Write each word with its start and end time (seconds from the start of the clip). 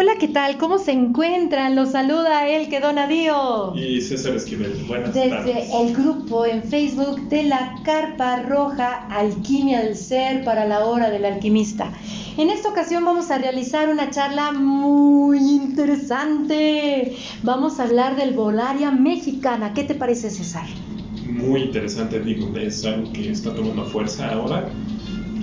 Hola, 0.00 0.12
¿qué 0.16 0.28
tal? 0.28 0.58
¿Cómo 0.58 0.78
se 0.78 0.92
encuentran? 0.92 1.74
Los 1.74 1.90
saluda 1.90 2.48
él 2.48 2.68
que 2.68 2.78
Donadío. 2.78 3.74
Y 3.74 4.00
César 4.00 4.36
Esquivel. 4.36 4.84
Buenas 4.86 5.12
Desde 5.12 5.28
tardes. 5.28 5.70
el 5.74 5.92
grupo 5.92 6.46
en 6.46 6.62
Facebook 6.62 7.28
de 7.28 7.42
la 7.42 7.74
Carpa 7.82 8.42
Roja 8.42 9.08
Alquimia 9.08 9.82
del 9.82 9.96
Ser 9.96 10.44
para 10.44 10.66
la 10.66 10.84
Hora 10.84 11.10
del 11.10 11.24
Alquimista. 11.24 11.92
En 12.36 12.48
esta 12.48 12.68
ocasión 12.68 13.04
vamos 13.04 13.32
a 13.32 13.38
realizar 13.38 13.88
una 13.88 14.08
charla 14.10 14.52
muy 14.52 15.38
interesante. 15.38 17.16
Vamos 17.42 17.80
a 17.80 17.82
hablar 17.82 18.14
del 18.14 18.34
Volaria 18.34 18.92
mexicana. 18.92 19.74
¿Qué 19.74 19.82
te 19.82 19.96
parece, 19.96 20.30
César? 20.30 20.66
Muy 21.26 21.62
interesante, 21.62 22.20
digo, 22.20 22.56
es 22.56 22.84
algo 22.84 23.12
que 23.12 23.32
está 23.32 23.52
tomando 23.52 23.84
fuerza 23.84 24.30
ahora. 24.30 24.68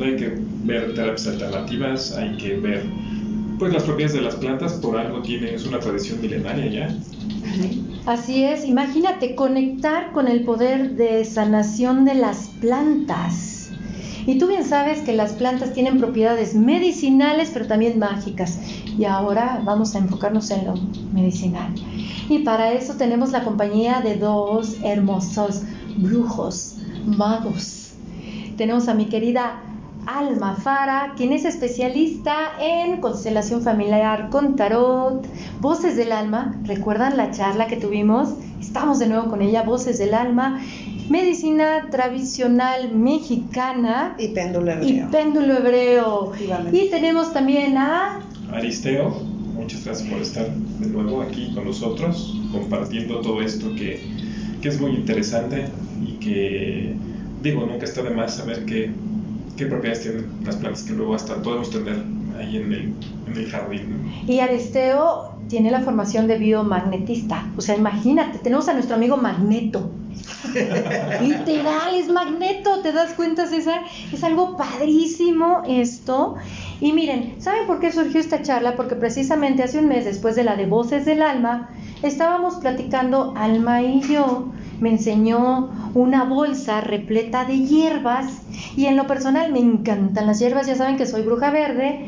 Hay 0.01 0.15
que 0.15 0.33
ver 0.63 0.93
terapias 0.93 1.27
alternativas, 1.27 2.15
hay 2.15 2.37
que 2.37 2.55
ver 2.55 2.85
pues 3.57 3.73
las 3.73 3.83
propiedades 3.83 4.15
de 4.15 4.21
las 4.21 4.35
plantas, 4.35 4.73
por 4.73 4.97
algo 4.97 5.21
tiene, 5.21 5.53
es 5.53 5.65
una 5.65 5.79
tradición 5.79 6.21
milenaria 6.21 6.67
ya. 6.67 6.97
Así 8.05 8.43
es, 8.43 8.65
imagínate 8.65 9.35
conectar 9.35 10.11
con 10.11 10.27
el 10.27 10.43
poder 10.43 10.95
de 10.95 11.25
sanación 11.25 12.05
de 12.05 12.15
las 12.15 12.49
plantas. 12.59 13.71
Y 14.27 14.39
tú 14.39 14.47
bien 14.47 14.65
sabes 14.65 15.01
que 15.01 15.13
las 15.13 15.33
plantas 15.33 15.73
tienen 15.73 15.99
propiedades 15.99 16.55
medicinales, 16.55 17.51
pero 17.53 17.67
también 17.67 17.99
mágicas. 17.99 18.59
Y 18.97 19.05
ahora 19.05 19.61
vamos 19.63 19.95
a 19.95 19.99
enfocarnos 19.99 20.49
en 20.51 20.65
lo 20.65 20.73
medicinal. 21.13 21.73
Y 22.27 22.39
para 22.39 22.73
eso 22.73 22.95
tenemos 22.95 23.31
la 23.31 23.43
compañía 23.43 24.01
de 24.01 24.15
dos 24.15 24.77
hermosos 24.83 25.61
brujos, 25.97 26.77
magos. 27.05 27.93
Tenemos 28.57 28.87
a 28.87 28.95
mi 28.95 29.05
querida 29.05 29.61
Alma 30.05 30.55
Fara, 30.55 31.13
quien 31.17 31.33
es 31.33 31.45
especialista 31.45 32.51
en 32.59 33.01
constelación 33.01 33.61
familiar 33.61 34.29
con 34.29 34.55
tarot, 34.55 35.25
voces 35.61 35.95
del 35.97 36.11
alma. 36.11 36.59
¿Recuerdan 36.63 37.17
la 37.17 37.31
charla 37.31 37.67
que 37.67 37.77
tuvimos? 37.77 38.35
Estamos 38.59 38.99
de 38.99 39.07
nuevo 39.07 39.29
con 39.29 39.41
ella, 39.41 39.63
voces 39.63 39.97
del 39.97 40.13
alma, 40.13 40.61
medicina 41.09 41.87
tradicional 41.89 42.93
mexicana 42.93 44.15
Y 44.17 44.29
péndulo 44.29 44.71
hebreo. 44.71 45.07
y 45.07 45.11
péndulo 45.11 45.57
hebreo. 45.57 46.31
Y 46.71 46.89
tenemos 46.89 47.33
también 47.33 47.77
a 47.77 48.21
Aristeo, 48.51 49.09
muchas 49.55 49.85
gracias 49.85 50.09
por 50.09 50.21
estar 50.21 50.49
de 50.53 50.87
nuevo 50.87 51.21
aquí 51.21 51.51
con 51.53 51.65
nosotros, 51.65 52.39
compartiendo 52.51 53.21
todo 53.21 53.41
esto 53.41 53.73
que, 53.75 54.01
que 54.61 54.67
es 54.69 54.79
muy 54.79 54.91
interesante 54.91 55.65
y 56.05 56.13
que, 56.13 56.95
digo, 57.41 57.65
nunca 57.65 57.85
está 57.85 58.03
de 58.03 58.11
más 58.11 58.35
saber 58.35 58.65
qué, 58.65 58.91
qué 59.57 59.65
propiedades 59.65 60.03
tienen 60.03 60.27
las 60.43 60.55
plantas 60.57 60.83
que 60.83 60.93
luego 60.93 61.15
hasta 61.15 61.35
podemos 61.41 61.69
tener 61.69 62.03
ahí 62.37 62.57
en 62.57 62.73
el, 62.73 62.93
en 63.27 63.37
el 63.37 63.49
jardín. 63.49 64.11
y 64.27 64.39
Aristeo 64.39 65.35
tiene 65.47 65.71
la 65.71 65.81
formación 65.81 66.27
de 66.27 66.37
biomagnetista. 66.37 67.45
O 67.57 67.61
sea, 67.61 67.75
imagínate, 67.75 68.39
tenemos 68.39 68.67
a 68.67 68.73
nuestro 68.73 68.95
amigo 68.95 69.17
Magneto. 69.17 69.91
Literal, 71.21 71.93
es 71.93 72.07
magneto, 72.09 72.81
¿te 72.81 72.91
das 72.91 73.13
cuenta, 73.13 73.47
César? 73.47 73.81
Es 74.11 74.23
algo 74.23 74.55
padrísimo 74.55 75.63
esto. 75.67 76.35
Y 76.79 76.93
miren, 76.93 77.35
¿saben 77.39 77.67
por 77.67 77.79
qué 77.79 77.91
surgió 77.91 78.19
esta 78.19 78.41
charla? 78.41 78.75
Porque 78.75 78.95
precisamente 78.95 79.63
hace 79.63 79.79
un 79.79 79.87
mes, 79.87 80.05
después 80.05 80.35
de 80.35 80.43
la 80.43 80.55
de 80.55 80.65
Voces 80.65 81.05
del 81.05 81.21
Alma, 81.21 81.69
estábamos 82.01 82.55
platicando 82.55 83.33
Alma 83.35 83.81
y 83.81 84.01
yo. 84.01 84.51
Me 84.79 84.89
enseñó 84.89 85.69
una 85.93 86.23
bolsa 86.25 86.81
repleta 86.81 87.45
de 87.45 87.59
hierbas 87.59 88.41
y 88.75 88.85
en 88.85 88.97
lo 88.97 89.07
personal 89.07 89.51
me 89.51 89.59
encantan 89.59 90.27
las 90.27 90.39
hierbas, 90.39 90.67
ya 90.67 90.75
saben 90.75 90.97
que 90.97 91.05
soy 91.05 91.21
bruja 91.21 91.51
verde 91.51 92.05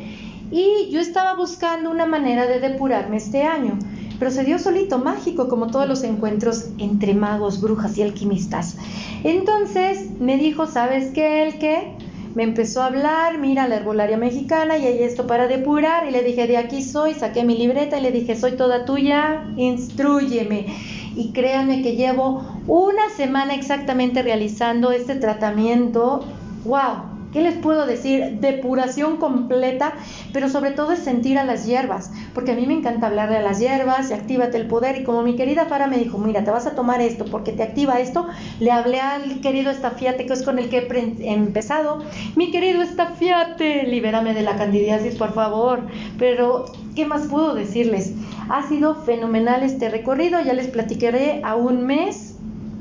y 0.50 0.88
yo 0.90 1.00
estaba 1.00 1.34
buscando 1.34 1.90
una 1.90 2.06
manera 2.06 2.46
de 2.46 2.60
depurarme 2.60 3.18
este 3.18 3.42
año, 3.42 3.78
pero 4.18 4.30
se 4.30 4.44
dio 4.44 4.58
solito, 4.58 4.98
mágico, 4.98 5.48
como 5.48 5.68
todos 5.68 5.88
los 5.88 6.02
encuentros 6.04 6.70
entre 6.78 7.14
magos, 7.14 7.60
brujas 7.60 7.96
y 7.98 8.02
alquimistas. 8.02 8.76
Entonces 9.24 10.10
me 10.20 10.36
dijo, 10.38 10.66
¿sabes 10.66 11.12
qué? 11.12 11.44
El 11.44 11.58
qué? 11.58 11.92
Me 12.34 12.42
empezó 12.44 12.82
a 12.82 12.86
hablar, 12.86 13.38
mira 13.38 13.66
la 13.68 13.76
herbolaria 13.76 14.16
mexicana 14.16 14.78
y 14.78 14.86
hay 14.86 15.02
esto 15.02 15.26
para 15.26 15.48
depurar. 15.48 16.06
Y 16.06 16.12
le 16.12 16.22
dije, 16.22 16.46
de 16.46 16.56
aquí 16.56 16.82
soy, 16.82 17.14
saqué 17.14 17.42
mi 17.42 17.56
libreta 17.56 17.98
y 17.98 18.02
le 18.02 18.12
dije, 18.12 18.36
soy 18.36 18.52
toda 18.52 18.84
tuya, 18.84 19.44
instruyeme. 19.56 20.66
Y 21.14 21.32
créanme 21.32 21.82
que 21.82 21.96
llevo 21.96 22.44
una 22.66 23.08
semana 23.16 23.54
exactamente 23.54 24.22
realizando 24.22 24.92
este 24.92 25.16
tratamiento. 25.16 26.24
¡Wow! 26.64 27.17
¿Qué 27.32 27.42
les 27.42 27.56
puedo 27.56 27.86
decir? 27.86 28.38
Depuración 28.40 29.18
completa, 29.18 29.92
pero 30.32 30.48
sobre 30.48 30.70
todo 30.70 30.92
es 30.92 31.00
sentir 31.00 31.38
a 31.38 31.44
las 31.44 31.66
hierbas, 31.66 32.10
porque 32.34 32.52
a 32.52 32.54
mí 32.54 32.66
me 32.66 32.72
encanta 32.72 33.08
hablarle 33.08 33.36
a 33.36 33.42
las 33.42 33.58
hierbas 33.58 34.10
y 34.10 34.14
actívate 34.14 34.56
el 34.56 34.66
poder. 34.66 35.00
Y 35.00 35.04
como 35.04 35.22
mi 35.22 35.36
querida 35.36 35.66
Fara 35.66 35.86
me 35.86 35.98
dijo, 35.98 36.16
mira, 36.16 36.42
te 36.44 36.50
vas 36.50 36.66
a 36.66 36.74
tomar 36.74 37.02
esto 37.02 37.26
porque 37.26 37.52
te 37.52 37.62
activa 37.62 38.00
esto, 38.00 38.26
le 38.60 38.70
hablé 38.70 39.00
al 39.00 39.40
querido 39.40 39.70
Estafiate, 39.70 40.24
que 40.24 40.32
es 40.32 40.42
con 40.42 40.58
el 40.58 40.70
que 40.70 40.78
he 40.78 41.32
empezado. 41.32 42.02
Mi 42.34 42.50
querido 42.50 42.80
Estafiate, 42.80 43.82
libérame 43.84 44.32
de 44.32 44.42
la 44.42 44.56
candidiasis, 44.56 45.16
por 45.16 45.34
favor. 45.34 45.82
Pero, 46.18 46.64
¿qué 46.96 47.04
más 47.04 47.26
puedo 47.26 47.54
decirles? 47.54 48.14
Ha 48.48 48.66
sido 48.66 48.94
fenomenal 48.94 49.62
este 49.62 49.90
recorrido, 49.90 50.40
ya 50.40 50.54
les 50.54 50.68
platicaré 50.68 51.42
a 51.44 51.56
un 51.56 51.84
mes 51.84 52.36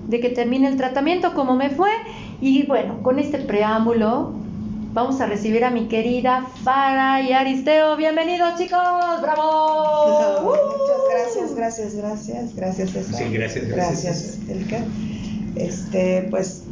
de 0.07 0.21
que 0.21 0.29
termine 0.29 0.67
el 0.67 0.77
tratamiento, 0.77 1.33
cómo 1.33 1.55
me 1.55 1.69
fue. 1.69 1.89
Y 2.39 2.67
bueno, 2.67 3.01
con 3.01 3.17
este 3.17 3.39
preámbulo 3.39 4.33
vamos 4.93 5.19
a 5.21 5.25
recibir 5.25 5.65
a 5.65 5.71
mi 5.71 5.87
querida 5.87 6.45
Fara 6.63 7.19
y 7.21 7.33
Aristeo. 7.33 7.97
Bienvenidos 7.97 8.59
chicos, 8.59 8.79
bravo. 9.21 10.43
Muchas 10.43 11.55
gracias, 11.55 11.55
gracias, 11.55 11.95
gracias, 12.55 12.55
gracias. 12.93 13.17
Sí, 13.17 13.29
gracias, 13.31 13.67
gracias, 13.67 14.03
Gracias, 14.03 14.39
Elka. 14.49 14.77
Este, 15.55 16.27
pues 16.29 16.63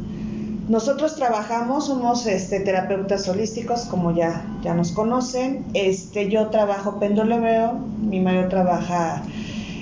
nosotros 0.68 1.16
trabajamos, 1.16 1.86
somos 1.86 2.26
este, 2.26 2.60
terapeutas 2.60 3.28
holísticos, 3.28 3.86
como 3.86 4.14
ya, 4.14 4.44
ya 4.62 4.72
nos 4.72 4.92
conocen. 4.92 5.64
Este, 5.74 6.28
yo 6.28 6.50
trabajo 6.50 7.00
péndulo 7.00 7.34
hebreo, 7.36 7.72
mi 7.72 8.20
marido 8.20 8.48
trabaja 8.48 9.22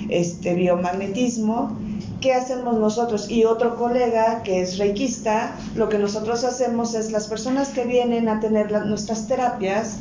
este, 0.09 0.55
biomagnetismo. 0.55 1.77
¿Qué 2.25 2.33
hacemos 2.33 2.79
nosotros? 2.79 3.29
Y 3.29 3.45
otro 3.45 3.75
colega 3.75 4.41
que 4.41 4.59
es 4.59 4.79
reikista, 4.79 5.55
lo 5.75 5.89
que 5.89 5.99
nosotros 5.99 6.43
hacemos 6.43 6.95
es 6.95 7.11
las 7.11 7.27
personas 7.27 7.69
que 7.69 7.85
vienen 7.85 8.29
a 8.29 8.39
tener 8.39 8.71
nuestras 8.87 9.27
terapias, 9.27 9.99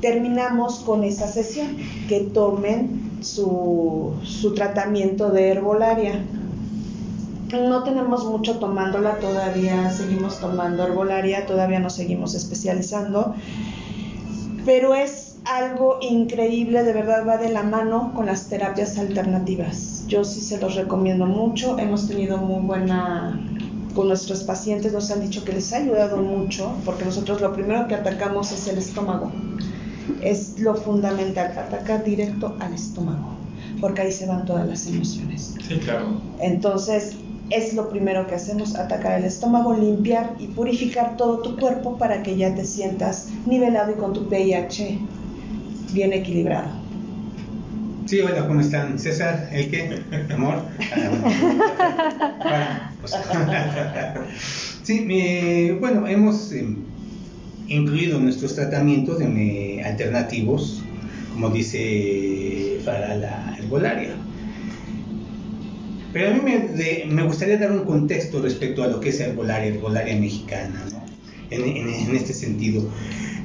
terminamos 0.00 0.78
con 0.78 1.04
esa 1.04 1.28
sesión, 1.28 1.76
que 2.08 2.20
tomen 2.20 3.18
su, 3.20 4.14
su 4.22 4.54
tratamiento 4.54 5.28
de 5.28 5.50
herbolaria. 5.50 6.24
No 7.52 7.82
tenemos 7.82 8.24
mucho 8.24 8.58
tomándola 8.58 9.18
todavía, 9.18 9.90
seguimos 9.90 10.40
tomando 10.40 10.84
herbolaria, 10.84 11.44
todavía 11.44 11.78
nos 11.78 11.92
seguimos 11.92 12.34
especializando, 12.34 13.34
pero 14.64 14.94
es 14.94 15.33
algo 15.44 15.98
increíble, 16.00 16.82
de 16.82 16.92
verdad 16.92 17.26
va 17.26 17.36
de 17.36 17.50
la 17.50 17.62
mano 17.62 18.12
con 18.14 18.26
las 18.26 18.48
terapias 18.48 18.98
alternativas. 18.98 20.04
Yo 20.08 20.24
sí 20.24 20.40
se 20.40 20.58
los 20.58 20.74
recomiendo 20.74 21.26
mucho, 21.26 21.78
hemos 21.78 22.08
tenido 22.08 22.38
muy 22.38 22.64
buena 22.64 23.38
con 23.94 24.08
nuestros 24.08 24.42
pacientes, 24.42 24.92
nos 24.92 25.10
han 25.10 25.20
dicho 25.20 25.44
que 25.44 25.52
les 25.52 25.72
ha 25.72 25.76
ayudado 25.76 26.16
mucho, 26.16 26.74
porque 26.84 27.04
nosotros 27.04 27.40
lo 27.40 27.52
primero 27.52 27.86
que 27.86 27.94
atacamos 27.94 28.52
es 28.52 28.66
el 28.68 28.78
estómago. 28.78 29.30
Es 30.20 30.58
lo 30.58 30.74
fundamental, 30.74 31.56
atacar 31.56 32.04
directo 32.04 32.56
al 32.58 32.74
estómago, 32.74 33.36
porque 33.80 34.02
ahí 34.02 34.12
se 34.12 34.26
van 34.26 34.44
todas 34.44 34.66
las 34.66 34.86
emociones. 34.86 35.54
Sí, 35.66 35.76
claro. 35.76 36.20
Entonces, 36.40 37.16
es 37.50 37.74
lo 37.74 37.90
primero 37.90 38.26
que 38.26 38.34
hacemos, 38.34 38.74
atacar 38.74 39.18
el 39.18 39.24
estómago, 39.24 39.74
limpiar 39.74 40.34
y 40.38 40.46
purificar 40.48 41.16
todo 41.16 41.40
tu 41.40 41.56
cuerpo 41.56 41.96
para 41.98 42.22
que 42.22 42.36
ya 42.36 42.54
te 42.54 42.64
sientas 42.64 43.28
nivelado 43.46 43.92
y 43.92 43.94
con 43.94 44.12
tu 44.12 44.28
pH 44.28 44.98
bien 45.94 46.12
equilibrado. 46.12 46.68
Sí, 48.06 48.20
hola, 48.20 48.46
¿cómo 48.46 48.60
están? 48.60 48.98
César, 48.98 49.48
¿el 49.52 49.70
qué? 49.70 49.98
Amor. 50.34 50.62
Ah, 52.40 52.90
pues. 53.00 53.14
Sí, 54.84 55.00
me- 55.00 55.72
bueno, 55.80 56.06
hemos 56.06 56.52
eh, 56.52 56.66
incluido 57.68 58.20
nuestros 58.20 58.54
tratamientos 58.54 59.18
de 59.18 59.26
me- 59.26 59.82
alternativos, 59.82 60.82
como 61.32 61.48
dice 61.48 62.80
para 62.84 63.14
la 63.16 63.56
herbolaria. 63.58 64.10
Pero 66.12 66.28
a 66.30 66.34
mí 66.34 66.40
me, 66.44 66.58
de- 66.58 67.06
me 67.08 67.22
gustaría 67.22 67.56
dar 67.56 67.72
un 67.72 67.84
contexto 67.86 68.42
respecto 68.42 68.82
a 68.84 68.88
lo 68.88 69.00
que 69.00 69.08
es 69.08 69.20
herbolaria, 69.20 69.68
herbolaria 69.72 70.16
mexicana, 70.16 70.84
¿no? 70.92 71.03
En, 71.62 71.88
en- 71.88 72.16
este 72.16 72.32
sentido. 72.34 72.88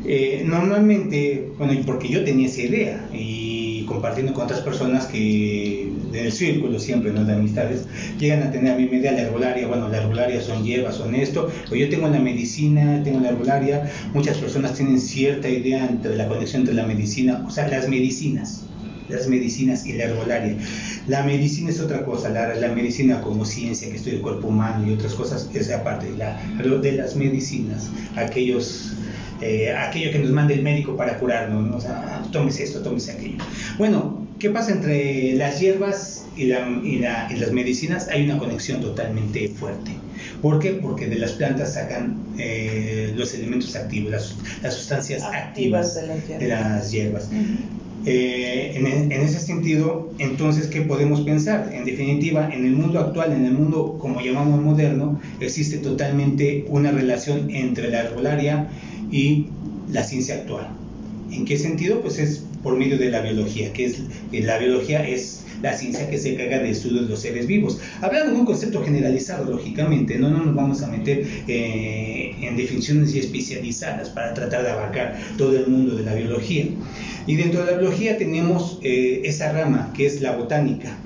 Eh, 0.05 0.43
normalmente, 0.45 1.49
bueno, 1.57 1.73
porque 1.85 2.07
yo 2.07 2.23
tenía 2.23 2.47
esa 2.47 2.61
idea 2.61 3.09
y 3.13 3.83
compartiendo 3.85 4.33
con 4.33 4.45
otras 4.45 4.61
personas 4.61 5.05
que 5.07 5.91
del 6.11 6.31
círculo 6.31 6.79
siempre, 6.79 7.11
¿no? 7.11 7.25
De 7.25 7.33
amistades, 7.33 7.85
llegan 8.17 8.43
a 8.43 8.51
tener 8.51 8.73
a 8.73 8.75
mi 8.77 8.83
idea 8.83 9.11
la 9.11 9.21
herbolaria, 9.21 9.67
bueno, 9.67 9.89
la 9.89 9.97
herbolaria 9.97 10.41
son 10.41 10.63
hierbas, 10.63 10.95
son 10.95 11.15
esto, 11.15 11.49
o 11.71 11.75
yo 11.75 11.89
tengo 11.89 12.07
la 12.07 12.19
medicina, 12.19 13.01
tengo 13.03 13.19
la 13.19 13.29
herbolaria, 13.29 13.89
muchas 14.13 14.37
personas 14.37 14.73
tienen 14.75 14.99
cierta 14.99 15.49
idea 15.49 15.85
entre 15.85 16.15
la 16.15 16.27
conexión 16.27 16.61
entre 16.61 16.75
la 16.75 16.85
medicina, 16.87 17.43
o 17.45 17.51
sea, 17.51 17.67
las 17.67 17.89
medicinas, 17.89 18.68
las 19.09 19.27
medicinas 19.27 19.85
y 19.85 19.93
la 19.93 20.05
herbolaria. 20.05 20.55
La 21.07 21.23
medicina 21.23 21.69
es 21.69 21.79
otra 21.79 22.05
cosa, 22.05 22.29
la, 22.29 22.55
la 22.55 22.69
medicina 22.69 23.21
como 23.21 23.45
ciencia 23.45 23.89
que 23.89 23.95
estudia 23.95 24.17
el 24.17 24.21
cuerpo 24.21 24.47
humano 24.47 24.87
y 24.87 24.93
otras 24.93 25.13
cosas 25.13 25.49
es 25.53 25.71
aparte. 25.71 26.09
La, 26.17 26.39
de 26.81 26.91
las 26.93 27.15
medicinas, 27.15 27.89
aquellos 28.15 28.93
eh, 29.41 29.73
aquello 29.73 30.11
que 30.11 30.19
nos 30.19 30.31
manda 30.31 30.53
el 30.53 30.61
médico 30.63 30.97
para 30.97 31.17
curarnos, 31.17 31.65
¿no? 31.65 31.77
o 31.77 31.81
sea, 31.81 32.23
tómese 32.31 32.63
esto, 32.63 32.81
tómese 32.81 33.13
aquello. 33.13 33.37
Bueno, 33.77 34.27
¿qué 34.37 34.49
pasa 34.49 34.73
entre 34.73 35.33
las 35.35 35.61
hierbas 35.61 36.25
y, 36.35 36.45
la, 36.45 36.67
y, 36.83 36.99
la, 36.99 37.29
y, 37.31 37.37
las 37.37 37.51
medicinas? 37.53 38.09
Hay 38.09 38.25
una 38.25 38.37
conexión 38.37 38.81
totalmente 38.81 39.47
fuerte. 39.47 39.91
¿Por 40.41 40.59
qué? 40.59 40.73
Porque 40.73 41.07
de 41.07 41.19
las 41.19 41.33
plantas 41.33 41.75
sacan 41.75 42.17
eh, 42.37 43.13
los 43.15 43.33
elementos 43.33 43.75
activos, 43.77 44.11
las, 44.11 44.35
las 44.61 44.73
sustancias 44.73 45.23
activas, 45.23 45.95
activas 45.95 45.95
de, 45.95 46.07
las 46.07 46.39
de 46.39 46.47
las 46.47 46.91
hierbas. 46.91 47.29
Uh 47.31 47.35
-huh. 47.35 47.88
Eh, 48.05 48.73
en, 48.75 49.11
en, 49.11 49.21
ese 49.21 49.39
sentido, 49.39 50.09
entonces, 50.19 50.67
¿qué 50.67 50.81
podemos 50.81 51.21
pensar? 51.21 51.69
En 51.73 51.85
definitiva, 51.85 52.49
en 52.53 52.65
el 52.65 52.71
mundo 52.71 52.99
actual, 52.99 53.33
en 53.33 53.45
el 53.45 53.51
mundo 53.51 53.97
como 53.99 54.21
llamamos 54.21 54.61
moderno, 54.61 55.19
existe 55.39 55.77
totalmente 55.79 56.65
una 56.69 56.91
relación 56.91 57.49
entre 57.49 57.89
la 57.89 58.01
herbolaria 58.01 58.69
y 59.11 59.47
la 59.91 60.03
ciencia 60.03 60.35
actual. 60.35 60.69
¿En 61.31 61.45
qué 61.45 61.57
sentido? 61.57 62.01
Pues 62.01 62.19
es 62.19 62.45
por 62.63 62.77
medio 62.77 62.97
de 62.97 63.09
la 63.09 63.21
biología, 63.21 63.73
que 63.73 63.85
es 63.85 64.01
la 64.31 64.57
biología 64.57 65.07
es 65.07 65.43
la 65.61 65.73
ciencia 65.73 66.09
que 66.09 66.17
se 66.17 66.33
encarga 66.33 66.59
de 66.59 66.71
estudios 66.71 67.03
de 67.03 67.09
los 67.09 67.19
seres 67.19 67.47
vivos. 67.47 67.79
Hablando 68.01 68.33
de 68.33 68.39
un 68.39 68.45
concepto 68.45 68.83
generalizado, 68.83 69.51
lógicamente, 69.51 70.17
no, 70.17 70.29
no 70.29 70.45
nos 70.45 70.55
vamos 70.55 70.81
a 70.81 70.87
meter 70.87 71.25
eh, 71.47 72.35
en 72.41 72.57
definiciones 72.57 73.13
especializadas 73.15 74.09
para 74.09 74.33
tratar 74.33 74.63
de 74.63 74.71
abarcar 74.71 75.19
todo 75.37 75.57
el 75.57 75.67
mundo 75.67 75.95
de 75.95 76.03
la 76.03 76.13
biología. 76.15 76.65
Y 77.27 77.35
dentro 77.35 77.63
de 77.63 77.71
la 77.71 77.77
biología 77.77 78.17
tenemos 78.17 78.79
eh, 78.83 79.21
esa 79.23 79.51
rama 79.51 79.91
que 79.95 80.05
es 80.05 80.21
la 80.21 80.35
botánica. 80.35 80.97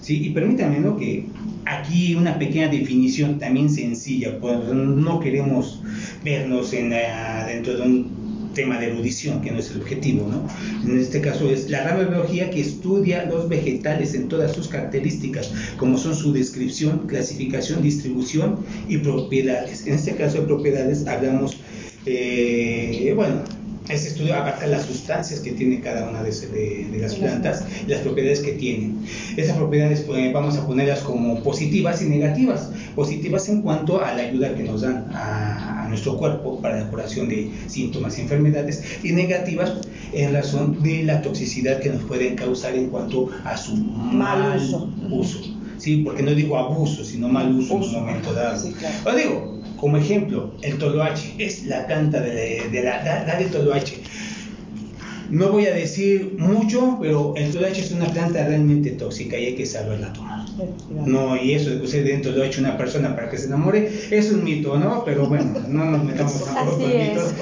¿sí? 0.00 0.26
Y 0.26 0.30
permítanme 0.30 0.80
¿no? 0.80 0.96
que 0.96 1.26
aquí 1.64 2.14
una 2.14 2.38
pequeña 2.38 2.68
definición 2.68 3.38
también 3.38 3.70
sencilla, 3.70 4.38
pues 4.40 4.58
no 4.72 5.20
queremos 5.20 5.82
vernos 6.24 6.72
en, 6.72 6.90
dentro 6.90 7.76
de 7.76 7.82
un 7.82 8.27
tema 8.54 8.78
de 8.78 8.86
erudición, 8.86 9.40
que 9.40 9.50
no 9.50 9.58
es 9.58 9.70
el 9.70 9.80
objetivo, 9.82 10.28
¿no? 10.28 10.48
En 10.90 10.98
este 10.98 11.20
caso 11.20 11.48
es 11.50 11.70
la 11.70 11.84
rama 11.84 12.04
biología 12.04 12.50
que 12.50 12.60
estudia 12.60 13.24
los 13.24 13.48
vegetales 13.48 14.14
en 14.14 14.28
todas 14.28 14.52
sus 14.52 14.68
características, 14.68 15.52
como 15.76 15.98
son 15.98 16.14
su 16.14 16.32
descripción, 16.32 17.06
clasificación, 17.06 17.82
distribución 17.82 18.64
y 18.88 18.98
propiedades. 18.98 19.86
En 19.86 19.94
este 19.94 20.14
caso 20.16 20.40
de 20.40 20.46
propiedades 20.46 21.06
hablamos, 21.06 21.58
eh, 22.06 23.12
bueno, 23.14 23.42
ese 23.88 24.08
estudio 24.08 24.34
abarca 24.34 24.66
las 24.66 24.84
sustancias 24.86 25.40
que 25.40 25.52
tiene 25.52 25.80
cada 25.80 26.08
una 26.08 26.22
de, 26.22 26.30
de, 26.30 26.88
de 26.90 26.98
las 26.98 27.14
plantas 27.14 27.64
y 27.86 27.90
las 27.90 28.00
propiedades 28.00 28.40
que 28.40 28.52
tienen. 28.52 28.98
Esas 29.36 29.56
propiedades 29.56 30.00
pues, 30.02 30.32
vamos 30.32 30.56
a 30.56 30.66
ponerlas 30.66 31.00
como 31.00 31.42
positivas 31.42 32.02
y 32.02 32.06
negativas. 32.06 32.70
Positivas 32.94 33.48
en 33.48 33.62
cuanto 33.62 34.04
a 34.04 34.12
la 34.14 34.22
ayuda 34.22 34.54
que 34.54 34.64
nos 34.64 34.82
dan 34.82 35.06
a, 35.12 35.84
a 35.84 35.88
nuestro 35.88 36.16
cuerpo 36.16 36.60
para 36.60 36.80
la 36.80 36.90
curación 36.90 37.28
de 37.28 37.50
síntomas 37.66 38.18
y 38.18 38.22
enfermedades 38.22 38.82
y 39.02 39.12
negativas 39.12 39.72
en 40.12 40.32
razón 40.32 40.82
de 40.82 41.04
la 41.04 41.22
toxicidad 41.22 41.80
que 41.80 41.90
nos 41.90 42.02
pueden 42.02 42.36
causar 42.36 42.74
en 42.74 42.88
cuanto 42.88 43.30
a 43.44 43.56
su 43.56 43.76
mal, 43.76 44.38
mal 44.40 44.56
uso. 44.58 44.92
uso. 45.10 45.40
Sí, 45.78 45.98
porque 45.98 46.22
no 46.24 46.32
digo 46.32 46.58
abuso, 46.58 47.04
sino 47.04 47.28
mal 47.28 47.54
uso, 47.54 47.76
uso. 47.76 47.90
en 47.90 47.96
un 47.96 48.06
momento 48.06 48.32
dado. 48.32 48.60
Sí, 48.60 48.72
claro. 48.72 48.96
O 49.06 49.16
digo, 49.16 49.57
como 49.78 49.96
ejemplo, 49.96 50.52
el 50.62 50.78
toloache 50.78 51.34
es 51.38 51.66
la 51.66 51.86
planta 51.86 52.20
de, 52.20 52.68
de 52.70 52.82
la, 52.82 53.24
la, 53.26 53.36
del 53.36 53.50
toloache. 53.50 53.98
No 55.30 55.50
voy 55.52 55.66
a 55.66 55.74
decir 55.74 56.36
mucho, 56.38 56.98
pero 57.00 57.34
el 57.36 57.52
toloache 57.52 57.82
es 57.82 57.92
una 57.92 58.06
planta 58.06 58.46
realmente 58.46 58.92
tóxica 58.92 59.38
y 59.38 59.46
hay 59.46 59.54
que 59.54 59.66
saberla 59.66 60.12
tomar. 60.12 60.46
No, 61.06 61.36
y 61.36 61.52
eso 61.52 61.70
de 61.70 61.78
que 61.78 61.84
usted 61.84 62.04
dentro 62.04 62.32
lo 62.32 62.42
ha 62.42 62.46
hecho 62.46 62.60
una 62.60 62.76
persona 62.76 63.14
para 63.14 63.28
que 63.28 63.36
se 63.36 63.46
enamore 63.46 63.90
es 64.10 64.32
un 64.32 64.42
mito, 64.42 64.78
¿no? 64.78 65.04
Pero 65.04 65.26
bueno, 65.26 65.52
no 65.68 65.84
nos 65.84 66.02
metamos 66.02 66.44
tampoco 66.44 66.78
con 66.78 66.88
mitos 66.88 67.34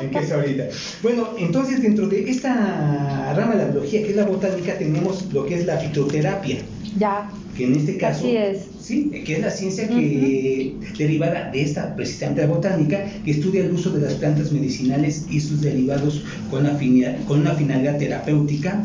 en 0.00 0.10
que, 0.10 0.18
en 0.18 0.24
es 0.24 0.32
ahorita. 0.32 0.68
Bueno, 1.02 1.28
entonces 1.38 1.82
dentro 1.82 2.08
de 2.08 2.30
esta 2.30 3.34
rama 3.36 3.56
de 3.56 3.64
la 3.64 3.70
biología, 3.70 4.02
que 4.02 4.10
es 4.10 4.16
la 4.16 4.24
botánica, 4.24 4.78
tenemos 4.78 5.32
lo 5.32 5.44
que 5.44 5.56
es 5.56 5.66
la 5.66 5.76
fitoterapia. 5.76 6.58
Ya. 6.98 7.30
Que 7.56 7.64
en 7.66 7.74
este 7.76 7.96
caso, 7.98 8.24
Así 8.26 8.36
es. 8.36 8.66
sí, 8.80 9.10
que 9.24 9.34
es 9.34 9.40
la 9.40 9.50
ciencia 9.50 9.86
que 9.88 9.94
uh 9.94 10.82
-huh. 10.82 10.96
derivada 10.98 11.50
de 11.50 11.62
esta 11.62 11.94
precisamente 11.94 12.42
la 12.42 12.48
botánica, 12.48 13.04
que 13.24 13.30
estudia 13.30 13.64
el 13.64 13.72
uso 13.72 13.90
de 13.90 14.00
las 14.00 14.14
plantas 14.14 14.50
medicinales 14.52 15.26
y 15.30 15.40
sus 15.40 15.60
derivados 15.60 16.24
con, 16.50 16.66
afinidad, 16.66 17.16
con 17.26 17.40
una 17.40 17.54
finalidad 17.54 17.98
terapéutica 17.98 18.82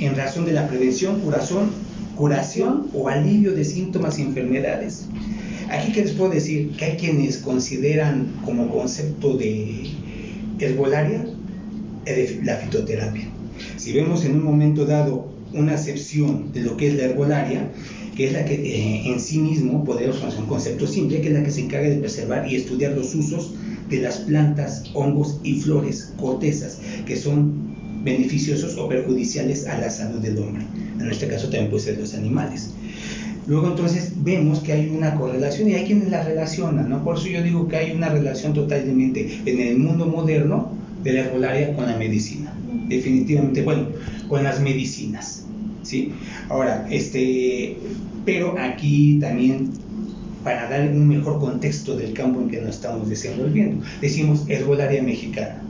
en 0.00 0.16
razón 0.16 0.44
de 0.44 0.52
la 0.52 0.68
prevención, 0.68 1.20
curación, 1.20 1.70
curación 2.16 2.88
o 2.94 3.08
alivio 3.08 3.52
de 3.52 3.64
síntomas 3.64 4.18
y 4.18 4.22
enfermedades. 4.22 5.06
Aquí 5.70 5.92
que 5.92 6.02
les 6.02 6.12
puedo 6.12 6.32
decir 6.32 6.70
que 6.76 6.84
hay 6.84 6.96
quienes 6.96 7.38
consideran 7.38 8.26
como 8.44 8.68
concepto 8.68 9.36
de 9.36 9.86
herbolaria 10.58 11.24
la 12.44 12.56
fitoterapia. 12.56 13.28
Si 13.76 13.92
vemos 13.92 14.24
en 14.24 14.32
un 14.32 14.44
momento 14.44 14.84
dado 14.84 15.28
una 15.52 15.74
acepción 15.74 16.52
de 16.52 16.60
lo 16.62 16.76
que 16.76 16.88
es 16.88 16.94
la 16.94 17.04
herbolaria, 17.04 17.70
que 18.16 18.26
es 18.26 18.32
la 18.32 18.44
que 18.44 18.54
eh, 18.54 19.12
en 19.12 19.20
sí 19.20 19.38
mismo, 19.38 19.84
podemos 19.84 20.16
conocer 20.16 20.40
un 20.40 20.48
concepto 20.48 20.86
simple, 20.86 21.20
que 21.20 21.28
es 21.28 21.34
la 21.34 21.42
que 21.42 21.50
se 21.50 21.62
encarga 21.62 21.88
de 21.88 21.96
preservar 21.96 22.50
y 22.50 22.56
estudiar 22.56 22.92
los 22.92 23.14
usos 23.14 23.54
de 23.88 24.00
las 24.00 24.18
plantas, 24.18 24.84
hongos 24.94 25.40
y 25.42 25.60
flores, 25.60 26.12
cortezas, 26.16 26.78
que 27.06 27.16
son 27.16 27.70
beneficiosos 28.04 28.76
o 28.78 28.88
perjudiciales 28.88 29.66
a 29.66 29.78
la 29.78 29.90
salud 29.90 30.20
del 30.20 30.38
hombre. 30.38 30.62
En 30.98 31.10
este 31.10 31.26
caso 31.28 31.48
también 31.48 31.70
puede 31.70 31.84
ser 31.84 31.98
los 31.98 32.14
animales. 32.14 32.70
Luego 33.46 33.68
entonces 33.68 34.12
vemos 34.22 34.60
que 34.60 34.72
hay 34.72 34.88
una 34.90 35.16
correlación 35.16 35.70
y 35.70 35.74
hay 35.74 35.84
quienes 35.84 36.10
la 36.10 36.22
relacionan, 36.22 36.88
¿no? 36.88 37.02
Por 37.02 37.16
eso 37.16 37.26
yo 37.26 37.42
digo 37.42 37.66
que 37.68 37.76
hay 37.76 37.92
una 37.92 38.08
relación 38.08 38.54
totalmente 38.54 39.40
en 39.44 39.60
el 39.60 39.78
mundo 39.78 40.06
moderno 40.06 40.72
de 41.02 41.14
la 41.14 41.20
herbolaria 41.22 41.74
con 41.74 41.86
la 41.86 41.96
medicina. 41.96 42.54
Definitivamente, 42.88 43.62
bueno, 43.62 43.88
con 44.30 44.44
las 44.44 44.60
medicinas, 44.60 45.44
¿sí? 45.82 46.12
Ahora, 46.48 46.86
este, 46.88 47.76
pero 48.24 48.56
aquí 48.56 49.18
también 49.20 49.70
para 50.44 50.70
dar 50.70 50.88
un 50.88 51.08
mejor 51.08 51.40
contexto 51.40 51.96
del 51.96 52.12
campo 52.14 52.40
en 52.40 52.48
que 52.48 52.60
nos 52.60 52.76
estamos 52.76 53.08
desenvolviendo, 53.08 53.84
decimos 54.00 54.44
herbolaria 54.48 55.02
mexicana. 55.02 55.60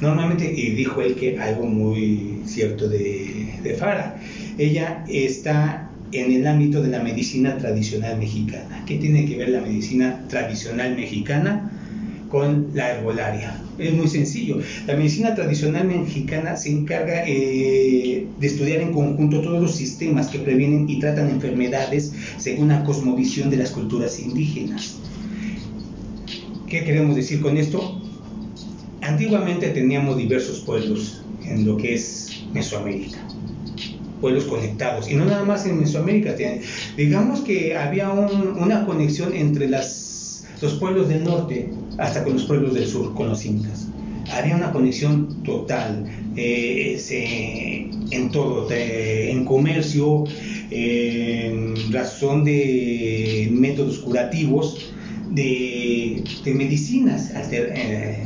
Normalmente, 0.00 0.50
y 0.50 0.70
dijo 0.70 1.02
él 1.02 1.14
que 1.16 1.38
algo 1.38 1.66
muy 1.66 2.40
cierto 2.46 2.88
de, 2.88 3.54
de 3.62 3.74
Fara, 3.74 4.18
ella 4.56 5.04
está 5.06 5.90
en 6.10 6.32
el 6.32 6.46
ámbito 6.46 6.82
de 6.82 6.88
la 6.88 7.00
medicina 7.00 7.58
tradicional 7.58 8.18
mexicana. 8.18 8.84
¿Qué 8.86 8.96
tiene 8.96 9.26
que 9.26 9.36
ver 9.36 9.50
la 9.50 9.60
medicina 9.60 10.24
tradicional 10.28 10.96
mexicana 10.96 11.70
con 12.30 12.68
la 12.72 12.92
herbolaria? 12.92 13.67
Es 13.78 13.94
muy 13.94 14.08
sencillo. 14.08 14.58
La 14.86 14.96
medicina 14.96 15.34
tradicional 15.34 15.86
mexicana 15.86 16.56
se 16.56 16.70
encarga 16.70 17.22
eh, 17.26 18.26
de 18.40 18.46
estudiar 18.46 18.80
en 18.80 18.92
conjunto 18.92 19.40
todos 19.40 19.62
los 19.62 19.76
sistemas 19.76 20.28
que 20.28 20.40
previenen 20.40 20.88
y 20.88 20.98
tratan 20.98 21.30
enfermedades 21.30 22.12
según 22.38 22.68
la 22.68 22.82
cosmovisión 22.82 23.50
de 23.50 23.58
las 23.58 23.70
culturas 23.70 24.18
indígenas. 24.18 24.96
¿Qué 26.66 26.84
queremos 26.84 27.14
decir 27.14 27.40
con 27.40 27.56
esto? 27.56 28.02
Antiguamente 29.00 29.68
teníamos 29.68 30.16
diversos 30.16 30.60
pueblos 30.60 31.22
en 31.46 31.64
lo 31.64 31.76
que 31.76 31.94
es 31.94 32.42
Mesoamérica 32.52 33.18
pueblos 34.20 34.44
conectados. 34.46 35.08
Y 35.08 35.14
no 35.14 35.24
nada 35.24 35.44
más 35.44 35.64
en 35.64 35.78
Mesoamérica. 35.78 36.34
Digamos 36.96 37.40
que 37.40 37.76
había 37.76 38.10
un, 38.10 38.58
una 38.58 38.84
conexión 38.84 39.32
entre 39.32 39.68
las, 39.68 40.44
los 40.60 40.74
pueblos 40.74 41.08
del 41.08 41.22
norte 41.22 41.70
hasta 41.98 42.24
con 42.24 42.34
los 42.34 42.44
pueblos 42.44 42.74
del 42.74 42.86
sur, 42.86 43.14
con 43.14 43.28
los 43.28 43.44
incas. 43.44 43.88
Había 44.32 44.56
una 44.56 44.72
conexión 44.72 45.42
total 45.42 46.04
eh, 46.36 47.90
en 48.10 48.30
todo, 48.30 48.68
en 48.70 49.44
comercio, 49.44 50.24
en 50.70 51.92
razón 51.92 52.44
de 52.44 53.48
métodos 53.50 53.98
curativos, 53.98 54.92
de, 55.30 56.22
medicinas 56.46 57.30
eh, 57.52 58.24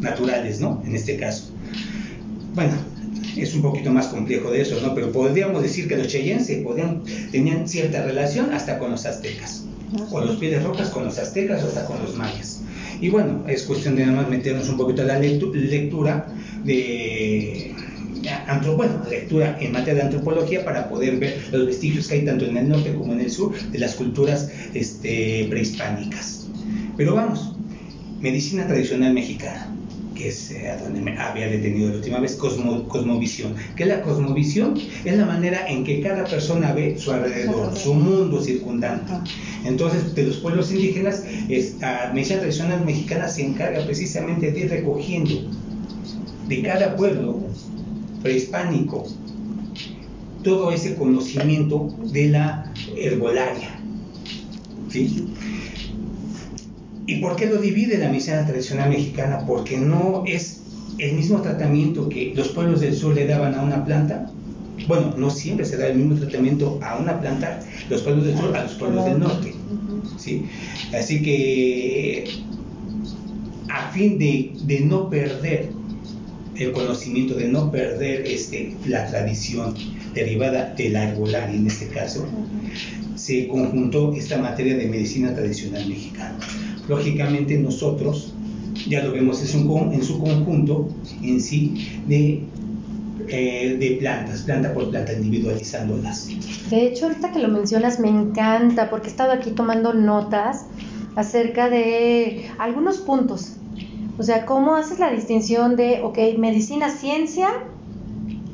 naturales, 0.00 0.60
¿no? 0.60 0.82
En 0.86 0.94
este 0.94 1.16
caso. 1.16 1.50
Bueno, 2.54 2.72
es 3.36 3.54
un 3.54 3.62
poquito 3.62 3.92
más 3.92 4.06
complejo 4.08 4.50
de 4.50 4.62
eso, 4.62 4.80
¿no? 4.80 4.94
Pero 4.94 5.12
podríamos 5.12 5.62
decir 5.62 5.88
que 5.88 5.96
los 5.96 6.08
cheyenses 6.08 6.64
tenían 7.30 7.68
cierta 7.68 8.02
relación 8.02 8.52
hasta 8.52 8.78
con 8.78 8.90
los 8.90 9.04
aztecas, 9.06 9.64
o 10.10 10.20
los 10.20 10.36
pieles 10.36 10.62
rojas 10.62 10.90
con 10.90 11.04
los 11.04 11.18
aztecas 11.18 11.62
hasta 11.62 11.84
con 11.86 12.00
los 12.02 12.16
mayas. 12.16 12.62
Y 13.00 13.08
bueno, 13.10 13.44
es 13.46 13.62
cuestión 13.62 13.96
de 13.96 14.06
nada 14.06 14.22
más 14.22 14.30
meternos 14.30 14.68
un 14.68 14.76
poquito 14.76 15.02
a 15.02 15.06
la 15.06 15.18
lectura 15.18 16.26
de 16.64 17.74
bueno, 18.76 19.02
lectura 19.08 19.56
en 19.60 19.72
materia 19.72 20.02
de 20.02 20.02
antropología 20.02 20.64
para 20.64 20.88
poder 20.88 21.16
ver 21.18 21.48
los 21.52 21.66
vestigios 21.66 22.08
que 22.08 22.14
hay 22.14 22.24
tanto 22.24 22.46
en 22.46 22.56
el 22.56 22.68
norte 22.68 22.94
como 22.94 23.12
en 23.12 23.20
el 23.20 23.30
sur 23.30 23.54
de 23.54 23.78
las 23.78 23.94
culturas 23.94 24.50
este, 24.74 25.46
prehispánicas. 25.48 26.48
Pero 26.96 27.14
vamos, 27.14 27.52
medicina 28.20 28.66
tradicional 28.66 29.12
mexicana. 29.14 29.75
Que 30.16 30.28
es 30.28 30.50
eh, 30.50 30.76
donde 30.82 31.00
me 31.00 31.16
había 31.16 31.46
detenido 31.46 31.90
la 31.90 31.96
última 31.96 32.18
vez, 32.18 32.34
cosmovisión. 32.34 33.54
¿Qué 33.76 33.84
es 33.84 33.88
la 33.88 34.02
cosmovisión? 34.02 34.74
Es 35.04 35.16
la 35.16 35.26
manera 35.26 35.68
en 35.68 35.84
que 35.84 36.00
cada 36.00 36.24
persona 36.24 36.72
ve 36.72 36.98
su 36.98 37.12
alrededor, 37.12 37.76
su 37.76 37.94
mundo 37.94 38.42
circundante. 38.42 39.12
Entonces, 39.64 40.14
de 40.14 40.24
los 40.24 40.36
pueblos 40.38 40.72
indígenas, 40.72 41.24
la 41.80 42.10
medicina 42.12 42.40
tradicional 42.40 42.84
mexicana 42.84 43.28
se 43.28 43.44
encarga 43.44 43.84
precisamente 43.84 44.50
de 44.50 44.60
ir 44.60 44.70
recogiendo 44.70 45.34
de 46.48 46.62
cada 46.62 46.96
pueblo 46.96 47.40
prehispánico 48.22 49.06
todo 50.42 50.70
ese 50.70 50.94
conocimiento 50.94 51.88
de 52.12 52.28
la 52.28 52.72
herbolaria. 52.96 53.80
¿sí? 54.88 55.28
¿Y 57.06 57.16
por 57.16 57.36
qué 57.36 57.46
lo 57.46 57.60
divide 57.60 57.98
la 57.98 58.08
medicina 58.08 58.44
tradicional 58.44 58.90
mexicana? 58.90 59.44
Porque 59.46 59.76
no 59.76 60.24
es 60.26 60.60
el 60.98 61.14
mismo 61.14 61.40
tratamiento 61.40 62.08
que 62.08 62.32
los 62.34 62.48
pueblos 62.48 62.80
del 62.80 62.94
sur 62.94 63.14
le 63.14 63.26
daban 63.26 63.54
a 63.54 63.62
una 63.62 63.84
planta. 63.84 64.30
Bueno, 64.88 65.14
no 65.16 65.30
siempre 65.30 65.64
se 65.64 65.76
da 65.76 65.86
el 65.86 65.96
mismo 65.96 66.16
tratamiento 66.16 66.78
a 66.82 66.96
una 66.96 67.20
planta, 67.20 67.60
los 67.88 68.02
pueblos 68.02 68.26
del 68.26 68.36
sur 68.36 68.56
a 68.56 68.64
los 68.64 68.72
pueblos 68.74 69.04
del 69.04 69.20
norte. 69.20 69.54
¿sí? 70.18 70.46
Así 70.98 71.22
que, 71.22 72.28
a 73.68 73.90
fin 73.92 74.18
de, 74.18 74.52
de 74.64 74.80
no 74.80 75.08
perder 75.08 75.70
el 76.56 76.72
conocimiento, 76.72 77.34
de 77.34 77.48
no 77.48 77.70
perder 77.70 78.26
este, 78.26 78.74
la 78.86 79.06
tradición 79.06 79.74
derivada 80.14 80.74
del 80.74 80.96
arbolaria 80.96 81.54
en 81.54 81.66
este 81.66 81.88
caso, 81.88 82.26
se 83.14 83.48
conjuntó 83.48 84.12
esta 84.14 84.38
materia 84.38 84.76
de 84.76 84.86
medicina 84.86 85.34
tradicional 85.34 85.86
mexicana. 85.88 86.38
Lógicamente 86.88 87.58
nosotros 87.58 88.32
ya 88.88 89.02
lo 89.02 89.12
vemos 89.12 89.40
en 89.40 89.48
su, 89.48 89.78
en 89.92 90.02
su 90.02 90.20
conjunto 90.20 90.88
en 91.22 91.40
sí 91.40 92.00
de, 92.06 92.42
eh, 93.28 93.76
de 93.78 93.96
plantas, 93.98 94.42
planta 94.42 94.72
por 94.72 94.90
planta, 94.90 95.12
individualizándolas. 95.12 96.28
De 96.70 96.86
hecho, 96.86 97.06
ahorita 97.06 97.32
que 97.32 97.40
lo 97.40 97.48
mencionas 97.48 97.98
me 97.98 98.08
encanta 98.08 98.90
porque 98.90 99.08
he 99.08 99.10
estado 99.10 99.32
aquí 99.32 99.50
tomando 99.50 99.92
notas 99.94 100.66
acerca 101.16 101.68
de 101.68 102.46
algunos 102.58 102.98
puntos. 102.98 103.54
O 104.18 104.22
sea, 104.22 104.46
¿cómo 104.46 104.76
haces 104.76 104.98
la 104.98 105.10
distinción 105.10 105.76
de, 105.76 106.00
ok, 106.02 106.18
medicina, 106.38 106.90
ciencia, 106.90 107.48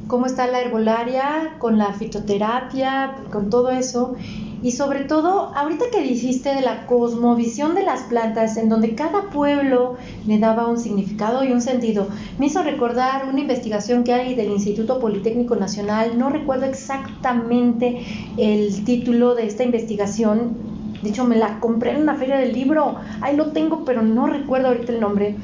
cómo 0.09 0.27
está 0.27 0.47
la 0.47 0.61
herbolaria 0.61 1.55
con 1.59 1.79
la 1.79 1.93
fitoterapia, 1.93 3.17
con 3.31 3.49
todo 3.51 3.71
eso? 3.71 4.17
Y 4.63 4.71
sobre 4.71 5.01
todo, 5.01 5.53
ahorita 5.57 5.87
que 5.91 6.03
dijiste 6.03 6.55
de 6.55 6.61
la 6.61 6.87
cosmovisión 6.87 7.75
de 7.75 7.83
las 7.83 8.03
plantas, 8.03 8.57
en 8.57 8.69
donde 8.69 8.95
cada 8.95 9.31
pueblo 9.31 9.97
le 10.25 10.39
daba 10.39 10.69
un 10.69 10.79
significado 10.79 11.43
y 11.43 11.51
un 11.51 11.61
sentido, 11.61 12.07
me 12.39 12.47
hizo 12.47 12.63
recordar 12.63 13.29
una 13.29 13.41
investigación 13.41 14.05
que 14.05 14.13
hay 14.13 14.37
del 14.37 14.51
Instituto 14.51 15.01
Politécnico 15.01 15.57
Nacional, 15.57 16.17
no 16.17 16.31
recuerdo 16.31 16.67
exactamente 16.67 18.05
el 18.37 18.85
título 18.85 19.35
de 19.35 19.47
esta 19.47 19.65
investigación, 19.65 20.57
de 21.03 21.11
hecho 21.11 21.25
me 21.25 21.35
la 21.35 21.59
compré 21.59 21.91
en 21.91 22.03
una 22.03 22.15
feria 22.15 22.37
del 22.37 22.53
libro, 22.53 22.95
ahí 23.21 23.37
lo 23.37 23.51
tengo, 23.51 23.85
pero 23.85 24.03
no 24.03 24.29
recuerdo 24.29 24.69
ahorita 24.69 24.93
el 24.93 25.01
nombre, 25.01 25.35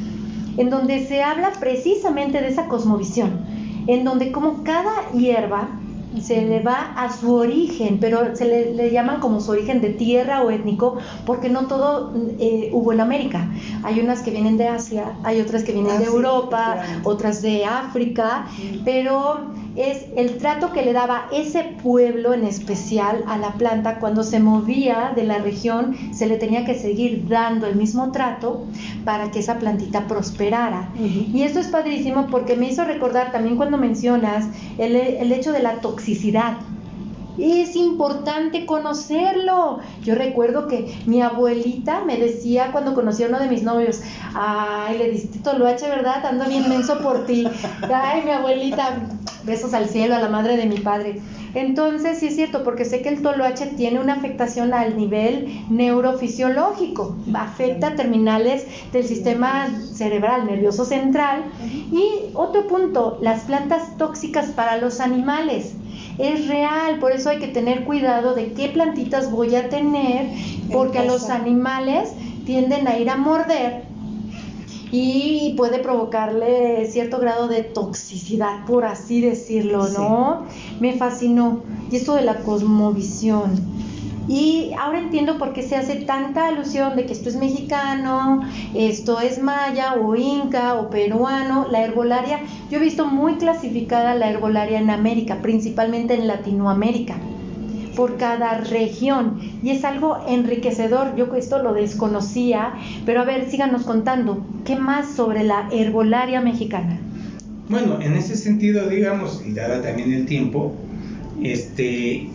en 0.58 0.70
donde 0.70 1.04
se 1.04 1.24
habla 1.24 1.50
precisamente 1.58 2.40
de 2.40 2.46
esa 2.46 2.68
cosmovisión, 2.68 3.44
en 3.88 4.04
donde 4.04 4.30
como 4.30 4.62
cada 4.62 5.10
hierba 5.12 5.70
se 6.20 6.42
le 6.42 6.60
va 6.60 6.92
a 6.96 7.12
su 7.12 7.34
origen, 7.34 7.98
pero 8.00 8.34
se 8.34 8.74
le, 8.74 8.90
llaman 8.90 9.20
como 9.20 9.40
su 9.40 9.50
origen 9.52 9.80
de 9.80 9.90
tierra 9.90 10.42
o 10.42 10.50
étnico, 10.50 10.98
porque 11.26 11.48
no 11.48 11.66
todo 11.66 12.12
eh, 12.38 12.70
hubo 12.72 12.92
en 12.92 13.00
América. 13.00 13.48
Hay 13.82 14.00
unas 14.00 14.22
que 14.22 14.30
vienen 14.30 14.56
de 14.56 14.68
Asia, 14.68 15.16
hay 15.24 15.40
otras 15.40 15.62
que 15.62 15.72
vienen 15.72 15.98
de 15.98 16.04
ah, 16.04 16.08
Europa, 16.08 16.82
otras 17.04 17.42
de 17.42 17.64
África, 17.64 18.46
pero 18.84 19.52
es 19.78 20.06
el 20.16 20.38
trato 20.38 20.72
que 20.72 20.84
le 20.84 20.92
daba 20.92 21.28
ese 21.32 21.62
pueblo 21.82 22.34
en 22.34 22.44
especial 22.44 23.22
a 23.28 23.38
la 23.38 23.52
planta 23.52 24.00
cuando 24.00 24.24
se 24.24 24.40
movía 24.40 25.12
de 25.14 25.22
la 25.22 25.38
región, 25.38 25.96
se 26.12 26.26
le 26.26 26.36
tenía 26.36 26.64
que 26.64 26.74
seguir 26.74 27.28
dando 27.28 27.66
el 27.66 27.76
mismo 27.76 28.10
trato 28.10 28.66
para 29.04 29.30
que 29.30 29.38
esa 29.38 29.58
plantita 29.58 30.08
prosperara. 30.08 30.90
Y 30.98 31.42
esto 31.42 31.60
es 31.60 31.68
padrísimo 31.68 32.26
porque 32.28 32.56
me 32.56 32.68
hizo 32.68 32.84
recordar 32.84 33.30
también 33.30 33.56
cuando 33.56 33.78
mencionas 33.78 34.48
el, 34.78 34.96
el 34.96 35.32
hecho 35.32 35.52
de 35.52 35.62
la 35.62 35.80
toxicidad. 35.80 36.58
Es 37.38 37.76
importante 37.76 38.66
conocerlo. 38.66 39.78
Yo 40.02 40.14
recuerdo 40.14 40.66
que 40.66 40.96
mi 41.06 41.22
abuelita 41.22 42.04
me 42.04 42.16
decía 42.16 42.72
cuando 42.72 42.94
conocí 42.94 43.22
a 43.22 43.28
uno 43.28 43.38
de 43.38 43.48
mis 43.48 43.62
novios, 43.62 44.00
ay, 44.34 44.98
le 44.98 45.10
diste 45.10 45.38
toloache, 45.38 45.88
¿verdad? 45.88 46.26
Ando 46.26 46.46
bien 46.46 46.68
menso 46.68 46.98
por 46.98 47.26
ti. 47.26 47.46
Ay, 47.94 48.22
mi 48.24 48.30
abuelita, 48.30 49.08
besos 49.44 49.72
al 49.74 49.88
cielo, 49.88 50.16
a 50.16 50.20
la 50.20 50.28
madre 50.28 50.56
de 50.56 50.66
mi 50.66 50.78
padre. 50.78 51.20
Entonces, 51.54 52.18
sí 52.18 52.26
es 52.26 52.34
cierto, 52.34 52.62
porque 52.62 52.84
sé 52.84 53.02
que 53.02 53.08
el 53.08 53.22
toloache 53.22 53.66
tiene 53.66 54.00
una 54.00 54.14
afectación 54.14 54.74
al 54.74 54.96
nivel 54.96 55.64
neurofisiológico, 55.70 57.16
afecta 57.34 57.94
terminales 57.94 58.66
del 58.92 59.04
sistema 59.04 59.68
cerebral, 59.92 60.46
nervioso 60.46 60.84
central. 60.84 61.44
Y 61.90 62.30
otro 62.34 62.66
punto, 62.66 63.18
las 63.22 63.42
plantas 63.42 63.96
tóxicas 63.96 64.46
para 64.50 64.76
los 64.76 65.00
animales 65.00 65.74
es 66.18 66.48
real, 66.48 66.98
por 66.98 67.12
eso 67.12 67.30
hay 67.30 67.38
que 67.38 67.48
tener 67.48 67.84
cuidado 67.84 68.34
de 68.34 68.52
qué 68.52 68.68
plantitas 68.68 69.30
voy 69.30 69.54
a 69.54 69.68
tener, 69.68 70.28
porque 70.72 70.98
a 70.98 71.04
los 71.04 71.30
animales 71.30 72.12
tienden 72.44 72.88
a 72.88 72.98
ir 72.98 73.08
a 73.08 73.16
morder 73.16 73.82
y 74.90 75.54
puede 75.56 75.78
provocarle 75.78 76.86
cierto 76.86 77.18
grado 77.18 77.48
de 77.48 77.62
toxicidad, 77.62 78.64
por 78.66 78.84
así 78.84 79.20
decirlo, 79.20 79.88
¿no? 79.88 80.44
Me 80.80 80.94
fascinó. 80.94 81.60
Y 81.90 81.96
esto 81.96 82.14
de 82.14 82.22
la 82.22 82.38
cosmovisión. 82.38 83.78
Y 84.28 84.72
ahora 84.78 84.98
entiendo 84.98 85.38
por 85.38 85.54
qué 85.54 85.62
se 85.62 85.76
hace 85.76 85.96
tanta 85.96 86.48
alusión 86.48 86.96
de 86.96 87.06
que 87.06 87.14
esto 87.14 87.30
es 87.30 87.36
mexicano, 87.36 88.42
esto 88.74 89.20
es 89.20 89.42
maya 89.42 89.94
o 89.94 90.14
inca 90.14 90.74
o 90.74 90.90
peruano, 90.90 91.66
la 91.70 91.82
herbolaria. 91.82 92.40
Yo 92.70 92.78
he 92.78 92.82
visto 92.82 93.06
muy 93.06 93.36
clasificada 93.36 94.14
la 94.14 94.30
herbolaria 94.30 94.78
en 94.78 94.90
América, 94.90 95.38
principalmente 95.40 96.14
en 96.14 96.26
Latinoamérica 96.26 97.16
por 97.98 98.16
cada 98.16 98.58
región 98.58 99.40
y 99.60 99.70
es 99.70 99.84
algo 99.84 100.18
enriquecedor. 100.28 101.16
Yo 101.16 101.34
esto 101.34 101.60
lo 101.60 101.72
desconocía, 101.72 102.74
pero 103.04 103.22
a 103.22 103.24
ver, 103.24 103.50
síganos 103.50 103.82
contando, 103.82 104.46
¿qué 104.64 104.76
más 104.76 105.16
sobre 105.16 105.42
la 105.42 105.68
herbolaria 105.72 106.40
mexicana? 106.40 107.00
Bueno, 107.68 108.00
en 108.00 108.14
ese 108.14 108.36
sentido, 108.36 108.88
digamos, 108.88 109.42
y 109.44 109.52
dada 109.52 109.82
también 109.82 110.12
el 110.12 110.26
tiempo, 110.26 110.74
este, 111.42 112.28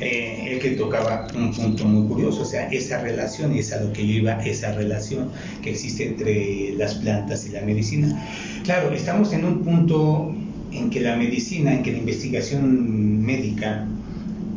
eh, 0.00 0.48
el 0.50 0.58
que 0.58 0.70
tocaba 0.70 1.28
un 1.36 1.52
punto 1.52 1.84
muy 1.84 2.08
curioso, 2.08 2.42
o 2.42 2.44
sea, 2.44 2.68
esa 2.68 3.00
relación, 3.00 3.54
y 3.54 3.60
es 3.60 3.72
a 3.72 3.80
lo 3.80 3.92
que 3.92 4.06
yo 4.06 4.14
iba, 4.14 4.44
esa 4.44 4.72
relación 4.72 5.30
que 5.62 5.70
existe 5.70 6.08
entre 6.08 6.74
las 6.76 6.94
plantas 6.96 7.46
y 7.46 7.50
la 7.50 7.62
medicina. 7.62 8.26
Claro, 8.64 8.92
estamos 8.92 9.32
en 9.32 9.44
un 9.44 9.62
punto 9.62 10.34
en 10.72 10.90
que 10.90 11.00
la 11.00 11.16
medicina, 11.16 11.74
en 11.74 11.82
que 11.82 11.92
la 11.92 11.98
investigación 11.98 13.22
médica 13.24 13.86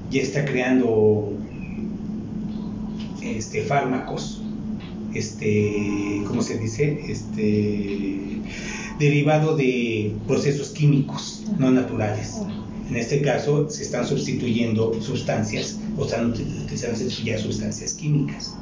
ya 0.10 0.22
está 0.22 0.44
creando 0.46 1.34
este, 3.22 3.62
fármacos, 3.62 4.42
este, 5.14 6.24
¿cómo 6.28 6.42
se 6.42 6.58
dice? 6.58 7.00
Este, 7.08 8.42
derivado 9.00 9.56
de 9.56 10.14
procesos 10.28 10.70
químicos 10.70 11.44
no 11.60 11.72
naturales. 11.72 12.42
En 12.90 12.96
este 12.96 13.22
caso 13.22 13.70
se 13.70 13.84
están 13.84 14.08
sustituyendo 14.08 15.00
sustancias 15.02 15.78
o 15.98 16.06
están 16.06 16.32
utilizando 16.32 16.98
ya 17.24 17.38
sustancias 17.38 17.94
químicas. 17.94 18.56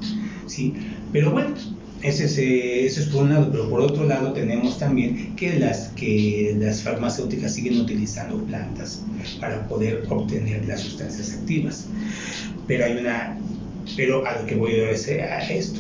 ¿sí? 0.48 0.74
Pero 1.12 1.32
bueno, 1.32 1.54
ese 2.02 2.26
es, 2.26 2.38
eh, 2.38 2.86
eso 2.86 3.02
es 3.02 3.08
por 3.08 3.24
un 3.24 3.30
lado, 3.30 3.50
pero 3.52 3.70
por 3.70 3.82
otro 3.82 4.06
lado 4.06 4.34
tenemos 4.34 4.78
también 4.78 5.36
que 5.36 5.60
las, 5.60 5.90
que 5.90 6.56
las 6.60 6.82
farmacéuticas 6.82 7.54
siguen 7.54 7.80
utilizando 7.80 8.44
plantas 8.44 9.04
para 9.40 9.68
poder 9.68 10.06
obtener 10.10 10.66
las 10.66 10.82
sustancias 10.82 11.34
activas. 11.34 11.88
Pero 12.68 12.86
hay 12.86 12.98
una, 12.98 13.38
pero 13.96 14.26
a 14.26 14.40
lo 14.40 14.46
que 14.46 14.56
voy 14.56 14.74
a 14.80 14.88
decir 14.88 15.22
a 15.22 15.48
esto. 15.50 15.80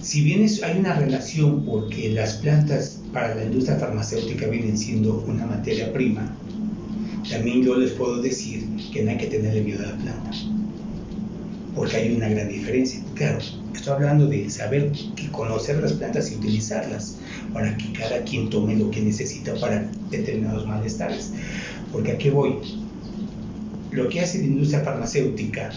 Si 0.00 0.22
bien 0.22 0.46
hay 0.62 0.78
una 0.78 0.94
relación 0.94 1.64
porque 1.64 2.10
las 2.10 2.34
plantas 2.34 3.00
para 3.12 3.34
la 3.34 3.44
industria 3.44 3.76
farmacéutica 3.76 4.46
vienen 4.46 4.78
siendo 4.78 5.24
una 5.26 5.46
materia 5.46 5.92
prima, 5.92 6.32
también 7.30 7.62
yo 7.62 7.76
les 7.76 7.92
puedo 7.92 8.22
decir 8.22 8.64
que 8.92 9.02
no 9.02 9.10
hay 9.10 9.16
que 9.16 9.26
tenerle 9.26 9.62
miedo 9.62 9.84
a 9.84 9.90
la 9.90 9.96
planta, 9.96 10.30
porque 11.74 11.96
hay 11.96 12.14
una 12.14 12.28
gran 12.28 12.48
diferencia. 12.48 13.00
Claro, 13.14 13.38
estoy 13.74 13.92
hablando 13.92 14.26
de 14.26 14.48
saber 14.48 14.92
que 15.14 15.28
conocer 15.30 15.80
las 15.80 15.92
plantas 15.94 16.30
y 16.30 16.36
utilizarlas 16.36 17.18
para 17.52 17.76
que 17.76 17.92
cada 17.92 18.22
quien 18.22 18.50
tome 18.50 18.76
lo 18.76 18.90
que 18.90 19.00
necesita 19.00 19.54
para 19.56 19.90
determinados 20.10 20.66
malestares. 20.66 21.32
Porque 21.92 22.12
a 22.12 22.18
qué 22.18 22.30
voy? 22.30 22.56
Lo 23.90 24.08
que 24.08 24.20
hace 24.20 24.38
la 24.38 24.44
industria 24.44 24.80
farmacéutica 24.80 25.70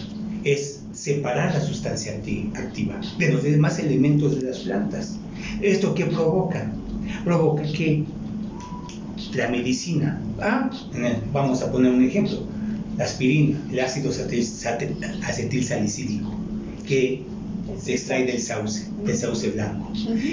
es 0.44 0.80
separar 0.92 1.54
la 1.54 1.60
sustancia 1.60 2.12
activa 2.54 3.00
de 3.18 3.32
los 3.32 3.42
demás 3.42 3.78
elementos 3.78 4.40
de 4.40 4.48
las 4.48 4.58
plantas. 4.60 5.16
¿Esto 5.60 5.94
qué 5.94 6.06
provoca? 6.06 6.72
Provoca 7.24 7.62
que 7.62 8.04
la 9.34 9.48
medicina, 9.48 10.20
ah, 10.42 10.70
vamos 11.32 11.62
a 11.62 11.70
poner 11.70 11.92
un 11.92 12.04
ejemplo, 12.04 12.42
la 12.96 13.04
aspirina, 13.04 13.58
el 13.70 13.80
ácido 13.80 14.10
acetil 14.10 15.64
salicílico, 15.64 16.34
que 16.86 17.22
se 17.80 17.92
extrae 17.92 18.26
del 18.26 18.40
sauce, 18.40 18.86
del 19.04 19.16
sauce 19.16 19.50
blanco. 19.50 19.92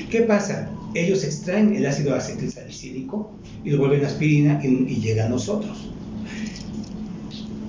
¿Qué 0.09 0.21
pasa? 0.21 0.69
Ellos 0.93 1.23
extraen 1.23 1.75
el 1.75 1.85
ácido 1.85 2.15
acetil 2.15 2.51
salicílico 2.51 3.31
y 3.63 3.71
lo 3.71 3.79
vuelven 3.79 4.05
aspirina 4.05 4.59
y, 4.63 4.67
y 4.67 5.01
llega 5.01 5.25
a 5.25 5.29
nosotros. 5.29 5.89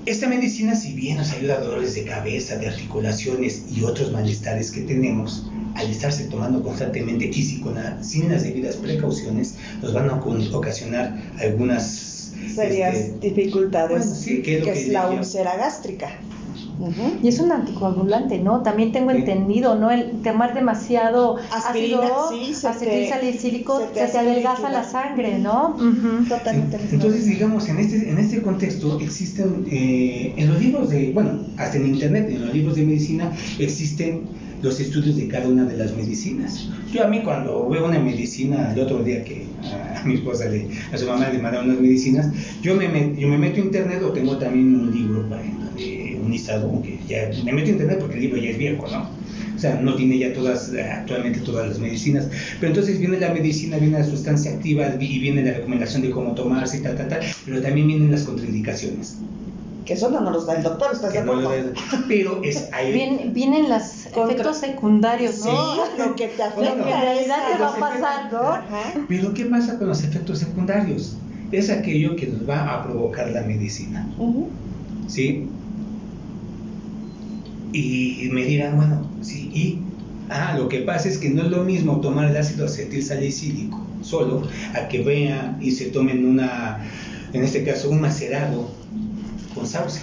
Esta 0.05 0.27
medicina, 0.27 0.75
si 0.75 0.93
bien 0.93 1.17
nos 1.17 1.31
ayuda 1.33 1.57
a 1.57 1.59
dolores 1.59 1.93
de 1.93 2.03
cabeza, 2.03 2.57
de 2.57 2.67
articulaciones 2.67 3.65
y 3.75 3.83
otros 3.83 4.11
malestares 4.11 4.71
que 4.71 4.81
tenemos, 4.81 5.45
al 5.75 5.89
estarse 5.89 6.25
tomando 6.25 6.63
constantemente 6.63 7.25
y 7.25 7.43
sin, 7.43 7.63
las 8.29 8.43
debidas 8.43 8.75
precauciones, 8.77 9.55
nos 9.81 9.93
van 9.93 10.09
a 10.09 10.15
ocasionar 10.15 11.21
algunas 11.39 12.18
serias 12.53 12.95
este, 12.95 13.31
dificultades, 13.31 14.25
que 14.43 14.59
es, 14.69 14.87
la 14.89 15.09
úlcera 15.09 15.55
gástrica. 15.57 16.09
Y 17.21 17.27
es 17.27 17.39
un 17.39 17.51
anticoagulante, 17.51 18.39
¿no? 18.39 18.61
También 18.63 18.93
tengo 18.93 19.11
entendido, 19.11 19.75
¿no? 19.75 19.91
El 19.91 20.21
tomar 20.23 20.53
demasiado 20.53 21.35
Aspirina, 21.51 21.97
ácido 21.97 22.69
acetil 22.69 23.07
salicílico 23.09 23.79
se, 23.93 24.07
te, 24.07 24.17
adelgaza 24.17 24.69
la 24.69 24.83
sangre, 24.83 25.39
¿no? 25.39 25.75
Totalmente. 26.27 26.79
Entonces, 26.91 27.25
digamos, 27.25 27.67
en 27.67 27.79
este, 27.79 28.09
en 28.09 28.17
este 28.17 28.41
contexto 28.41 28.97
existen, 29.01 29.65
eh, 29.69 30.33
en 30.37 30.47
los 30.47 30.61
libros 30.61 30.89
de, 30.89 31.11
bueno, 31.11 31.41
hasta 31.57 31.77
en 31.77 31.87
internet, 31.87 32.29
en 32.29 32.45
los 32.45 32.53
libros 32.53 32.75
de 32.75 32.83
medicina, 32.83 33.31
existen 33.59 34.29
los 34.61 34.79
estudios 34.79 35.15
de 35.15 35.27
cada 35.27 35.47
una 35.47 35.65
de 35.65 35.77
las 35.77 35.95
medicinas. 35.95 36.67
Yo 36.91 37.03
a 37.03 37.07
mí 37.07 37.21
cuando 37.23 37.67
veo 37.69 37.85
una 37.85 37.99
medicina, 37.99 38.73
el 38.73 38.79
otro 38.79 39.03
día 39.03 39.23
que 39.23 39.45
a, 39.63 40.03
mi 40.05 40.15
esposa, 40.15 40.45
le, 40.45 40.67
a 40.91 40.97
su 40.97 41.05
mamá 41.05 41.29
le 41.29 41.39
mandaron 41.39 41.69
unas 41.69 41.81
medicinas, 41.81 42.31
yo 42.61 42.75
me, 42.75 42.85
yo 43.17 43.27
me 43.27 43.37
meto 43.37 43.61
a 43.61 43.65
internet 43.65 44.01
o 44.03 44.11
tengo 44.11 44.37
también 44.37 44.75
un 44.75 44.91
libro 44.91 45.27
para, 45.29 45.43
de 45.43 46.19
un 46.21 46.31
listado, 46.31 46.81
que 46.81 46.99
ya 47.07 47.29
me 47.43 47.53
meto 47.53 47.67
a 47.67 47.71
internet 47.71 47.97
porque 47.99 48.15
el 48.15 48.21
libro 48.21 48.37
ya 48.37 48.49
es 48.49 48.57
viejo, 48.57 48.87
¿no? 48.87 49.09
O 49.55 49.61
sea, 49.61 49.75
no 49.81 49.95
tiene 49.95 50.17
ya 50.17 50.33
todas, 50.33 50.71
actualmente 50.73 51.41
todas 51.41 51.67
las 51.67 51.79
medicinas. 51.79 52.29
Pero 52.61 52.71
entonces 52.71 52.97
viene 52.97 53.19
la 53.19 53.33
medicina, 53.33 53.77
viene 53.77 53.99
la 53.99 54.05
sustancia 54.05 54.51
activa 54.51 54.95
y 54.97 55.19
viene 55.19 55.43
la 55.43 55.51
recomendación 55.51 56.01
de 56.01 56.11
cómo 56.11 56.33
tomarse 56.33 56.77
y 56.77 56.79
tal, 56.79 56.95
tal, 56.95 57.09
tal. 57.09 57.19
Pero 57.45 57.61
también 57.61 57.87
vienen 57.87 58.09
las 58.09 58.23
contraindicaciones 58.23 59.17
que 59.89 59.95
eso 59.95 60.11
no 60.11 60.21
nos 60.21 60.31
los 60.31 60.45
da 60.45 60.53
el 60.53 60.61
doctor, 60.61 60.91
¿estás 60.93 61.13
de 61.13 61.17
acuerdo? 61.17 61.73
pero 62.07 62.43
es 62.43 62.69
ahí. 62.73 62.93
vienen 63.33 63.67
los 63.67 64.05
efectos 64.05 64.57
secundarios, 64.57 65.43
¿no? 65.43 65.51
Sí, 65.51 65.79
lo 65.97 66.15
que 66.15 66.27
te 66.27 66.43
afecta. 66.43 66.73
En 66.73 66.83
realidad 66.83 67.37
te 67.51 67.59
va 67.59 67.69
a 67.69 67.75
pasar, 67.75 68.31
¿no? 68.31 69.07
Pero 69.07 69.33
¿qué 69.33 69.45
pasa 69.45 69.79
con 69.79 69.87
los 69.87 70.03
efectos 70.03 70.37
secundarios? 70.37 71.17
Es 71.51 71.71
aquello 71.71 72.15
que 72.15 72.27
nos 72.27 72.47
va 72.47 72.71
a 72.71 72.83
provocar 72.83 73.31
la 73.31 73.41
medicina. 73.41 74.07
¿Sí? 75.07 75.49
Y 77.73 78.29
me 78.31 78.45
dirán, 78.45 78.77
bueno, 78.77 79.09
sí, 79.21 79.49
y 79.51 79.79
Ah, 80.31 80.55
lo 80.55 80.69
que 80.69 80.81
pasa 80.81 81.09
es 81.09 81.17
que 81.17 81.31
no 81.31 81.41
es 81.41 81.49
lo 81.49 81.63
mismo 81.63 82.01
tomar 82.01 82.29
el 82.29 82.37
ácido 82.37 82.65
acetil 82.65 83.01
salicílico 83.01 83.83
solo 84.03 84.43
a 84.75 84.87
que 84.87 85.01
vean 85.01 85.57
y 85.59 85.71
se 85.71 85.85
tomen 85.85 86.23
una, 86.23 86.85
en 87.33 87.43
este 87.43 87.63
caso, 87.63 87.89
un 87.89 87.99
macerado 87.99 88.69
con 89.59 89.67
sauce. 89.67 89.99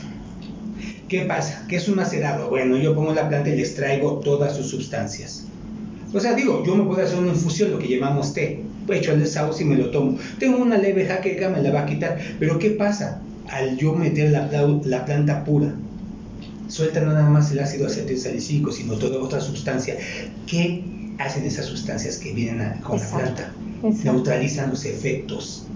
¿Qué 1.09 1.23
pasa? 1.23 1.65
¿Qué 1.69 1.77
es 1.77 1.89
un 1.89 1.97
macerado? 1.97 2.51
Bueno, 2.51 2.77
yo 2.77 2.95
pongo 2.95 3.15
la 3.15 3.29
planta 3.29 3.49
y 3.51 3.57
les 3.57 3.75
traigo 3.75 4.19
todas 4.21 4.57
sus 4.57 4.69
sustancias. 4.69 5.45
O 6.13 6.21
sea, 6.21 6.35
digo, 6.35 6.63
yo 6.65 6.77
me 6.77 6.85
puedo 6.85 7.03
hacer 7.03 7.19
una 7.19 7.29
infusión, 7.29 7.71
lo 7.71 7.79
que 7.79 7.89
llamamos 7.89 8.35
té. 8.35 8.63
Echo 8.89 9.13
el 9.13 9.27
sauce 9.27 9.65
y 9.65 9.67
me 9.67 9.77
lo 9.77 9.91
tomo. 9.91 10.19
Tengo 10.39 10.59
una 10.59 10.79
leve 10.79 11.07
jaqueca, 11.07 11.49
me 11.49 11.61
la 11.61 11.73
va 11.73 11.81
a 11.83 11.87
quitar. 11.87 12.19
Pero 12.39 12.59
¿qué 12.59 12.71
pasa? 12.71 13.21
Al 13.49 13.77
yo 13.77 13.95
meter 13.95 14.31
la, 14.31 14.49
la 14.85 15.05
planta 15.05 15.45
pura, 15.45 15.75
suelta 16.69 17.01
no 17.01 17.13
nada 17.13 17.29
más 17.29 17.51
el 17.51 17.61
ácido 17.61 17.87
acetilsalicílico, 17.87 18.71
sino 18.73 18.95
toda 18.95 19.19
otra 19.19 19.41
sustancia. 19.41 19.97
¿Qué 20.47 20.85
hacen 21.19 21.45
esas 21.45 21.67
sustancias 21.67 22.19
que 22.19 22.33
vienen 22.33 22.81
con 22.81 22.99
la 22.99 23.09
planta? 23.09 23.53
Neutralizan 24.05 24.71
los 24.71 24.85
efectos 24.85 25.67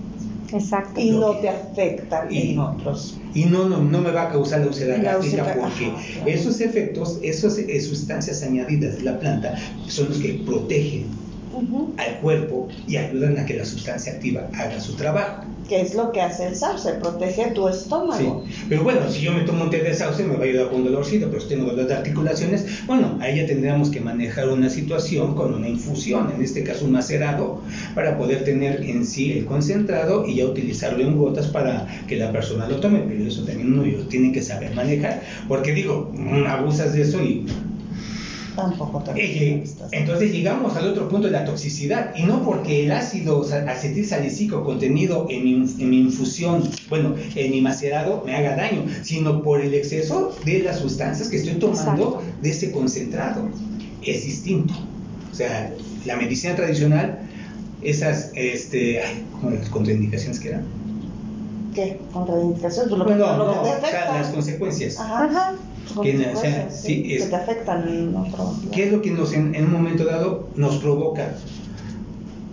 Exacto. 0.53 1.01
Y 1.01 1.11
no 1.11 1.37
te 1.39 1.49
afectan 1.49 2.33
en 2.33 2.59
otros. 2.59 3.19
Y 3.35 3.45
no, 3.45 3.69
no, 3.69 3.83
no, 3.83 4.01
me 4.01 4.11
va 4.11 4.23
a 4.25 4.29
causar 4.31 4.61
la 4.61 4.67
úlcera 4.67 4.97
gástrica 4.99 5.55
porque 5.59 5.93
esos 6.27 6.61
efectos, 6.61 7.19
esas 7.23 7.59
eh, 7.59 7.81
sustancias 7.81 8.43
añadidas 8.43 8.97
de 8.97 9.03
la 9.03 9.19
planta 9.19 9.55
son 9.87 10.09
los 10.09 10.19
que 10.19 10.43
protegen 10.45 11.07
al 11.97 12.19
cuerpo 12.21 12.69
y 12.87 12.97
ayudan 12.97 13.39
a 13.39 13.47
que 13.47 13.55
la 13.55 13.65
sustancia 13.65 14.13
activa 14.13 14.49
haga 14.55 14.81
su 14.81 14.95
trabajo. 14.95 15.45
¿Qué 15.69 15.81
es 15.83 15.95
lo 15.95 16.11
que 16.11 16.21
hace 16.21 16.49
el 16.49 16.57
sauce? 16.57 16.95
Protege 16.95 17.53
tu 17.53 17.69
estómago. 17.69 18.45
Sí. 18.45 18.65
Pero 18.69 18.83
bueno, 18.83 19.09
si 19.09 19.21
yo 19.21 19.33
me 19.33 19.43
tomo 19.43 19.63
un 19.63 19.71
té 19.71 19.79
de 19.79 19.95
sauce 19.95 20.25
me 20.25 20.35
va 20.35 20.43
a 20.43 20.47
ayudar 20.49 20.69
con 20.69 20.85
dolorcito, 20.85 21.29
pero 21.29 21.41
si 21.41 21.49
tengo 21.49 21.67
dolor 21.67 21.87
de 21.87 21.95
articulaciones, 21.95 22.85
bueno, 22.89 23.19
ahí 23.21 23.37
ya 23.37 23.47
tendríamos 23.47 23.89
que 23.91 24.01
manejar 24.01 24.49
una 24.49 24.69
situación 24.69 25.37
con 25.37 25.55
una 25.55 25.69
infusión, 25.69 26.33
en 26.35 26.43
este 26.43 26.65
caso 26.65 26.87
un 26.87 26.91
macerado, 26.91 27.63
para 27.95 28.19
poder 28.19 28.43
tener 28.43 28.83
en 28.83 29.07
sí 29.07 29.31
el 29.31 29.45
concentrado 29.45 30.27
y 30.27 30.37
ya 30.37 30.47
utilizarlo 30.47 31.05
en 31.05 31.17
gotas 31.17 31.47
para 31.47 31.87
que 32.09 32.17
la 32.17 32.33
persona 32.33 32.69
lo 32.69 32.81
tome. 32.81 33.05
Pero 33.07 33.25
eso 33.25 33.45
también 33.45 33.73
uno 33.73 33.85
tiene 34.09 34.33
que 34.33 34.43
saber 34.43 34.75
manejar, 34.75 35.23
porque 35.47 35.73
digo, 35.73 36.13
abusas 36.49 36.95
de 36.95 37.03
eso 37.03 37.23
y 37.23 37.47
Tampoco 38.61 39.03
entonces 39.93 40.33
llegamos 40.33 40.77
al 40.77 40.89
otro 40.89 41.09
punto 41.09 41.27
de 41.27 41.33
la 41.33 41.45
toxicidad, 41.45 42.15
y 42.15 42.25
no 42.25 42.43
porque 42.43 42.85
el 42.85 42.93
ácido 42.93 43.47
acetilsalicílico 43.67 44.65
contenido 44.65 45.27
en 45.31 45.45
mi, 45.45 45.55
en 45.55 45.91
mi 45.91 46.01
infusión, 46.01 46.69
bueno, 46.89 47.15
en 47.35 47.51
mi 47.51 47.61
macerado, 47.61 48.23
me 48.25 48.37
haga 48.37 48.57
daño, 48.57 48.85
sino 49.03 49.43
por 49.43 49.61
el 49.61 49.75
exceso 49.75 50.37
de 50.45 50.61
las 50.61 50.79
sustancias 50.79 51.29
que 51.29 51.37
estoy 51.37 51.55
tomando 51.55 52.23
de 52.43 52.51
ese 52.51 52.71
concentrado. 52.71 53.49
Es 54.03 54.25
distinto. 54.25 54.75
O 55.31 55.35
sea, 55.35 55.73
la 56.05 56.17
medicina 56.17 56.55
tradicional, 56.57 57.21
esas, 57.83 58.31
este, 58.35 59.03
ay, 59.03 59.25
contraindicaciones 59.71 60.41
que 60.41 60.49
eran. 60.49 60.65
¿Qué? 61.75 61.99
¿Contraindicaciones? 62.13 62.91
Bueno, 62.91 63.15
no, 63.15 63.37
no, 63.37 63.63
o 63.63 63.81
sea, 63.81 64.19
las 64.19 64.29
consecuencias. 64.29 64.99
Ajá 64.99 65.55
que, 66.03 66.33
o 66.35 66.41
sea, 66.41 66.71
sí, 66.71 67.15
es, 67.15 67.25
que 67.25 67.31
te 67.31 67.37
afectan 67.37 67.89
en 67.89 68.15
otro 68.15 68.55
¿Qué 68.73 68.85
es 68.85 68.93
lo 68.93 69.03
que 69.03 69.11
nos, 69.11 69.33
en, 69.33 69.55
en, 69.55 69.65
un 69.65 69.73
momento 69.73 70.05
dado 70.05 70.49
nos 70.57 70.77
provoca? 70.77 71.35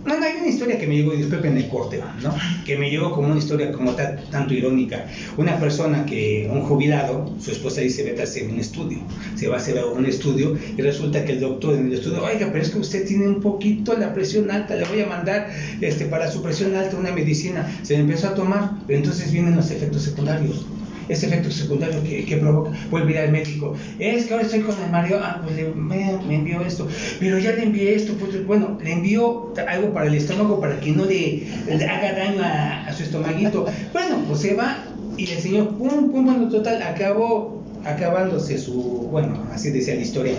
No, 0.08 0.18
no, 0.18 0.24
hay 0.24 0.36
una 0.38 0.48
historia 0.48 0.78
que 0.78 0.86
me 0.86 0.96
llegó, 0.96 1.12
y 1.12 1.18
después 1.18 1.44
en 1.44 1.58
el 1.58 1.68
corte, 1.68 2.00
¿no? 2.22 2.34
Que 2.64 2.78
me 2.78 2.88
llegó 2.88 3.12
como 3.12 3.28
una 3.28 3.38
historia 3.38 3.70
como 3.72 3.94
tanto 3.94 4.54
irónica. 4.54 5.06
Una 5.36 5.60
persona 5.60 6.06
que, 6.06 6.48
un 6.50 6.62
jubilado, 6.62 7.30
su 7.38 7.50
esposa 7.50 7.82
dice, 7.82 8.04
vete 8.04 8.22
a 8.22 8.24
hacer 8.24 8.48
un 8.48 8.58
estudio. 8.58 9.00
Se 9.34 9.48
va 9.48 9.56
a 9.56 9.58
hacer 9.58 9.84
un 9.84 10.06
estudio 10.06 10.56
y 10.76 10.80
resulta 10.80 11.24
que 11.24 11.32
el 11.32 11.40
doctor 11.40 11.74
en 11.74 11.88
el 11.88 11.92
estudio, 11.92 12.24
oiga, 12.24 12.48
pero 12.50 12.64
es 12.64 12.70
que 12.70 12.78
usted 12.78 13.06
tiene 13.06 13.28
un 13.28 13.40
poquito 13.40 13.98
la 13.98 14.14
presión 14.14 14.50
alta, 14.50 14.76
le 14.76 14.84
voy 14.86 15.00
a 15.00 15.06
mandar 15.06 15.50
este, 15.80 16.06
para 16.06 16.30
su 16.30 16.42
presión 16.42 16.74
alta 16.74 16.96
una 16.96 17.12
medicina. 17.12 17.70
Se 17.82 17.96
empezó 17.96 18.28
a 18.28 18.34
tomar, 18.34 18.78
pero 18.86 19.00
entonces 19.00 19.30
vienen 19.30 19.56
los 19.56 19.70
efectos 19.70 20.02
secundarios 20.02 20.64
ese 21.08 21.26
efecto 21.26 21.50
secundario 21.50 22.02
que, 22.02 22.36
provoca, 22.36 22.72
vuelve 22.90 23.18
a 23.18 23.22
ir 23.22 23.26
al 23.26 23.32
médico, 23.32 23.74
es 23.98 24.26
que 24.26 24.32
ahora 24.32 24.44
estoy 24.44 24.60
con 24.60 24.74
el 24.82 24.90
Mario, 24.90 25.18
ah, 25.22 25.40
pues 25.42 25.56
me, 25.74 26.34
envió 26.34 26.60
esto, 26.62 26.86
pero 27.18 27.38
ya 27.38 27.52
le 27.52 27.64
envié 27.64 27.94
esto, 27.94 28.14
pues 28.14 28.46
bueno, 28.46 28.78
le 28.82 28.92
envió 28.92 29.52
algo 29.66 29.92
para 29.92 30.06
el 30.06 30.14
estómago 30.14 30.60
para 30.60 30.78
que 30.80 30.92
no 30.92 31.04
le, 31.04 31.46
haga 31.88 32.12
daño 32.12 32.42
a, 32.42 32.92
su 32.92 33.02
estomaguito. 33.04 33.66
Bueno, 33.92 34.22
pues 34.28 34.40
se 34.40 34.54
va 34.54 34.78
y 35.16 35.30
el 35.30 35.40
señor, 35.40 35.76
pum, 35.76 36.10
pum, 36.10 36.24
bueno, 36.24 36.48
total, 36.48 36.82
acabó 36.82 37.62
acabándose 37.84 38.58
su, 38.58 39.08
bueno, 39.10 39.44
así 39.52 39.70
decía 39.70 39.94
la 39.94 40.02
historia, 40.02 40.34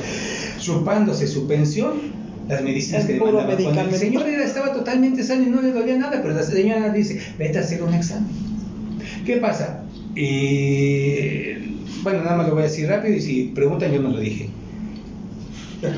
chupándose 0.60 1.28
su 1.28 1.48
pensión, 1.48 1.94
las 2.48 2.64
medicinas 2.64 3.06
que 3.06 3.14
le 3.14 3.20
mandaban. 3.20 3.90
El 3.90 3.96
señor 3.96 4.28
era, 4.28 4.44
estaba 4.44 4.74
totalmente 4.74 5.24
sano 5.24 5.44
y 5.44 5.50
no 5.50 5.62
le 5.62 5.72
dolía 5.72 5.98
nada, 5.98 6.22
pero 6.22 6.34
la 6.34 6.44
señora 6.44 6.90
dice, 6.90 7.20
vete 7.38 7.58
a 7.58 7.62
hacer 7.62 7.84
un 7.84 7.94
examen. 7.94 8.30
¿Qué 9.26 9.38
pasa? 9.38 9.84
Y 10.16 11.54
bueno, 12.04 12.24
nada 12.24 12.38
más 12.38 12.48
lo 12.48 12.54
voy 12.54 12.64
a 12.64 12.66
decir 12.66 12.88
rápido 12.88 13.16
y 13.16 13.22
si 13.22 13.44
preguntan 13.56 13.92
yo 13.92 14.02
no 14.02 14.10
lo 14.10 14.20
dije. 14.20 14.50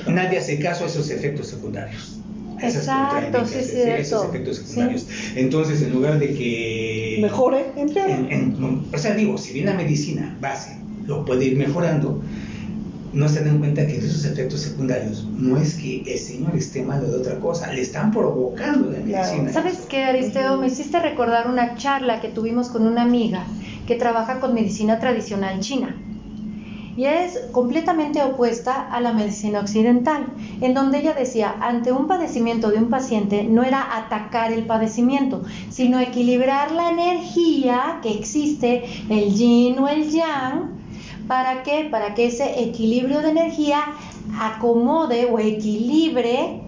Nadie 0.08 0.38
hace 0.38 0.60
caso 0.60 0.84
a 0.84 0.88
esos 0.88 1.10
efectos 1.10 1.47
secundarios. 1.47 2.19
Exacto, 2.62 3.45
sí, 3.45 3.60
sí, 3.63 3.82
esos 3.82 4.26
efectos 4.30 4.58
secundarios. 4.58 5.08
Entonces, 5.36 5.82
en 5.82 5.93
lugar 5.93 6.19
de 6.19 6.34
que... 6.34 7.17
Mejore, 7.21 7.65
en, 7.76 8.86
O 8.93 8.97
sea, 8.97 9.15
digo, 9.15 9.38
si 9.38 9.54
bien 9.54 9.65
la 9.65 9.74
medicina 9.74 10.38
base 10.39 10.78
lo 11.08 11.26
puede 11.26 11.45
ir 11.45 11.58
mejorando, 11.58 12.21
no 13.13 13.28
se 13.28 13.43
dan 13.43 13.60
cuenta 13.60 13.86
que 13.86 13.97
esos 13.97 14.24
efectos 14.26 14.62
secundarios 14.62 15.26
no 15.26 15.58
es 15.58 15.76
que 15.76 16.02
el 16.06 16.17
señor 16.17 16.56
esté 16.56 16.82
malo 16.84 17.08
de 17.08 17.17
otra 17.17 17.39
cosa, 17.39 17.71
le 17.74 17.82
están 17.82 18.12
provocando 18.12 18.89
la 18.89 19.00
medicina. 19.00 19.52
¿Sabes 19.52 19.86
qué, 19.89 20.04
Aristeo? 20.04 20.58
Me 20.58 20.67
hiciste 20.67 21.00
recordar 21.00 21.47
una 21.50 21.76
charla 21.76 22.21
que 22.21 22.30
tuvimos 22.30 22.69
con 22.69 22.88
una 22.88 23.02
amiga 23.02 23.45
que 23.86 23.95
trabaja 23.95 24.39
con 24.39 24.54
medicina 24.54 25.00
tradicional 25.00 25.60
china. 25.60 25.95
y 26.95 27.06
es 27.06 27.39
completamente 27.54 28.21
opuesta 28.21 28.89
a 28.91 29.00
la 29.00 29.13
medicina 29.13 29.62
occidental, 29.62 30.26
en 30.60 30.74
donde 30.74 31.00
ella 31.00 31.13
decía, 31.13 31.56
ante 31.62 31.91
un 31.93 32.06
padecimiento 32.08 32.69
de 32.69 32.78
un 32.78 32.89
paciente 32.89 33.43
no 33.43 33.63
era 33.63 33.97
atacar 33.97 34.52
el 34.52 34.65
padecimiento, 34.65 35.41
sino 35.69 36.00
equilibrar 36.00 36.71
la 36.71 36.91
energía 36.91 38.00
que 38.02 38.12
existe, 38.12 38.84
el 39.10 39.34
yin 39.34 39.80
o 39.80 39.88
el 39.88 40.10
yang, 40.12 40.80
¿para 41.27 41.63
qué? 41.63 41.88
Para 41.89 42.13
que 42.13 42.27
ese 42.27 42.62
equilibrio 42.63 43.21
de 43.21 43.29
energía 43.29 43.84
acomode 44.39 45.25
o 45.25 45.39
equilibre 45.39 46.62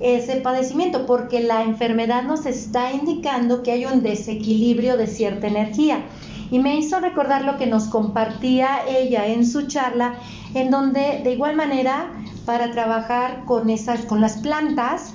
ese 0.00 0.36
padecimiento, 0.36 1.06
porque 1.06 1.40
la 1.40 1.62
enfermedad 1.62 2.22
nos 2.22 2.46
está 2.46 2.92
indicando 2.92 3.62
que 3.62 3.72
hay 3.72 3.84
un 3.84 4.02
desequilibrio 4.02 4.96
de 4.96 5.06
cierta 5.06 5.46
energía 5.46 6.02
y 6.50 6.58
me 6.58 6.76
hizo 6.76 6.98
recordar 7.00 7.44
lo 7.44 7.56
que 7.58 7.66
nos 7.66 7.84
compartía 7.84 8.80
ella 8.88 9.26
en 9.26 9.46
su 9.46 9.66
charla, 9.66 10.14
en 10.54 10.70
donde 10.70 11.20
de 11.22 11.32
igual 11.32 11.54
manera 11.54 12.12
para 12.44 12.72
trabajar 12.72 13.44
con 13.44 13.70
esas, 13.70 14.04
con 14.06 14.20
las 14.20 14.38
plantas, 14.38 15.14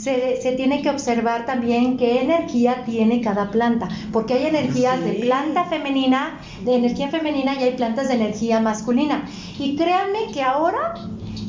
se, 0.00 0.40
se, 0.40 0.52
tiene 0.52 0.82
que 0.82 0.90
observar 0.90 1.44
también 1.46 1.96
qué 1.96 2.22
energía 2.22 2.84
tiene 2.84 3.20
cada 3.20 3.50
planta, 3.50 3.88
porque 4.12 4.34
hay 4.34 4.46
energías 4.46 5.02
de 5.04 5.12
planta 5.14 5.64
femenina, 5.64 6.40
de 6.64 6.76
energía 6.76 7.08
femenina 7.08 7.54
y 7.54 7.64
hay 7.64 7.72
plantas 7.72 8.08
de 8.08 8.14
energía 8.14 8.60
masculina. 8.60 9.26
Y 9.58 9.76
créanme 9.76 10.32
que 10.32 10.42
ahora, 10.42 10.94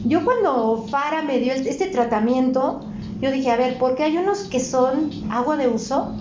yo 0.05 0.25
cuando 0.25 0.85
Fara 0.89 1.21
me 1.21 1.39
dio 1.39 1.53
este 1.53 1.87
tratamiento, 1.87 2.81
yo 3.21 3.31
dije, 3.31 3.51
a 3.51 3.55
ver, 3.55 3.77
porque 3.77 4.03
hay 4.03 4.17
unos 4.17 4.45
que 4.45 4.59
son 4.59 5.11
agua 5.29 5.55
de 5.55 5.67
uso, 5.67 6.15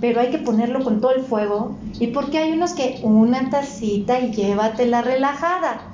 pero 0.00 0.20
hay 0.20 0.30
que 0.30 0.38
ponerlo 0.38 0.82
con 0.82 1.00
todo 1.00 1.12
el 1.12 1.22
fuego. 1.22 1.76
Y 2.00 2.08
porque 2.08 2.38
hay 2.38 2.52
unos 2.52 2.72
que 2.72 3.00
una 3.02 3.50
tacita 3.50 4.20
y 4.20 4.32
llévatela 4.32 5.02
relajada. 5.02 5.87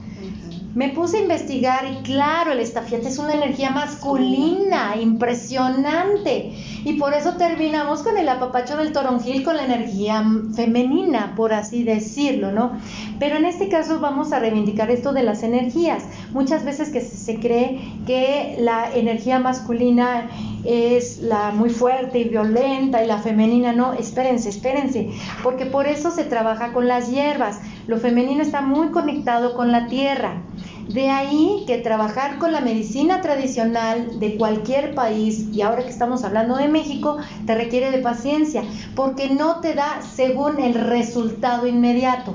Me 0.74 0.88
puse 0.88 1.18
a 1.18 1.20
investigar 1.20 1.86
y 1.86 2.02
claro, 2.02 2.50
el 2.50 2.58
estafiate 2.58 3.06
es 3.06 3.18
una 3.18 3.34
energía 3.34 3.70
masculina, 3.70 4.96
impresionante. 5.00 6.52
Y 6.84 6.94
por 6.94 7.14
eso 7.14 7.34
terminamos 7.36 8.02
con 8.02 8.18
el 8.18 8.28
apapacho 8.28 8.76
del 8.76 8.92
toronjil 8.92 9.44
con 9.44 9.56
la 9.56 9.64
energía 9.64 10.24
femenina, 10.54 11.34
por 11.36 11.52
así 11.52 11.84
decirlo, 11.84 12.50
¿no? 12.50 12.72
Pero 13.20 13.36
en 13.36 13.44
este 13.44 13.68
caso 13.68 14.00
vamos 14.00 14.32
a 14.32 14.40
reivindicar 14.40 14.90
esto 14.90 15.12
de 15.12 15.22
las 15.22 15.44
energías. 15.44 16.04
Muchas 16.32 16.64
veces 16.64 16.90
que 16.90 17.00
se 17.00 17.38
cree 17.38 17.80
que 18.04 18.56
la 18.58 18.92
energía 18.94 19.38
masculina 19.38 20.28
es 20.64 21.18
la 21.20 21.52
muy 21.52 21.70
fuerte 21.70 22.18
y 22.18 22.24
violenta 22.24 23.04
y 23.04 23.06
la 23.06 23.18
femenina 23.18 23.72
no, 23.72 23.92
espérense, 23.92 24.48
espérense, 24.48 25.10
porque 25.42 25.66
por 25.66 25.86
eso 25.86 26.10
se 26.10 26.24
trabaja 26.24 26.72
con 26.72 26.88
las 26.88 27.10
hierbas. 27.10 27.60
Lo 27.86 27.98
femenino 27.98 28.42
está 28.42 28.62
muy 28.62 28.88
conectado 28.88 29.54
con 29.54 29.70
la 29.70 29.86
tierra. 29.88 30.42
De 30.88 31.10
ahí 31.10 31.64
que 31.66 31.78
trabajar 31.78 32.38
con 32.38 32.52
la 32.52 32.60
medicina 32.60 33.20
tradicional 33.20 34.18
de 34.20 34.36
cualquier 34.36 34.94
país, 34.94 35.48
y 35.52 35.62
ahora 35.62 35.82
que 35.82 35.90
estamos 35.90 36.24
hablando 36.24 36.56
de 36.56 36.68
México, 36.68 37.16
te 37.46 37.54
requiere 37.54 37.90
de 37.90 37.98
paciencia, 37.98 38.62
porque 38.94 39.30
no 39.30 39.60
te 39.60 39.74
da 39.74 40.00
según 40.14 40.60
el 40.60 40.74
resultado 40.74 41.66
inmediato. 41.66 42.34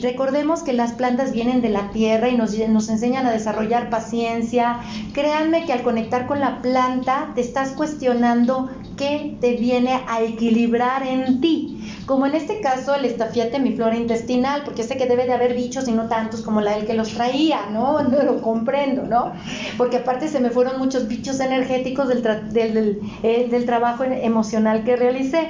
Recordemos 0.00 0.62
que 0.62 0.72
las 0.72 0.92
plantas 0.92 1.32
vienen 1.32 1.60
de 1.60 1.68
la 1.68 1.90
tierra 1.90 2.28
y 2.28 2.36
nos, 2.36 2.58
enseñan 2.88 3.26
a 3.26 3.32
desarrollar 3.32 3.90
paciencia. 3.90 4.80
Créanme 5.12 5.64
que 5.66 5.72
al 5.72 5.82
conectar 5.82 6.26
con 6.26 6.40
la 6.40 6.60
planta 6.62 7.30
te 7.34 7.40
estás 7.40 7.72
cuestionando 7.72 8.70
qué 8.96 9.36
te 9.40 9.56
viene 9.56 10.00
a 10.08 10.22
equilibrar 10.22 11.06
en 11.06 11.40
ti. 11.40 11.83
Como 12.06 12.26
en 12.26 12.34
este 12.34 12.60
caso 12.60 12.94
el 12.94 13.06
estafiate 13.06 13.58
mi 13.58 13.72
flora 13.72 13.96
intestinal, 13.96 14.62
porque 14.64 14.82
sé 14.82 14.96
que 14.96 15.06
debe 15.06 15.24
de 15.24 15.32
haber 15.32 15.54
bichos 15.54 15.88
y 15.88 15.92
no 15.92 16.08
tantos 16.08 16.42
como 16.42 16.60
la 16.60 16.72
del 16.76 16.86
que 16.86 16.94
los 16.94 17.14
traía, 17.14 17.66
¿no? 17.70 18.02
No 18.14 18.22
lo 18.22 18.42
comprendo, 18.42 19.04
¿no? 19.04 19.32
Porque 19.78 19.98
aparte 19.98 20.28
se 20.28 20.40
me 20.40 20.50
fueron 20.50 20.78
muchos 20.78 21.08
bichos 21.08 21.40
energéticos 21.40 22.08
del, 22.08 23.00
eh, 23.22 23.48
del 23.50 23.64
trabajo 23.64 24.04
emocional 24.04 24.84
que 24.84 24.96
realicé. 24.96 25.48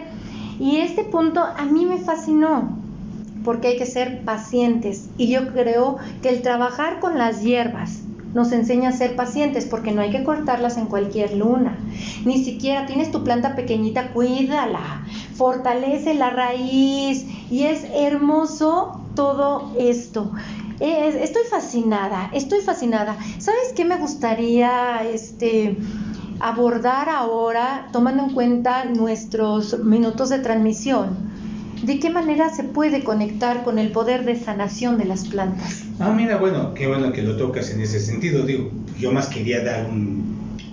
Y 0.61 0.77
este 0.77 1.03
punto 1.03 1.40
a 1.40 1.64
mí 1.64 1.85
me 1.85 1.99
fascinó 1.99 2.79
porque 3.45 3.69
hay 3.69 3.77
que 3.77 3.87
ser 3.87 4.23
pacientes. 4.25 5.11
Y 5.19 5.29
yo 5.29 5.53
creo 5.53 5.97
que 6.23 6.29
el 6.29 6.43
trabajar 6.43 7.01
con 7.01 7.19
las 7.19 7.43
hierbas 7.43 8.01
nos 8.35 8.51
enseña 8.51 8.88
a 8.88 8.93
ser 8.93 9.14
pacientes 9.14 9.64
porque 9.64 9.93
no 9.93 10.03
hay 10.03 10.11
que 10.11 10.25
cortarlas 10.25 10.77
en 10.77 10.87
cualquier 10.87 11.37
luna. 11.37 11.79
Ni 12.25 12.45
siquiera 12.45 12.85
tienes 12.87 13.12
tu 13.12 13.23
planta 13.23 13.55
pequeñita, 13.55 14.09
cuídala, 14.09 15.05
fortalece 15.37 16.14
la 16.14 16.31
raíz 16.31 17.27
y 17.51 17.64
es 17.64 17.85
hermoso 17.94 19.01
todo 19.14 19.73
esto. 19.79 20.33
estoy 20.81 21.42
fascinada, 21.51 22.31
estoy 22.33 22.61
fascinada. 22.61 23.16
¿Sabes 23.38 23.73
qué 23.75 23.85
me 23.85 23.97
gustaría 23.97 25.03
este, 25.05 25.77
abordar 26.40 27.09
ahora 27.09 27.88
tomando 27.92 28.25
en 28.25 28.31
cuenta 28.31 28.85
nuestros 28.85 29.79
minutos 29.85 30.31
de 30.31 30.38
transmisión? 30.38 31.35
¿De 31.83 31.99
qué 31.99 32.09
manera 32.09 32.49
se 32.49 32.64
puede 32.64 33.05
conectar 33.05 33.62
con 33.62 33.79
el 33.79 33.92
poder 33.92 34.25
de 34.25 34.37
sanación 34.37 34.97
de 34.97 35.05
las 35.05 35.27
plantas? 35.27 35.85
Ah, 35.99 36.12
mira, 36.12 36.38
bueno, 36.38 36.73
qué 36.73 36.87
bueno 36.87 37.12
que 37.12 37.23
lo 37.23 37.37
tocas 37.37 37.70
en 37.70 37.83
ese 37.83 38.01
sentido. 38.01 38.44
Digo, 38.44 38.70
yo 38.99 39.12
más 39.12 39.29
quería 39.29 39.62
dar 39.62 39.90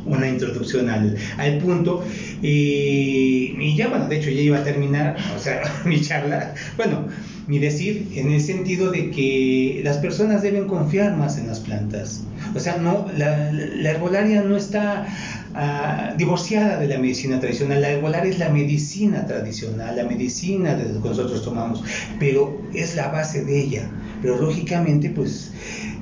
una 0.06 0.28
introducción 0.28 0.90
al, 0.90 1.16
al 1.38 1.58
punto 1.58 2.04
y, 2.42 3.56
y, 3.60 3.76
ya, 3.76 3.88
bueno, 3.88 4.08
de 4.08 4.18
hecho 4.18 4.30
ya 4.30 4.42
iba 4.42 4.58
a 4.58 4.64
terminar, 4.64 5.18
o 5.36 5.40
sea, 5.40 5.62
mi 5.86 6.02
charla. 6.02 6.54
Bueno, 6.78 7.08
mi 7.48 7.60
decir 7.60 8.08
en 8.16 8.32
el 8.32 8.42
sentido 8.42 8.92
de 8.92 9.12
que 9.12 9.82
las 9.84 9.98
personas 9.98 10.42
deben 10.42 10.68
confiar 10.68 11.18
más 11.18 11.38
en 11.38 11.48
las 11.48 11.60
plantas. 11.60 12.22
O 12.56 12.60
sea, 12.60 12.78
no, 12.78 13.08
la, 13.18 13.52
la 13.52 13.92
herbolaria 13.92 14.42
no 14.42 14.56
está 14.56 15.08
uh, 15.54 16.18
divorciada 16.18 16.78
de 16.78 16.88
la 16.88 16.98
medicina 16.98 17.40
tradicional. 17.40 17.82
La 17.82 17.90
herbolaria 17.90 18.32
es 18.32 18.40
la 18.40 18.50
medicina 18.50 19.26
tradicional, 19.26 19.96
la 19.96 20.04
medicina 20.04 20.76
de 20.76 20.84
que 21.02 21.10
nosotros 21.10 21.44
tomamos, 21.44 21.84
pero 22.20 22.62
es 22.74 22.96
la 22.96 23.10
base 23.10 23.44
de 23.44 23.60
ella. 23.60 23.90
Pero 24.22 24.38
lógicamente, 24.38 25.10
pues 25.10 25.52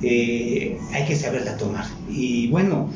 eh, 0.03 0.77
hay 0.93 1.05
que 1.05 1.15
saberla 1.15 1.57
tomar. 1.57 1.85
Y 2.09 2.47
bueno, 2.49 2.89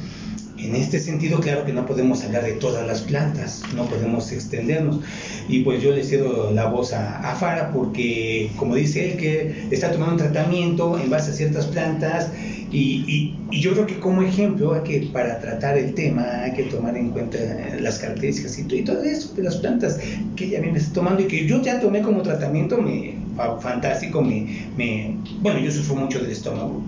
en 0.66 0.76
este 0.76 1.00
sentido, 1.00 1.40
claro 1.40 1.66
que 1.66 1.74
no 1.74 1.86
podemos 1.86 2.24
hablar 2.24 2.44
de 2.44 2.54
todas 2.54 2.86
las 2.88 3.02
plantas, 3.02 3.62
no 3.76 3.86
podemos 3.86 4.32
extendernos. 4.32 5.00
Y 5.48 5.60
pues 5.60 5.82
yo 5.82 5.92
le 5.92 6.04
cedo 6.04 6.52
la 6.52 6.68
voz 6.68 6.94
a, 6.94 7.32
a 7.32 7.36
Fara 7.36 7.72
porque, 7.72 8.52
como 8.58 8.76
dice 8.76 9.12
él, 9.12 9.18
que 9.18 9.68
está 9.72 9.92
tomando 9.92 10.14
un 10.14 10.20
tratamiento 10.20 11.00
en 11.00 11.10
base 11.10 11.32
a 11.32 11.34
ciertas 11.34 11.66
plantas 11.68 12.30
y, 12.74 13.36
y, 13.52 13.60
yo 13.62 13.74
creo 13.74 13.86
que 13.86 14.00
como 14.00 14.24
ejemplo, 14.24 14.74
hay 14.74 14.82
que, 14.82 15.08
para 15.14 15.40
tratar 15.40 15.78
el 15.78 15.94
tema, 15.94 16.24
hay 16.42 16.54
que 16.54 16.64
tomar 16.64 16.98
en 16.98 17.12
cuenta 17.12 17.38
las 17.80 18.00
características 18.00 18.58
y, 18.58 18.64
todo 18.82 19.04
eso 19.04 19.32
de 19.36 19.44
las 19.44 19.58
plantas 19.58 20.00
que 20.36 20.46
ella 20.46 20.60
viene 20.60 20.80
tomando 20.92 21.22
y 21.22 21.28
que 21.28 21.46
yo 21.46 21.62
ya 21.62 21.80
tomé 21.80 22.02
como 22.02 22.24
tratamiento, 22.24 22.82
me, 22.82 23.14
fantástico, 23.62 24.24
me, 24.24 24.66
me, 24.76 25.16
bueno, 25.42 25.60
yo 25.60 25.72
sufro 25.72 25.96
mucho 25.96 26.20
del 26.20 26.32
estómago, 26.32 26.82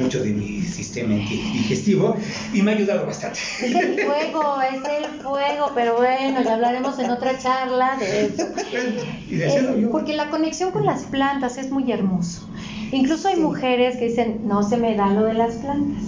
mucho 0.00 0.22
de 0.22 0.30
mi 0.30 0.62
sistema 0.62 1.14
digestivo 1.14 2.16
y 2.52 2.62
me 2.62 2.72
ha 2.72 2.74
ayudado 2.74 3.06
bastante. 3.06 3.38
Es 3.62 3.74
el 3.74 4.00
fuego, 4.00 4.56
es 4.62 4.82
el 4.98 5.04
fuego, 5.20 5.70
pero 5.74 5.96
bueno, 5.96 6.42
ya 6.42 6.54
hablaremos 6.54 6.98
en 6.98 7.10
otra 7.10 7.38
charla 7.38 7.96
de 7.98 8.26
eso. 8.26 8.46
Eh, 8.72 9.88
porque 9.90 10.14
la 10.14 10.30
conexión 10.30 10.72
con 10.72 10.86
las 10.86 11.04
plantas 11.04 11.58
es 11.58 11.70
muy 11.70 11.90
hermoso. 11.92 12.48
Incluso 12.92 13.28
hay 13.28 13.36
mujeres 13.36 13.96
que 13.96 14.08
dicen, 14.08 14.42
no 14.44 14.62
se 14.62 14.76
me 14.76 14.96
da 14.96 15.08
lo 15.08 15.24
de 15.24 15.34
las 15.34 15.54
plantas, 15.56 16.02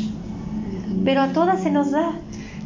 pero 1.05 1.23
a 1.23 1.29
todas 1.29 1.63
se 1.63 1.71
nos 1.71 1.91
da, 1.93 2.13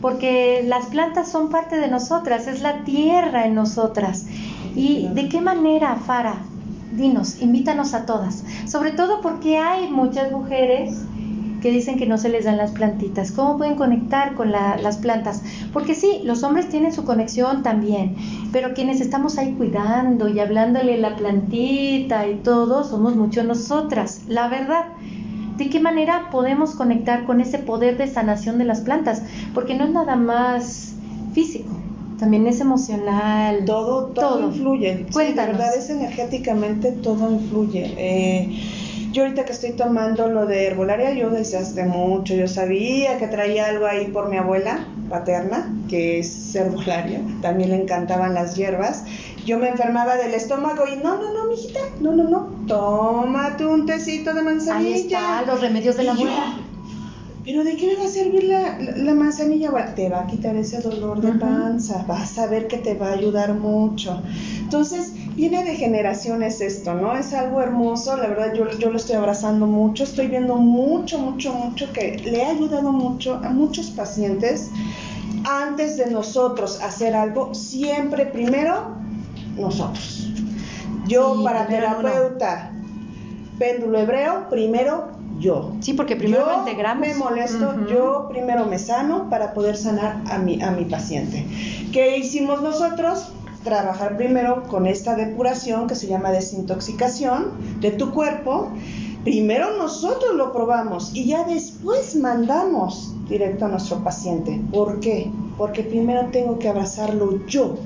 porque 0.00 0.62
las 0.66 0.86
plantas 0.86 1.30
son 1.30 1.50
parte 1.50 1.76
de 1.76 1.88
nosotras, 1.88 2.46
es 2.46 2.62
la 2.62 2.84
tierra 2.84 3.46
en 3.46 3.54
nosotras. 3.54 4.26
¿Y 4.74 5.08
de 5.08 5.28
qué 5.28 5.40
manera, 5.40 5.96
Fara? 5.96 6.36
Dinos, 6.92 7.42
invítanos 7.42 7.92
a 7.94 8.06
todas, 8.06 8.42
sobre 8.66 8.92
todo 8.92 9.20
porque 9.20 9.58
hay 9.58 9.90
muchas 9.90 10.32
mujeres 10.32 10.94
que 11.60 11.70
dicen 11.70 11.98
que 11.98 12.06
no 12.06 12.18
se 12.18 12.28
les 12.28 12.44
dan 12.44 12.56
las 12.56 12.72
plantitas. 12.72 13.32
¿Cómo 13.32 13.56
pueden 13.56 13.76
conectar 13.76 14.34
con 14.34 14.52
las 14.52 14.96
plantas? 14.98 15.42
Porque 15.72 15.94
sí, 15.94 16.20
los 16.24 16.42
hombres 16.42 16.68
tienen 16.68 16.92
su 16.92 17.04
conexión 17.04 17.62
también, 17.62 18.14
pero 18.52 18.74
quienes 18.74 19.00
estamos 19.00 19.38
ahí 19.38 19.52
cuidando 19.52 20.28
y 20.28 20.40
hablándole 20.40 20.98
la 20.98 21.16
plantita 21.16 22.26
y 22.28 22.36
todo, 22.36 22.84
somos 22.84 23.16
mucho 23.16 23.44
nosotras, 23.44 24.22
la 24.28 24.48
verdad. 24.48 24.86
¿De 25.56 25.70
qué 25.70 25.80
manera 25.80 26.28
podemos 26.30 26.74
conectar 26.74 27.24
con 27.24 27.40
ese 27.40 27.58
poder 27.58 27.96
de 27.96 28.06
sanación 28.08 28.58
de 28.58 28.64
las 28.64 28.82
plantas? 28.82 29.22
Porque 29.54 29.74
no 29.74 29.84
es 29.84 29.90
nada 29.90 30.14
más 30.14 30.94
físico, 31.32 31.70
también 32.18 32.46
es 32.46 32.60
emocional. 32.60 33.64
Todo, 33.64 34.06
todo, 34.08 34.48
influye. 34.48 35.06
Cuéntanos. 35.10 35.56
verdad 35.56 35.76
es 35.76 35.88
energéticamente 35.88 36.92
todo 36.92 37.32
influye. 37.32 37.94
Eh, 37.96 38.60
yo 39.16 39.22
ahorita 39.22 39.46
que 39.46 39.52
estoy 39.52 39.72
tomando 39.72 40.28
lo 40.28 40.44
de 40.44 40.66
herbolaria, 40.66 41.12
yo 41.12 41.30
desde 41.30 41.56
hace 41.56 41.86
mucho, 41.86 42.34
yo 42.34 42.46
sabía 42.46 43.16
que 43.16 43.26
traía 43.28 43.64
algo 43.64 43.86
ahí 43.86 44.08
por 44.08 44.28
mi 44.28 44.36
abuela 44.36 44.86
paterna, 45.08 45.74
que 45.88 46.18
es 46.18 46.54
herbolaria, 46.54 47.22
también 47.40 47.70
le 47.70 47.76
encantaban 47.76 48.34
las 48.34 48.56
hierbas, 48.56 49.04
Yo 49.46 49.58
me 49.58 49.68
enfermaba 49.68 50.16
del 50.16 50.34
estómago 50.34 50.84
y 50.92 50.96
no, 50.96 51.16
no, 51.16 51.32
no, 51.32 51.48
mijita, 51.48 51.80
no, 52.00 52.12
no, 52.12 52.24
no, 52.24 52.66
tómate 52.66 53.64
un 53.64 53.86
tecito 53.86 54.34
de 54.34 54.42
manzanilla. 54.42 54.94
Ahí 54.94 55.00
está, 55.00 55.42
los 55.46 55.62
remedios 55.62 55.96
de 55.96 56.02
la 56.02 56.12
abuela. 56.12 56.56
Pero 57.46 57.62
¿de 57.62 57.76
qué 57.76 57.86
me 57.86 57.94
va 57.94 58.04
a 58.06 58.08
servir 58.08 58.42
la, 58.44 58.76
la- 58.80 58.96
la 58.96 59.14
manzanilla? 59.14 59.70
Bueno, 59.70 59.92
te 59.94 60.08
va 60.08 60.22
a 60.22 60.26
quitar 60.26 60.56
ese 60.56 60.80
dolor 60.80 61.20
de 61.20 61.30
panza, 61.38 62.04
vas 62.08 62.36
a 62.38 62.48
ver 62.48 62.66
que 62.66 62.78
te 62.78 62.94
va 62.94 63.10
a 63.10 63.12
ayudar 63.12 63.54
mucho. 63.54 64.20
Entonces, 64.58 65.12
viene 65.36 65.62
de 65.62 65.76
generaciones 65.76 66.60
esto, 66.60 66.94
¿no? 66.94 67.16
Es 67.16 67.32
algo 67.32 67.60
hermoso, 67.62 68.16
la 68.16 68.26
verdad 68.26 68.52
yo, 68.52 68.68
yo 68.78 68.90
lo 68.90 68.96
estoy 68.96 69.14
abrazando 69.14 69.66
mucho, 69.68 70.02
estoy 70.02 70.26
viendo 70.26 70.56
mucho, 70.56 71.20
mucho, 71.20 71.52
mucho 71.52 71.92
que 71.92 72.18
le 72.24 72.42
ha 72.44 72.50
ayudado 72.50 72.90
mucho 72.90 73.36
a 73.36 73.50
muchos 73.50 73.90
pacientes. 73.90 74.70
Antes 75.48 75.96
de 75.98 76.10
nosotros 76.10 76.80
hacer 76.82 77.14
algo, 77.14 77.54
siempre 77.54 78.26
primero 78.26 78.96
nosotros. 79.56 80.30
Yo 81.06 81.44
para 81.44 81.68
terapeuta, 81.68 82.72
péndulo 83.56 84.00
hebreo, 84.00 84.48
primero 84.50 85.15
yo. 85.38 85.72
Sí, 85.80 85.92
porque 85.92 86.16
primero 86.16 86.46
yo 86.46 86.52
lo 86.52 86.58
integramos. 86.60 87.06
me 87.06 87.14
molesto, 87.14 87.86
yo 87.88 88.28
primero 88.28 88.66
me 88.66 88.78
sano 88.78 89.28
para 89.30 89.54
poder 89.54 89.76
sanar 89.76 90.22
a 90.30 90.38
mi, 90.38 90.62
a 90.62 90.70
mi 90.70 90.84
paciente. 90.84 91.44
¿Qué 91.92 92.18
hicimos 92.18 92.62
nosotros? 92.62 93.28
Trabajar 93.64 94.16
primero 94.16 94.62
con 94.68 94.86
esta 94.86 95.16
depuración 95.16 95.88
que 95.88 95.94
se 95.94 96.06
llama 96.06 96.30
desintoxicación 96.30 97.80
de 97.80 97.90
tu 97.90 98.12
cuerpo. 98.12 98.70
Primero 99.24 99.76
nosotros 99.76 100.36
lo 100.36 100.52
probamos 100.52 101.10
y 101.12 101.26
ya 101.26 101.42
después 101.44 102.14
mandamos 102.14 103.12
directo 103.28 103.64
a 103.64 103.68
nuestro 103.68 104.04
paciente. 104.04 104.60
¿Por 104.72 105.00
qué? 105.00 105.30
Porque 105.58 105.82
primero 105.82 106.28
tengo 106.30 106.58
que 106.60 106.68
abrazarlo 106.68 107.44
yo. 107.46 107.76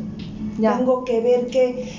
Ya. 0.58 0.76
Tengo 0.76 1.04
que 1.04 1.22
ver 1.22 1.46
qué, 1.46 1.90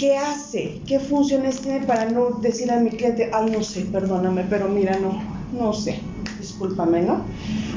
qué 0.00 0.16
hace, 0.16 0.80
qué 0.86 0.98
funciones 0.98 1.60
tiene 1.60 1.86
para 1.86 2.06
no 2.06 2.30
decir 2.40 2.72
a 2.72 2.80
mi 2.80 2.88
cliente, 2.88 3.30
ay, 3.34 3.50
no 3.50 3.62
sé, 3.62 3.82
perdóname, 3.82 4.46
pero 4.48 4.66
mira, 4.66 4.98
no, 4.98 5.22
no 5.52 5.74
sé, 5.74 6.00
discúlpame, 6.40 7.02
¿no? 7.02 7.20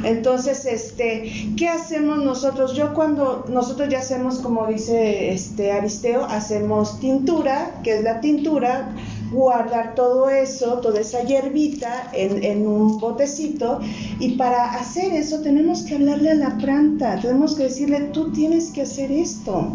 Entonces, 0.06 0.66
este, 0.66 1.30
¿qué 1.58 1.68
hacemos 1.68 2.24
nosotros? 2.24 2.76
Yo 2.76 2.94
cuando 2.94 3.46
nosotros 3.50 3.90
ya 3.90 4.00
hacemos, 4.00 4.40
como 4.40 4.66
dice 4.68 5.34
este 5.34 5.74
Aristeo, 5.74 6.24
hacemos 6.24 6.98
tintura, 7.02 7.82
que 7.84 7.98
es 7.98 8.04
la 8.04 8.22
tintura, 8.22 8.96
guardar 9.34 9.94
todo 9.94 10.30
eso, 10.30 10.80
toda 10.80 11.02
esa 11.02 11.24
hierbita 11.24 12.10
en, 12.14 12.42
en 12.42 12.66
un 12.66 13.00
botecito 13.00 13.80
y 14.20 14.38
para 14.38 14.76
hacer 14.76 15.12
eso 15.14 15.42
tenemos 15.42 15.82
que 15.82 15.96
hablarle 15.96 16.32
a 16.32 16.36
la 16.36 16.58
planta, 16.58 17.20
tenemos 17.20 17.56
que 17.56 17.64
decirle, 17.64 18.00
tú 18.14 18.32
tienes 18.32 18.72
que 18.72 18.84
hacer 18.84 19.12
esto. 19.12 19.74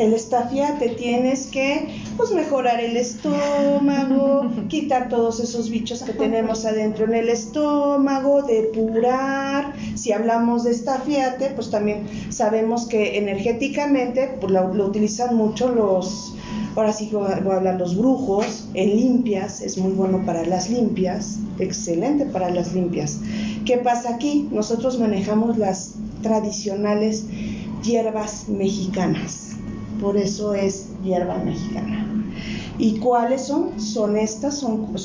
El 0.00 0.14
estafiate 0.14 0.88
tienes 0.88 1.48
que 1.48 1.86
pues 2.16 2.30
mejorar 2.32 2.80
el 2.80 2.96
estómago, 2.96 4.50
quitar 4.68 5.10
todos 5.10 5.40
esos 5.40 5.68
bichos 5.68 6.02
que 6.02 6.14
tenemos 6.14 6.64
adentro 6.64 7.04
en 7.04 7.12
el 7.12 7.28
estómago, 7.28 8.40
depurar. 8.40 9.74
Si 9.96 10.12
hablamos 10.12 10.64
de 10.64 10.70
estafiate, 10.70 11.50
pues 11.50 11.68
también 11.70 12.06
sabemos 12.30 12.86
que 12.86 13.18
energéticamente 13.18 14.38
pues, 14.40 14.50
lo, 14.50 14.72
lo 14.72 14.86
utilizan 14.86 15.36
mucho 15.36 15.68
los, 15.68 16.34
ahora 16.76 16.94
sí 16.94 17.10
voy 17.12 17.30
a 17.30 17.56
hablar 17.56 17.78
los 17.78 17.94
brujos, 17.94 18.68
en 18.72 18.96
limpias, 18.96 19.60
es 19.60 19.76
muy 19.76 19.92
bueno 19.92 20.24
para 20.24 20.46
las 20.46 20.70
limpias, 20.70 21.40
excelente 21.58 22.24
para 22.24 22.48
las 22.48 22.72
limpias. 22.72 23.20
¿Qué 23.66 23.76
pasa 23.76 24.14
aquí? 24.14 24.48
Nosotros 24.50 24.98
manejamos 24.98 25.58
las 25.58 25.96
tradicionales 26.22 27.26
hierbas 27.82 28.48
mexicanas. 28.48 29.59
Por 30.00 30.16
eso 30.16 30.54
es 30.54 30.88
hierba 31.02 31.36
mexicana. 31.38 32.06
¿Y 32.80 32.98
cuáles 32.98 33.42
son? 33.42 33.78
Son 33.78 34.16
estas, 34.16 34.54
son, 34.54 34.96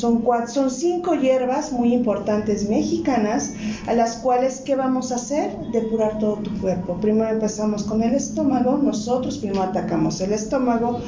cinco 0.70 1.14
hierbas 1.16 1.74
muy 1.74 1.94
importantes 1.94 2.70
mexicanas 2.70 3.54
a 3.86 3.94
las 3.94 4.16
cuales, 4.16 4.62
¿qué 4.62 4.76
vamos 4.76 5.12
a 5.12 5.16
hacer? 5.16 5.52
Depurar 5.74 6.18
todo 6.18 6.36
tu 6.38 6.58
cuerpo. 6.62 6.96
Primero 7.02 7.30
empezamos 7.32 7.84
con 7.84 8.02
el 8.02 8.16
estómago, 8.16 8.78
nosotros 8.78 9.40
primero 9.40 9.64
atacamos 9.64 10.22
el 10.22 10.32
estómago. 10.32 11.02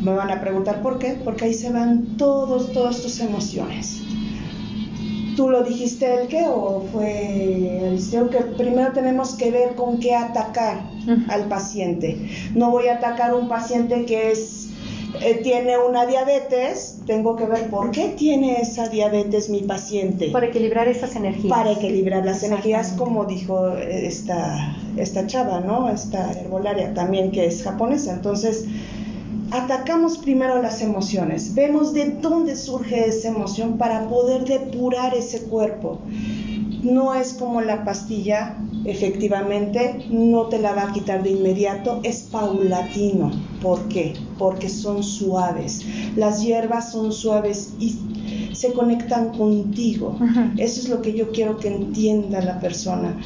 Me 0.00 0.12
van 0.12 0.30
a 0.30 0.40
preguntar 0.40 0.82
por 0.82 1.00
qué, 1.00 1.20
porque 1.24 1.46
ahí 1.46 1.54
se 1.54 1.72
van 1.72 2.16
todos, 2.16 2.70
todas 2.72 3.02
tus 3.02 3.18
emociones. 3.18 4.00
¿Tú 5.36 5.50
lo 5.50 5.62
dijiste 5.62 6.22
el 6.22 6.28
qué 6.28 6.44
o 6.48 6.84
fue 6.92 7.80
Aristeo? 7.86 8.30
Que 8.30 8.38
primero 8.38 8.92
tenemos 8.92 9.34
que 9.34 9.50
ver 9.50 9.74
con 9.74 9.98
qué 9.98 10.14
atacar 10.14 10.82
al 11.28 11.48
paciente. 11.48 12.28
No 12.54 12.70
voy 12.70 12.88
a 12.88 12.94
atacar 12.94 13.30
a 13.30 13.36
un 13.36 13.48
paciente 13.48 14.04
que 14.04 14.30
es, 14.30 14.68
eh, 15.20 15.40
tiene 15.42 15.78
una 15.78 16.06
diabetes, 16.06 16.98
tengo 17.06 17.36
que 17.36 17.46
ver 17.46 17.68
por 17.68 17.90
qué 17.90 18.10
tiene 18.10 18.60
esa 18.60 18.88
diabetes 18.88 19.48
mi 19.48 19.62
paciente. 19.62 20.30
Para 20.30 20.46
equilibrar 20.46 20.88
esas 20.88 21.16
energías. 21.16 21.48
Para 21.48 21.72
equilibrar 21.72 22.24
las 22.24 22.42
energías, 22.42 22.92
como 22.92 23.24
dijo 23.24 23.76
eh, 23.76 24.06
esta, 24.06 24.76
esta 24.96 25.26
chava, 25.26 25.60
¿no? 25.60 25.88
Esta 25.88 26.32
herbolaria 26.32 26.94
también 26.94 27.30
que 27.30 27.46
es 27.46 27.62
japonesa. 27.62 28.12
Entonces, 28.12 28.66
atacamos 29.50 30.18
primero 30.18 30.60
las 30.60 30.80
emociones, 30.82 31.54
vemos 31.54 31.92
de 31.92 32.10
dónde 32.10 32.56
surge 32.56 33.08
esa 33.08 33.28
emoción 33.28 33.78
para 33.78 34.08
poder 34.08 34.44
depurar 34.44 35.14
ese 35.14 35.42
cuerpo. 35.42 36.00
No 36.82 37.14
es 37.14 37.32
como 37.32 37.62
la 37.62 37.84
pastilla, 37.84 38.58
efectivamente, 38.84 40.04
no 40.10 40.48
te 40.48 40.58
la 40.58 40.74
va 40.74 40.82
a 40.82 40.92
quitar 40.92 41.22
de 41.22 41.30
inmediato, 41.30 42.00
es 42.02 42.22
paulatino. 42.30 43.30
¿Por 43.62 43.88
qué? 43.88 44.12
Porque 44.38 44.68
son 44.68 45.02
suaves. 45.02 45.80
Las 46.16 46.42
hierbas 46.42 46.92
son 46.92 47.10
suaves 47.12 47.72
y 47.78 47.96
se 48.52 48.72
conectan 48.72 49.30
contigo. 49.30 50.16
Eso 50.58 50.80
es 50.80 50.88
lo 50.88 51.00
que 51.00 51.14
yo 51.14 51.32
quiero 51.32 51.56
que 51.56 51.68
entienda 51.68 52.42
la 52.42 52.60
persona. 52.60 53.16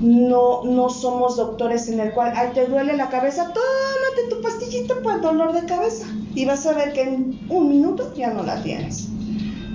No, 0.00 0.62
no 0.64 0.88
somos 0.88 1.36
doctores 1.36 1.88
en 1.88 1.98
el 1.98 2.12
cual, 2.12 2.32
ay, 2.36 2.50
te 2.54 2.66
duele 2.66 2.96
la 2.96 3.08
cabeza, 3.08 3.52
tómate 3.52 4.28
tu 4.30 4.40
pastillita 4.40 5.02
para 5.02 5.16
el 5.16 5.22
dolor 5.22 5.52
de 5.52 5.66
cabeza. 5.66 6.06
Y 6.34 6.44
vas 6.44 6.66
a 6.66 6.74
ver 6.74 6.92
que 6.92 7.02
en 7.02 7.40
un 7.48 7.68
minuto 7.68 8.14
ya 8.14 8.30
no 8.30 8.42
la 8.42 8.62
tienes. 8.62 9.08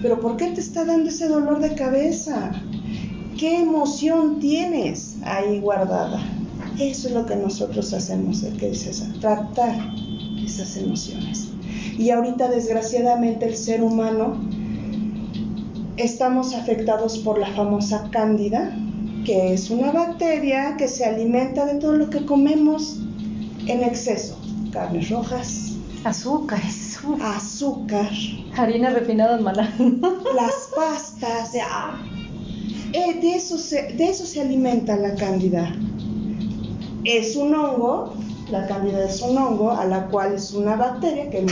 Pero 0.01 0.19
¿por 0.19 0.37
qué 0.37 0.47
te 0.47 0.61
está 0.61 0.85
dando 0.85 1.09
ese 1.09 1.27
dolor 1.27 1.59
de 1.59 1.75
cabeza? 1.75 2.51
¿Qué 3.37 3.61
emoción 3.61 4.39
tienes 4.39 5.17
ahí 5.23 5.59
guardada? 5.59 6.21
Eso 6.79 7.07
es 7.07 7.13
lo 7.13 7.25
que 7.25 7.35
nosotros 7.35 7.93
hacemos, 7.93 8.43
el 8.43 8.57
que 8.57 8.69
dice 8.69 8.93
César, 8.93 9.13
tratar 9.19 9.75
esas 10.43 10.75
emociones. 10.77 11.49
Y 11.97 12.09
ahorita, 12.09 12.47
desgraciadamente, 12.49 13.45
el 13.45 13.55
ser 13.55 13.83
humano 13.83 14.37
estamos 15.97 16.53
afectados 16.53 17.19
por 17.19 17.37
la 17.37 17.47
famosa 17.47 18.09
cándida, 18.11 18.75
que 19.25 19.53
es 19.53 19.69
una 19.69 19.91
bacteria 19.91 20.75
que 20.77 20.87
se 20.87 21.05
alimenta 21.05 21.65
de 21.65 21.75
todo 21.75 21.93
lo 21.93 22.09
que 22.09 22.25
comemos 22.25 22.99
en 23.67 23.83
exceso. 23.83 24.37
Carnes 24.71 25.09
rojas, 25.09 25.73
Azúcares. 26.03 26.99
uf. 27.07 27.21
azúcar, 27.21 28.09
Harinas 28.57 28.93
refinadas 28.93 29.41
malas. 29.41 29.69
las 29.79 30.69
pastas, 30.75 31.53
eh, 31.55 33.19
de, 33.21 33.35
eso 33.35 33.57
se, 33.57 33.93
de 33.93 34.09
eso 34.09 34.25
se 34.25 34.41
alimenta 34.41 34.95
la 34.97 35.15
cándida. 35.15 35.75
Es 37.05 37.35
un 37.35 37.55
hongo, 37.55 38.13
la 38.51 38.67
cándida 38.67 39.05
es 39.05 39.21
un 39.21 39.37
hongo, 39.37 39.71
a 39.71 39.85
la 39.85 40.07
cual 40.07 40.33
es 40.33 40.53
una 40.53 40.75
bacteria, 40.75 41.29
que 41.29 41.45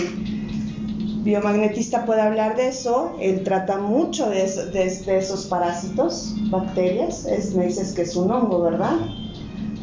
biomagnetista 1.23 2.05
puede 2.05 2.21
hablar 2.21 2.55
de 2.55 2.67
eso, 2.69 3.15
él 3.19 3.43
trata 3.43 3.77
mucho 3.77 4.29
de, 4.29 4.43
de- 4.73 5.03
de 5.05 5.17
esos 5.17 5.45
parásitos, 5.45 6.35
bacterias, 6.49 7.25
es, 7.25 7.53
me 7.55 7.65
dices 7.67 7.93
que 7.93 8.01
es 8.03 8.15
un 8.15 8.31
hongo, 8.31 8.61
¿verdad? 8.63 8.95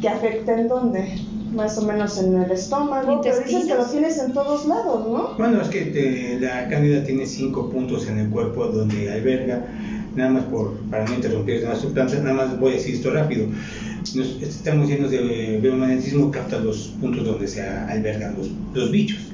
¿Te 0.01 0.09
afecta 0.09 0.59
en 0.59 0.68
dónde? 0.68 1.20
Más 1.55 1.79
o 1.79 1.83
menos 1.83 2.18
en 2.18 2.35
el 2.37 2.51
estómago, 2.51 3.20
pero 3.22 3.38
dices 3.40 3.64
que 3.64 3.74
lo 3.74 3.85
tienes 3.87 4.18
en 4.18 4.33
todos 4.35 4.66
lados, 4.66 5.09
¿no? 5.09 5.35
Bueno, 5.38 5.61
es 5.62 5.68
que 5.68 5.83
te- 5.87 6.38
la 6.40 6.68
cándida 6.68 7.03
tiene 7.05 7.24
cinco 7.27 7.70
puntos 7.70 8.07
en 8.07 8.18
el 8.18 8.29
cuerpo 8.29 8.66
donde 8.66 9.11
alberga, 9.11 9.64
nada 10.14 10.31
más 10.31 10.44
por, 10.44 10.72
para 10.90 11.05
no 11.05 11.14
interrumpir 11.14 11.62
las 11.62 11.79
plantas, 11.87 12.20
nada 12.22 12.35
más 12.37 12.61
voy 12.61 12.72
a 12.72 12.74
decir 12.74 12.94
esto 12.96 13.11
rápido. 13.12 13.46
Nos- 14.14 14.42
estamos 14.42 14.88
llenos 14.88 15.11
de 15.11 15.59
biomagnetismo, 15.62 16.31
capta 16.31 16.59
los 16.59 16.88
puntos 17.01 17.24
donde 17.24 17.48
se 17.48 17.62
albergan 17.62 18.37
los, 18.37 18.51
los 18.74 18.90
bichos. 18.90 19.33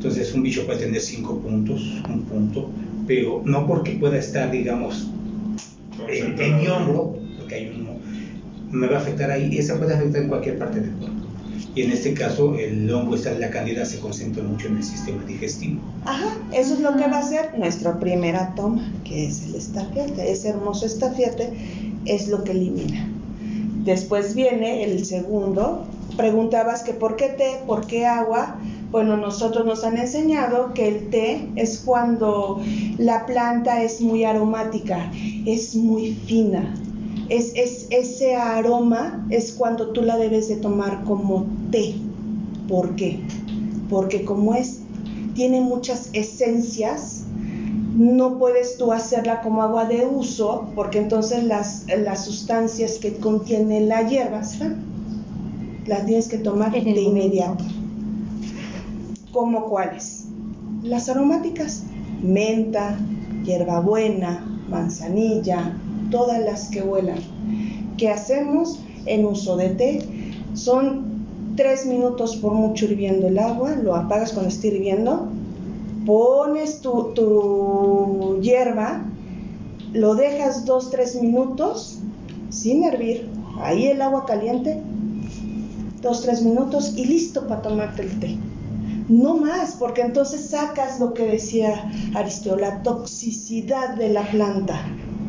Entonces, 0.00 0.32
un 0.32 0.42
bicho 0.42 0.64
puede 0.64 0.78
tener 0.78 0.98
cinco 0.98 1.38
puntos, 1.40 2.00
un 2.08 2.22
punto, 2.22 2.70
pero 3.06 3.42
no 3.44 3.66
porque 3.66 3.92
pueda 3.92 4.16
estar, 4.16 4.50
digamos, 4.50 5.10
en, 6.08 6.40
en 6.40 6.56
mi 6.56 6.68
hombro, 6.68 7.18
porque 7.38 7.54
hay 7.56 7.76
uno, 7.78 7.90
me 8.70 8.86
va 8.86 8.96
a 8.96 9.00
afectar 9.00 9.30
ahí, 9.30 9.58
esa 9.58 9.76
puede 9.76 9.92
afectar 9.92 10.22
en 10.22 10.28
cualquier 10.28 10.56
parte 10.56 10.80
del 10.80 10.92
cuerpo. 10.92 11.16
Y 11.74 11.82
en 11.82 11.92
este 11.92 12.14
caso, 12.14 12.56
el 12.56 12.90
hongo 12.90 13.14
está 13.14 13.32
en 13.32 13.42
la 13.42 13.50
cándida, 13.50 13.84
se 13.84 13.98
concentra 13.98 14.42
mucho 14.42 14.68
en 14.68 14.78
el 14.78 14.84
sistema 14.84 15.22
digestivo. 15.26 15.82
Ajá, 16.06 16.38
eso 16.50 16.72
es 16.72 16.80
lo 16.80 16.96
que 16.96 17.06
va 17.06 17.18
a 17.18 17.22
ser 17.22 17.58
nuestra 17.58 18.00
primera 18.00 18.54
toma, 18.54 18.90
que 19.04 19.26
es 19.26 19.44
el 19.44 19.54
estafiate. 19.54 20.32
Ese 20.32 20.48
hermoso 20.48 20.86
estafiate 20.86 21.50
es 22.06 22.28
lo 22.28 22.42
que 22.42 22.52
elimina. 22.52 23.06
Después 23.84 24.34
viene 24.34 24.82
el 24.82 25.04
segundo. 25.04 25.86
Preguntabas 26.16 26.84
que 26.84 26.94
por 26.94 27.16
qué 27.16 27.28
té, 27.28 27.60
por 27.66 27.86
qué 27.86 28.06
agua. 28.06 28.58
Bueno, 28.90 29.16
nosotros 29.16 29.64
nos 29.66 29.84
han 29.84 29.98
enseñado 29.98 30.74
que 30.74 30.88
el 30.88 31.10
té 31.10 31.48
es 31.54 31.78
cuando 31.78 32.60
la 32.98 33.24
planta 33.24 33.82
es 33.84 34.00
muy 34.00 34.24
aromática, 34.24 35.12
es 35.46 35.76
muy 35.76 36.14
fina. 36.26 36.74
Es, 37.28 37.52
es, 37.54 37.86
ese 37.90 38.34
aroma 38.34 39.24
es 39.30 39.52
cuando 39.52 39.90
tú 39.90 40.02
la 40.02 40.16
debes 40.16 40.48
de 40.48 40.56
tomar 40.56 41.04
como 41.04 41.46
té. 41.70 41.94
¿Por 42.68 42.96
qué? 42.96 43.20
Porque 43.88 44.24
como 44.24 44.54
es, 44.54 44.80
tiene 45.34 45.60
muchas 45.60 46.10
esencias, 46.12 47.26
no 47.96 48.38
puedes 48.38 48.76
tú 48.76 48.90
hacerla 48.90 49.40
como 49.42 49.62
agua 49.62 49.84
de 49.84 50.04
uso, 50.04 50.66
porque 50.74 50.98
entonces 50.98 51.44
las, 51.44 51.86
las 51.96 52.24
sustancias 52.24 52.98
que 52.98 53.14
contiene 53.14 53.82
la 53.82 54.08
hierba 54.08 54.42
las 55.86 56.06
tienes 56.06 56.28
que 56.28 56.38
tomar 56.38 56.72
de 56.72 57.00
inmediato. 57.00 57.64
¿Como 59.32 59.68
cuáles? 59.68 60.26
Las 60.82 61.08
aromáticas, 61.08 61.84
menta, 62.20 62.98
hierbabuena, 63.44 64.44
manzanilla, 64.68 65.76
todas 66.10 66.40
las 66.42 66.68
que 66.68 66.82
huelan. 66.82 67.20
¿Qué 67.96 68.08
hacemos 68.08 68.80
en 69.06 69.24
uso 69.24 69.56
de 69.56 69.68
té? 69.70 69.98
Son 70.54 71.04
tres 71.56 71.86
minutos 71.86 72.36
por 72.36 72.54
mucho 72.54 72.86
hirviendo 72.86 73.28
el 73.28 73.38
agua, 73.38 73.76
lo 73.76 73.94
apagas 73.94 74.32
cuando 74.32 74.48
esté 74.48 74.68
hirviendo, 74.68 75.28
pones 76.06 76.80
tu, 76.80 77.12
tu 77.14 78.40
hierba, 78.40 79.04
lo 79.92 80.16
dejas 80.16 80.64
dos, 80.64 80.90
tres 80.90 81.20
minutos 81.20 82.00
sin 82.48 82.82
hervir, 82.82 83.28
ahí 83.62 83.86
el 83.86 84.02
agua 84.02 84.26
caliente, 84.26 84.82
dos, 86.02 86.22
tres 86.22 86.42
minutos 86.42 86.94
y 86.96 87.04
listo 87.04 87.46
para 87.46 87.62
tomarte 87.62 88.02
el 88.02 88.18
té. 88.18 88.38
No 89.10 89.36
más, 89.36 89.74
porque 89.74 90.02
entonces 90.02 90.50
sacas 90.50 91.00
lo 91.00 91.14
que 91.14 91.24
decía 91.24 91.90
Aristeo, 92.14 92.54
la 92.54 92.84
toxicidad 92.84 93.96
de 93.96 94.08
la 94.10 94.22
planta 94.30 94.80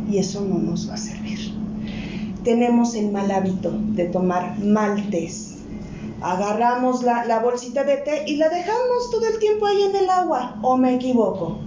y 0.07 0.19
eso 0.19 0.41
no 0.41 0.59
nos 0.59 0.87
va 0.87 0.93
a 0.93 0.97
servir. 0.97 1.51
Tenemos 2.43 2.93
el 2.93 3.11
mal 3.11 3.31
hábito 3.31 3.71
de 3.71 4.05
tomar 4.05 4.59
maltes. 4.59 5.55
Agarramos 6.21 7.01
la, 7.01 7.39
bolsita 7.39 7.83
de 7.83 7.97
té 7.97 8.25
y 8.27 8.35
la 8.35 8.49
dejamos 8.49 9.09
todo 9.09 9.25
el 9.25 9.39
tiempo 9.39 9.65
ahí 9.65 9.81
en 9.81 9.95
el 9.95 10.09
agua, 10.11 10.59
o 10.61 10.77
me 10.77 10.93
equivoco. 10.93 11.57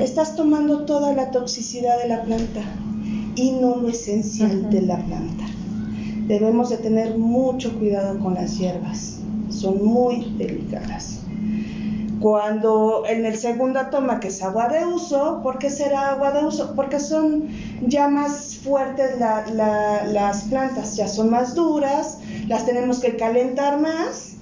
Estás 0.00 0.34
tomando 0.34 0.84
toda 0.84 1.12
la 1.12 1.30
toxicidad 1.30 2.02
de 2.02 2.08
la 2.08 2.24
planta 2.24 2.62
y 3.36 3.52
no 3.52 3.76
lo 3.76 3.88
esencial 3.88 4.68
de 4.68 4.82
la 4.82 4.96
planta. 4.96 5.44
Debemos 6.26 6.70
de 6.70 6.78
tener 6.78 7.16
mucho 7.16 7.78
cuidado 7.78 8.18
con 8.18 8.34
las 8.34 8.58
hierbas, 8.58 9.20
son 9.48 9.84
muy 9.84 10.34
delicadas. 10.36 11.21
Cuando 12.22 13.02
en 13.08 13.26
el 13.26 13.36
segundo 13.36 13.80
toma, 13.90 14.20
que 14.20 14.28
es 14.28 14.44
agua 14.44 14.68
de 14.68 14.86
uso, 14.86 15.40
¿por 15.42 15.58
qué 15.58 15.70
será 15.70 16.10
agua 16.10 16.30
de 16.30 16.46
uso? 16.46 16.72
Porque 16.76 17.00
son 17.00 17.48
ya 17.84 18.06
más 18.06 18.58
fuertes 18.58 19.18
las 19.18 20.42
plantas, 20.44 20.94
ya 20.94 21.08
son 21.08 21.30
más 21.30 21.56
duras, 21.56 22.20
las 22.46 22.64
tenemos 22.64 23.00
que 23.00 23.16
calentar 23.16 23.80
más, 23.80 24.34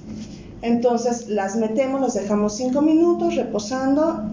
entonces 0.60 1.28
las 1.28 1.56
metemos, 1.56 2.02
las 2.02 2.12
dejamos 2.12 2.54
cinco 2.54 2.82
minutos 2.82 3.34
reposando 3.36 4.24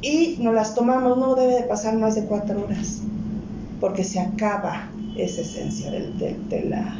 y 0.00 0.38
nos 0.40 0.54
las 0.54 0.74
tomamos, 0.74 1.18
no 1.18 1.34
debe 1.34 1.56
de 1.56 1.62
pasar 1.64 1.94
más 1.98 2.14
de 2.14 2.22
cuatro 2.24 2.64
horas, 2.64 3.02
porque 3.82 4.02
se 4.02 4.18
acaba 4.18 4.88
esa 5.14 5.42
esencia 5.42 5.90
de 5.90 6.64
la 6.70 6.96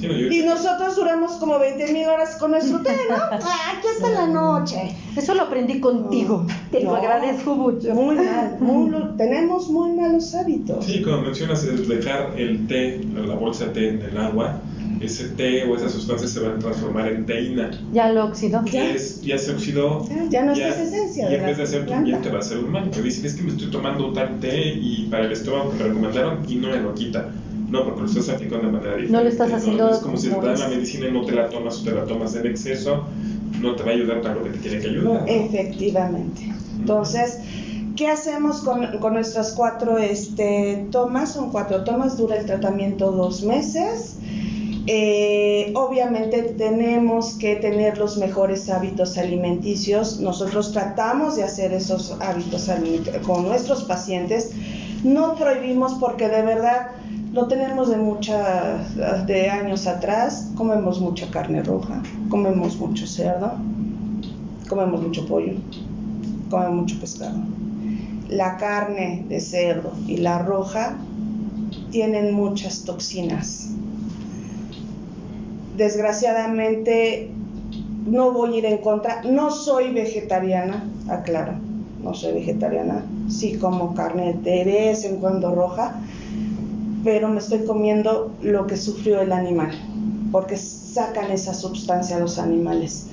y 0.00 0.42
nosotros 0.44 0.96
duramos 0.96 1.32
como 1.32 1.58
20 1.58 1.92
mil 1.92 2.06
horas 2.06 2.36
con 2.36 2.52
nuestro 2.52 2.80
té, 2.80 2.90
¿no? 3.08 3.16
Aquí 3.34 3.86
hasta 3.94 4.10
la 4.10 4.26
noche. 4.26 4.96
Eso 5.16 5.34
lo 5.34 5.42
aprendí 5.42 5.80
contigo. 5.80 6.46
Te 6.70 6.82
lo 6.82 6.96
agradezco 6.96 7.54
mucho. 7.54 7.94
Muy 7.94 8.16
mal. 8.90 9.14
tenemos 9.16 9.68
muy 9.68 9.92
malos 9.92 10.34
hábitos. 10.34 10.84
Sí, 10.84 11.02
como 11.02 11.22
mencionas, 11.22 11.64
es 11.64 11.88
dejar 11.88 12.32
el 12.36 12.66
té, 12.66 13.00
la 13.14 13.34
bolsa 13.34 13.66
de 13.66 13.72
té 13.72 13.88
en 13.88 14.02
el 14.02 14.16
agua. 14.18 14.60
Ese 15.00 15.30
té 15.30 15.64
o 15.64 15.74
esas 15.74 15.90
sustancias 15.90 16.30
se 16.30 16.40
van 16.40 16.52
a 16.52 16.58
transformar 16.58 17.08
en 17.08 17.26
teína. 17.26 17.70
Ya 17.92 18.12
lo 18.12 18.26
oxidó. 18.26 18.64
Ya, 18.66 18.84
ya 18.94 19.38
se 19.38 19.52
oxidó. 19.52 20.06
Ya, 20.30 20.44
no 20.44 20.52
es 20.52 20.58
esencia. 20.58 21.30
Y 21.30 21.34
en 21.34 21.44
vez 21.44 21.56
de 21.56 21.62
hacer 21.64 21.86
tu 21.86 21.94
bien, 21.94 22.22
te 22.22 22.28
va 22.28 22.36
a 22.36 22.40
hacer 22.40 22.58
un 22.58 22.70
mal. 22.70 22.90
Te 22.90 23.02
dicen, 23.02 23.26
es 23.26 23.34
que 23.34 23.42
me 23.42 23.50
estoy 23.50 23.70
tomando 23.70 24.12
tal 24.12 24.38
té 24.38 24.74
y 24.74 25.08
para 25.10 25.24
el 25.24 25.32
estómago 25.32 25.72
me 25.72 25.84
recomendaron 25.84 26.38
y 26.48 26.56
no 26.56 26.68
me 26.68 26.80
lo 26.80 26.94
quita 26.94 27.30
no, 27.72 27.84
porque 27.84 28.02
lo 28.02 28.06
estás 28.06 28.28
aplicando 28.28 28.66
de 28.66 28.72
manera 28.72 28.96
diferente. 28.96 29.12
No 29.12 29.22
lo 29.22 29.28
estás 29.30 29.50
haciendo. 29.50 29.90
Es 29.90 29.98
como 29.98 30.18
si 30.18 30.28
te 30.28 30.46
dan 30.46 30.60
la 30.60 30.68
medicina 30.68 31.08
y 31.08 31.12
no 31.12 31.24
te 31.24 31.32
la 31.32 31.48
tomas 31.48 31.80
o 31.80 31.84
te 31.84 31.92
la 31.92 32.04
tomas 32.04 32.34
en 32.34 32.46
exceso, 32.46 33.04
no 33.62 33.74
te 33.74 33.82
va 33.82 33.90
a 33.90 33.94
ayudar 33.94 34.20
para 34.20 34.34
lo 34.34 34.44
que 34.44 34.50
te 34.50 34.58
tiene 34.58 34.78
que 34.80 34.88
ayudar. 34.88 35.24
Efectivamente. 35.26 36.52
Entonces, 36.78 37.38
¿qué 37.96 38.08
hacemos 38.08 38.60
con, 38.60 38.98
con, 38.98 39.14
nuestras 39.14 39.52
cuatro 39.52 39.96
este, 39.96 40.86
tomas? 40.90 41.32
Son 41.32 41.50
cuatro 41.50 41.82
tomas, 41.82 42.18
dura 42.18 42.36
el 42.36 42.44
tratamiento 42.44 43.10
dos 43.10 43.42
meses. 43.42 44.18
Eh, 44.86 45.72
obviamente 45.74 46.42
tenemos 46.42 47.34
que 47.38 47.56
tener 47.56 47.96
los 47.96 48.18
mejores 48.18 48.68
hábitos 48.68 49.16
alimenticios. 49.16 50.20
Nosotros 50.20 50.72
tratamos 50.72 51.36
de 51.36 51.44
hacer 51.44 51.72
esos 51.72 52.14
hábitos 52.20 52.68
con 53.22 53.44
nuestros 53.44 53.84
pacientes. 53.84 54.50
No 55.04 55.36
prohibimos 55.36 55.94
porque 55.94 56.28
de 56.28 56.42
verdad 56.42 56.88
lo 57.32 57.46
tenemos 57.46 57.88
de 57.88 57.96
muchas 57.96 58.94
de 59.26 59.48
años 59.48 59.86
atrás, 59.86 60.50
comemos 60.54 61.00
mucha 61.00 61.30
carne 61.30 61.62
roja, 61.62 62.02
comemos 62.28 62.76
mucho 62.76 63.06
cerdo, 63.06 63.52
comemos 64.68 65.02
mucho 65.02 65.26
pollo, 65.26 65.54
comemos 66.50 66.74
mucho 66.74 67.00
pescado. 67.00 67.38
La 68.28 68.58
carne 68.58 69.24
de 69.28 69.40
cerdo 69.40 69.92
y 70.06 70.18
la 70.18 70.38
roja 70.40 70.96
tienen 71.90 72.34
muchas 72.34 72.84
toxinas. 72.84 73.70
Desgraciadamente 75.76 77.30
no 78.06 78.32
voy 78.32 78.54
a 78.54 78.58
ir 78.58 78.66
en 78.66 78.78
contra, 78.78 79.22
no 79.22 79.50
soy 79.50 79.92
vegetariana, 79.94 80.84
aclaro, 81.08 81.54
no 82.02 82.12
soy 82.12 82.34
vegetariana, 82.34 83.06
sí 83.28 83.56
como 83.56 83.94
carne 83.94 84.34
de 84.34 84.64
vez 84.64 85.04
en 85.06 85.16
cuando 85.16 85.54
roja, 85.54 85.94
pero 87.04 87.28
me 87.28 87.38
estoy 87.38 87.64
comiendo 87.64 88.32
lo 88.42 88.66
que 88.66 88.76
sufrió 88.76 89.20
el 89.20 89.32
animal, 89.32 89.72
porque 90.30 90.56
sacan 90.56 91.30
esa 91.30 91.54
sustancia 91.54 92.16
a 92.16 92.20
los 92.20 92.38
animales. 92.38 93.06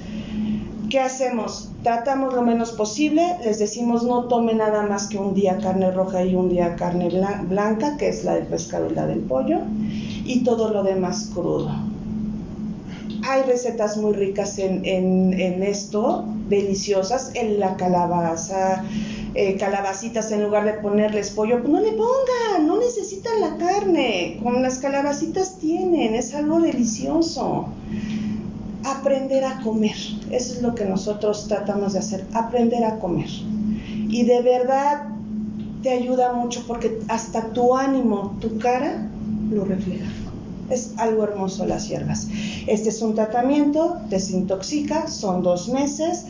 ¿Qué 0.89 0.99
hacemos? 0.99 1.69
Tratamos 1.84 2.34
lo 2.34 2.41
menos 2.41 2.71
posible, 2.71 3.38
les 3.43 3.60
decimos 3.60 4.04
no 4.04 4.25
tome 4.25 4.54
nada 4.56 4.84
más 4.84 5.08
que 5.08 5.17
un 5.17 5.36
día 5.36 5.60
carne 5.60 5.91
roja 5.91 6.23
y 6.23 6.34
un 6.36 6.49
día 6.49 6.75
carne 6.75 7.10
blanca, 7.47 7.95
que 7.97 8.10
es 8.10 8.23
la 8.23 8.34
del 8.34 8.47
pescado 8.47 8.89
y 8.89 8.95
la 8.95 9.06
del 9.06 9.19
pollo, 9.19 9.60
y 10.25 10.43
todo 10.43 10.73
lo 10.73 10.84
demás 10.84 11.30
crudo. 11.34 11.69
Hay 13.28 13.43
recetas 13.43 13.97
muy 13.97 14.13
ricas 14.13 14.58
en, 14.58 14.84
en 14.86 15.62
esto, 15.62 16.25
deliciosas, 16.47 17.32
en 17.36 17.60
la 17.60 17.75
calabaza, 17.75 18.84
eh, 19.36 19.58
calabacitas 19.58 20.32
en 20.32 20.44
lugar 20.44 20.65
de 20.65 20.74
ponerles 20.74 21.30
pollo, 21.30 21.60
pues 21.60 21.70
no 21.70 21.80
le 21.80 21.92
pongan, 21.92 22.65
no 22.65 22.80
necesitan 22.80 23.39
la 23.39 23.58
carne, 23.58 24.39
con 24.42 24.62
las 24.62 24.80
calabacitas 24.80 25.58
tienen, 25.60 26.15
es 26.15 26.34
algo 26.34 26.60
delicioso. 26.60 27.68
Aprender 28.84 29.44
a 29.44 29.60
comer, 29.62 29.98
eso 30.32 30.54
es 30.54 30.62
lo 30.62 30.74
que 30.74 30.86
nosotros 30.86 31.48
tratamos 31.48 31.94
de 31.94 32.00
hacer, 32.00 32.26
aprender 32.34 32.84
a 32.84 32.98
comer. 32.98 33.30
Y 34.10 34.24
de 34.24 34.42
verdad 34.42 35.10
te 35.84 35.92
ayuda 35.92 36.34
mucho 36.34 36.63
porque 36.65 37.00
hasta 37.08 37.54
tu 37.54 37.76
ánimo, 37.76 38.36
tu 38.42 38.58
cara, 38.58 39.08
lo 39.52 39.63
refleja. 39.65 40.10
Es 40.70 40.94
algo 40.98 41.24
hermoso 41.24 41.65
las 41.65 41.88
hierbas. 41.88 42.27
Este 42.67 42.90
es 42.90 43.02
un 43.02 43.15
tratamiento, 43.15 43.98
desintoxica, 44.10 45.08
son 45.08 45.44
dos 45.44 45.69
meses 45.69 46.25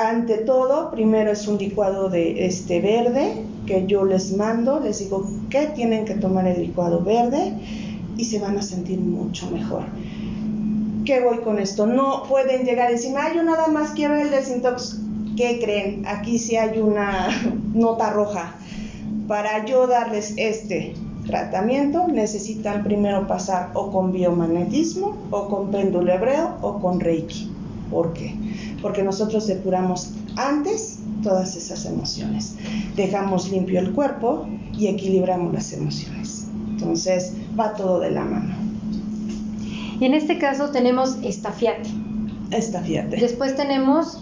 ante 0.00 0.38
todo, 0.38 0.90
primero 0.90 1.32
es 1.32 1.46
un 1.48 1.58
licuado 1.58 2.08
de 2.08 2.46
este 2.46 2.80
verde 2.80 3.42
que 3.66 3.86
yo 3.86 4.04
les 4.04 4.36
mando, 4.36 4.80
les 4.80 5.00
digo 5.00 5.28
que 5.50 5.66
tienen 5.68 6.04
que 6.04 6.14
tomar 6.14 6.46
el 6.46 6.60
licuado 6.60 7.02
verde 7.02 7.52
y 8.16 8.24
se 8.24 8.38
van 8.38 8.56
a 8.58 8.62
sentir 8.62 8.98
mucho 8.98 9.50
mejor. 9.50 9.84
¿Qué 11.04 11.20
voy 11.20 11.38
con 11.38 11.58
esto? 11.58 11.86
No 11.86 12.24
pueden 12.28 12.64
llegar 12.64 12.90
encima, 12.90 13.24
ay, 13.24 13.36
yo 13.36 13.42
nada 13.42 13.68
más 13.68 13.90
quiero 13.90 14.16
el 14.16 14.30
desintox. 14.30 15.00
¿Qué 15.36 15.60
creen? 15.62 16.04
Aquí 16.06 16.38
sí 16.38 16.56
hay 16.56 16.80
una 16.80 17.28
nota 17.74 18.10
roja. 18.10 18.54
Para 19.28 19.64
yo 19.66 19.86
darles 19.86 20.34
este 20.36 20.94
tratamiento 21.26 22.06
necesitan 22.06 22.84
primero 22.84 23.26
pasar 23.26 23.70
o 23.74 23.90
con 23.90 24.12
biomagnetismo 24.12 25.16
o 25.30 25.48
con 25.48 25.70
péndulo 25.70 26.12
hebreo 26.12 26.56
o 26.62 26.78
con 26.80 27.00
reiki. 27.00 27.55
¿Por 27.90 28.12
qué? 28.12 28.34
Porque 28.82 29.02
nosotros 29.02 29.46
depuramos 29.46 30.10
antes 30.36 30.98
todas 31.22 31.56
esas 31.56 31.84
emociones. 31.86 32.54
Dejamos 32.96 33.50
limpio 33.50 33.80
el 33.80 33.92
cuerpo 33.92 34.46
y 34.76 34.88
equilibramos 34.88 35.52
las 35.54 35.72
emociones. 35.72 36.46
Entonces 36.70 37.32
va 37.58 37.74
todo 37.74 38.00
de 38.00 38.10
la 38.10 38.24
mano. 38.24 38.54
Y 39.98 40.04
en 40.04 40.14
este 40.14 40.38
caso 40.38 40.70
tenemos 40.70 41.16
estafiate. 41.22 41.88
Esta, 42.50 42.80
fíjate. 42.82 43.16
Después 43.16 43.56
tenemos 43.56 44.20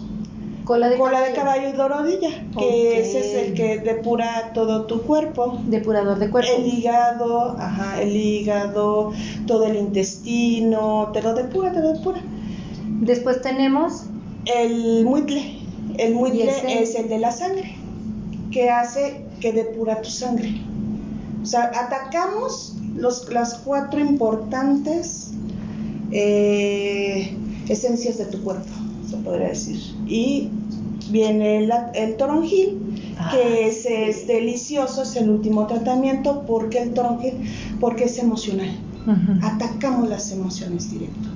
cola 0.63 0.89
de 0.89 0.97
Cola 0.97 1.21
de 1.21 1.33
caballo. 1.33 1.69
y 1.69 1.73
dorodilla, 1.73 2.29
que 2.57 2.57
Ok. 2.57 2.63
ese 2.97 3.19
es 3.19 3.47
el 3.47 3.53
que 3.53 3.79
depura 3.79 4.51
todo 4.53 4.85
tu 4.85 5.01
cuerpo. 5.03 5.59
Depurador 5.67 6.17
de 6.17 6.29
cuerpo. 6.31 6.49
El 6.57 6.65
hígado, 6.65 7.55
ajá, 7.59 8.01
el 8.01 8.15
hígado, 8.15 9.11
todo 9.45 9.65
el 9.65 9.75
intestino, 9.75 11.09
te 11.13 11.21
lo 11.21 11.33
depura, 11.35 11.71
te 11.71 11.81
lo 11.81 11.93
depura. 11.93 12.19
Después 13.01 13.41
tenemos 13.41 14.03
El 14.45 15.03
muitle, 15.03 15.59
el 15.97 16.13
muitle 16.13 16.51
es 16.81 16.95
el 16.95 17.09
de 17.09 17.19
la 17.19 17.31
sangre, 17.31 17.75
que 18.51 18.69
hace 18.69 19.25
que 19.39 19.51
depura 19.51 20.01
tu 20.01 20.09
sangre. 20.09 20.61
O 21.41 21.45
sea, 21.45 21.71
atacamos 21.73 22.75
los, 22.95 23.31
las 23.31 23.55
cuatro 23.55 23.99
importantes 23.99 25.31
eh, 26.11 27.35
esencias 27.67 28.17
de 28.17 28.25
tu 28.25 28.41
cuerpo, 28.43 28.69
se 29.09 29.17
podría 29.17 29.49
decir. 29.49 29.79
Y 30.07 30.49
viene 31.09 31.57
el, 31.57 31.71
el 31.93 32.17
toronjil, 32.17 32.85
Ah, 33.17 33.31
que 33.31 33.67
ese 33.67 34.09
es 34.09 34.27
delicioso, 34.27 35.03
es 35.03 35.15
el 35.15 35.29
último 35.29 35.67
tratamiento. 35.67 36.41
¿Por 36.45 36.69
qué 36.69 36.79
el 36.79 36.93
toronjil? 36.93 37.33
Porque 37.79 38.05
es 38.05 38.17
emocional. 38.19 38.75
Atacamos 39.43 40.09
las 40.09 40.31
emociones 40.31 40.91
directo. 40.91 41.29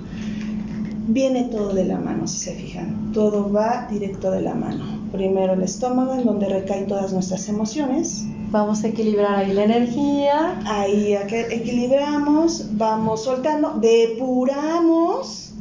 Viene 1.12 1.45
todo 1.45 1.74
de 1.74 1.86
la 1.86 1.97
mano, 1.97 2.28
si 2.28 2.38
se 2.38 2.53
fijan. 2.53 3.12
Todo 3.14 3.51
va 3.51 3.88
directo 3.89 4.30
de 4.30 4.41
la 4.41 4.53
mano. 4.53 4.86
Primero 5.12 5.53
el 5.53 5.64
estómago, 5.64 6.14
en 6.14 6.24
donde 6.24 6.47
recaen 6.47 6.86
todas 6.86 7.12
nuestras 7.12 7.49
emociones. 7.49 8.26
Vamos 8.51 8.84
a 8.84 8.89
equilibrar 8.89 9.38
ahí 9.38 9.51
la 9.53 9.64
energía. 9.64 10.62
Ahí 10.68 11.16
equilibramos, 11.16 12.78
vamos 12.78 13.24
soltando, 13.24 13.80
depuramos, 13.82 15.51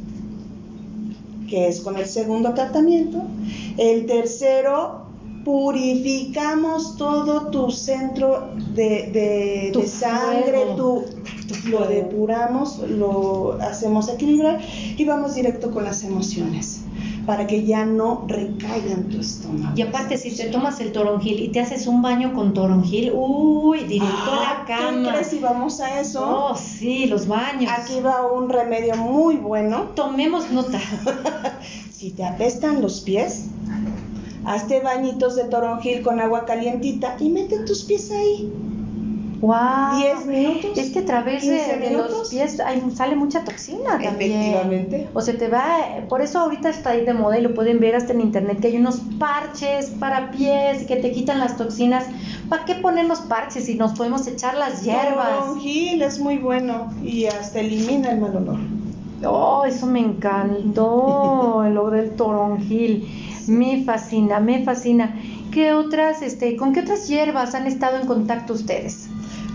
que 1.49 1.67
es 1.67 1.81
con 1.81 1.97
el 1.97 2.05
segundo 2.05 2.53
tratamiento. 2.53 3.23
El 3.77 4.05
tercero, 4.05 5.08
purificamos 5.45 6.97
todo 6.97 7.47
tu 7.47 7.71
centro 7.71 8.49
de, 8.73 9.09
de- 9.11 9.69
Tu 9.73 9.81
de 9.81 9.87
sangre, 9.87 10.65
tu, 10.77 11.03
lo 11.69 11.85
depuramos, 11.87 12.79
lo 12.89 13.57
hacemos 13.61 14.09
equilibrar 14.09 14.59
y 14.97 15.03
vamos 15.05 15.35
directo 15.35 15.71
con 15.71 15.83
las 15.83 16.03
emociones 16.03 16.81
para 17.25 17.45
que 17.45 17.63
ya 17.63 17.85
no 17.85 18.25
recaigan 18.27 18.91
en 18.91 19.09
tu 19.09 19.19
estómago. 19.19 19.73
Y 19.75 19.81
aparte, 19.83 20.17
si 20.17 20.35
te 20.35 20.45
tomas 20.45 20.79
el 20.79 20.91
toronjil 20.91 21.39
y 21.41 21.49
te 21.49 21.59
haces 21.59 21.85
un 21.85 22.01
baño 22.01 22.33
con 22.33 22.53
toronjil, 22.55 23.11
uy, 23.13 23.79
directo 23.83 24.31
Ah, 24.31 24.39
a 24.39 24.59
la 24.59 24.65
¿qué 24.65 24.73
cama. 24.73 25.11
crees 25.11 25.27
si 25.27 25.39
vamos 25.39 25.79
a 25.79 25.99
eso? 25.99 26.25
Oh, 26.51 26.55
sí, 26.55 27.05
los 27.05 27.27
baños. 27.27 27.71
Aquí 27.77 27.99
va 27.99 28.25
un 28.31 28.49
remedio 28.49 28.95
muy 28.95 29.35
bueno. 29.35 29.89
Tomemos 29.95 30.49
nota. 30.51 30.79
Si 31.91 32.11
te 32.11 32.23
apestan 32.23 32.81
los 32.81 33.01
pies, 33.01 33.47
hazte 34.49 34.79
bañitos 34.79 35.35
de 35.35 35.43
toronjil 35.43 36.01
con 36.01 36.19
agua 36.19 36.45
calientita 36.45 37.15
y 37.19 37.29
mete 37.29 37.59
tus 37.59 37.83
pies 37.83 38.11
ahí. 38.11 38.51
Wow. 39.41 39.95
10 39.95 40.25
minutos. 40.25 40.77
Es 40.77 40.91
que 40.91 40.99
a 40.99 41.05
través 41.05 41.47
de, 41.47 41.57
15 41.57 41.77
de 41.77 41.91
los 41.91 42.29
pies 42.29 42.59
hay, 42.59 42.83
sale 42.93 43.15
mucha 43.15 43.43
toxina 43.45 43.91
también. 43.91 44.31
Efectivamente. 44.33 45.07
O 45.13 45.21
se 45.21 45.33
te 45.33 45.47
va, 45.47 45.77
por 46.09 46.21
eso 46.21 46.39
ahorita 46.39 46.69
está 46.69 46.89
ahí 46.89 47.05
de 47.05 47.13
moda 47.13 47.37
y 47.37 47.41
lo 47.41 47.53
pueden 47.53 47.79
ver 47.79 47.95
hasta 47.95 48.11
en 48.11 48.21
internet 48.21 48.59
que 48.59 48.67
hay 48.67 48.77
unos 48.77 48.99
parches 49.19 49.91
para 49.91 50.31
pies 50.31 50.85
que 50.87 50.97
te 50.97 51.11
quitan 51.11 51.39
las 51.39 51.55
toxinas. 51.55 52.05
¿Para 52.49 52.65
qué 52.65 52.75
ponernos 52.75 53.21
parches 53.21 53.65
si 53.65 53.75
nos 53.75 53.93
podemos 53.93 54.25
echar 54.27 54.57
las 54.57 54.83
hierbas? 54.83 55.39
Toronjil 55.39 56.01
es 56.01 56.19
muy 56.19 56.37
bueno 56.37 56.91
y 57.03 57.27
hasta 57.27 57.59
elimina 57.59 58.11
el 58.11 58.19
mal 58.19 58.35
olor. 58.35 58.57
Oh, 59.25 59.63
eso 59.65 59.85
me 59.85 59.99
encantó, 59.99 61.63
lo 61.71 61.89
del 61.91 62.11
toronjil. 62.15 63.18
Me 63.49 63.83
fascina, 63.83 64.39
me 64.39 64.63
fascina. 64.63 65.19
¿Qué 65.51 65.73
otras, 65.73 66.21
este, 66.21 66.55
con 66.55 66.73
qué 66.73 66.81
otras 66.81 67.07
hierbas 67.07 67.55
han 67.55 67.65
estado 67.65 67.97
en 67.97 68.05
contacto 68.05 68.53
ustedes? 68.53 69.07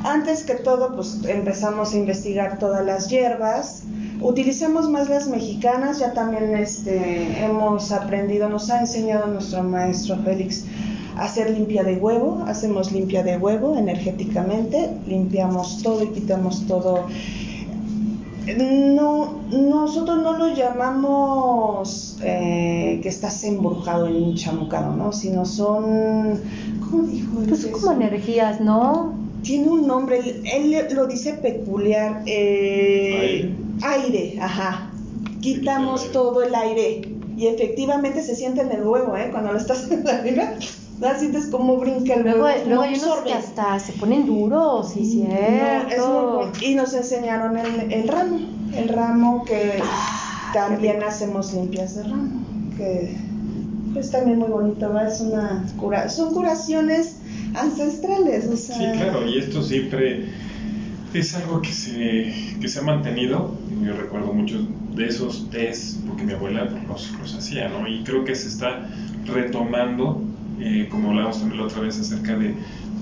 Antes 0.04 0.42
que 0.42 0.54
todo, 0.54 0.94
pues 0.94 1.20
empezamos 1.26 1.94
a 1.94 1.96
investigar 1.96 2.58
todas 2.58 2.84
las 2.84 3.08
hierbas. 3.08 3.84
Utilizamos 4.20 4.90
más 4.90 5.08
las 5.08 5.28
mexicanas, 5.28 5.98
ya 5.98 6.12
también 6.12 6.56
este, 6.56 7.42
hemos 7.42 7.90
aprendido, 7.92 8.48
nos 8.48 8.70
ha 8.70 8.80
enseñado 8.80 9.28
nuestro 9.28 9.62
maestro 9.62 10.16
Félix 10.24 10.64
a 11.16 11.24
hacer 11.24 11.50
limpia 11.50 11.84
de 11.84 11.96
huevo. 11.96 12.44
Hacemos 12.46 12.92
limpia 12.92 13.22
de 13.22 13.38
huevo 13.38 13.78
energéticamente, 13.78 14.90
limpiamos 15.06 15.82
todo 15.82 16.02
y 16.02 16.08
quitamos 16.08 16.66
todo. 16.66 17.06
No, 18.46 19.40
nosotros 19.50 20.22
no 20.22 20.36
lo 20.36 20.54
llamamos 20.54 22.18
eh, 22.22 23.00
que 23.02 23.08
estás 23.08 23.42
embrujado 23.44 24.08
y 24.10 24.22
enchamucado, 24.22 24.94
¿no? 24.94 25.12
Sino 25.12 25.46
son, 25.46 26.40
¿cómo 26.80 27.02
dijo? 27.04 27.40
él 27.40 27.48
Pues 27.48 27.66
como 27.66 27.92
energías, 27.92 28.60
¿no? 28.60 29.14
Tiene 29.42 29.68
un 29.68 29.86
nombre, 29.86 30.18
él, 30.18 30.74
él 30.74 30.86
lo 30.94 31.06
dice 31.06 31.34
peculiar. 31.34 32.22
eh, 32.26 33.54
aire. 33.82 34.38
ajá. 34.40 34.90
Quitamos 35.40 36.02
aire. 36.02 36.12
todo 36.12 36.42
el 36.42 36.54
aire. 36.54 37.08
Y 37.36 37.46
efectivamente 37.46 38.22
se 38.22 38.36
siente 38.36 38.60
en 38.60 38.70
el 38.72 38.86
huevo, 38.86 39.16
¿eh? 39.16 39.28
Cuando 39.32 39.52
lo 39.52 39.58
estás 39.58 39.90
arriba, 40.06 40.44
la 40.44 40.58
sientes 41.18 41.46
como 41.46 41.76
brinca 41.76 42.14
el 42.14 42.22
Luego, 42.22 42.48
luego 42.66 42.82
hay 42.82 42.94
unos 42.94 43.18
que 43.18 43.32
hasta 43.32 43.78
se 43.78 43.92
ponen 43.94 44.26
duros, 44.26 44.92
sí, 44.92 45.24
No, 45.28 45.34
es 45.34 45.38
muy 45.38 45.86
cierto. 45.88 46.32
bueno. 46.36 46.52
Y 46.62 46.74
nos 46.74 46.94
enseñaron 46.94 47.56
el, 47.58 47.92
el 47.92 48.08
ramo. 48.08 48.38
El 48.74 48.88
ramo 48.88 49.44
que 49.44 49.74
Ah, 49.82 50.50
también 50.54 51.02
hacemos 51.02 51.52
limpias 51.52 51.96
de 51.96 52.02
ramo. 52.04 52.42
Que 52.76 53.16
es 53.96 54.10
también 54.10 54.38
muy 54.38 54.48
bonito, 54.48 54.92
¿va? 54.92 55.06
Es 55.08 55.20
una 55.20 55.64
cura. 55.78 56.08
Son 56.08 56.32
curaciones 56.34 57.16
ancestrales, 57.54 58.46
o 58.48 58.56
sea. 58.56 58.76
Sí, 58.76 58.84
claro, 58.98 59.28
y 59.28 59.38
esto 59.38 59.62
siempre 59.62 60.26
es 61.12 61.34
algo 61.36 61.60
que 61.62 61.72
se, 61.72 62.32
que 62.60 62.68
se 62.68 62.78
ha 62.80 62.82
mantenido. 62.82 63.52
Yo 63.82 63.92
recuerdo 63.96 64.32
muchos 64.32 64.62
de 64.96 65.06
esos 65.06 65.48
test, 65.50 65.98
porque 66.06 66.24
mi 66.24 66.32
abuela 66.32 66.64
los, 66.88 67.10
los 67.20 67.34
hacía, 67.34 67.68
¿no? 67.68 67.86
Y 67.86 68.02
creo 68.04 68.24
que 68.24 68.34
se 68.34 68.48
está 68.48 68.88
retomando, 69.26 70.22
eh, 70.64 70.88
como 70.90 71.10
hablábamos 71.10 71.40
también 71.40 71.60
la 71.60 71.66
otra 71.66 71.82
vez, 71.82 72.00
acerca 72.00 72.36
de 72.36 72.54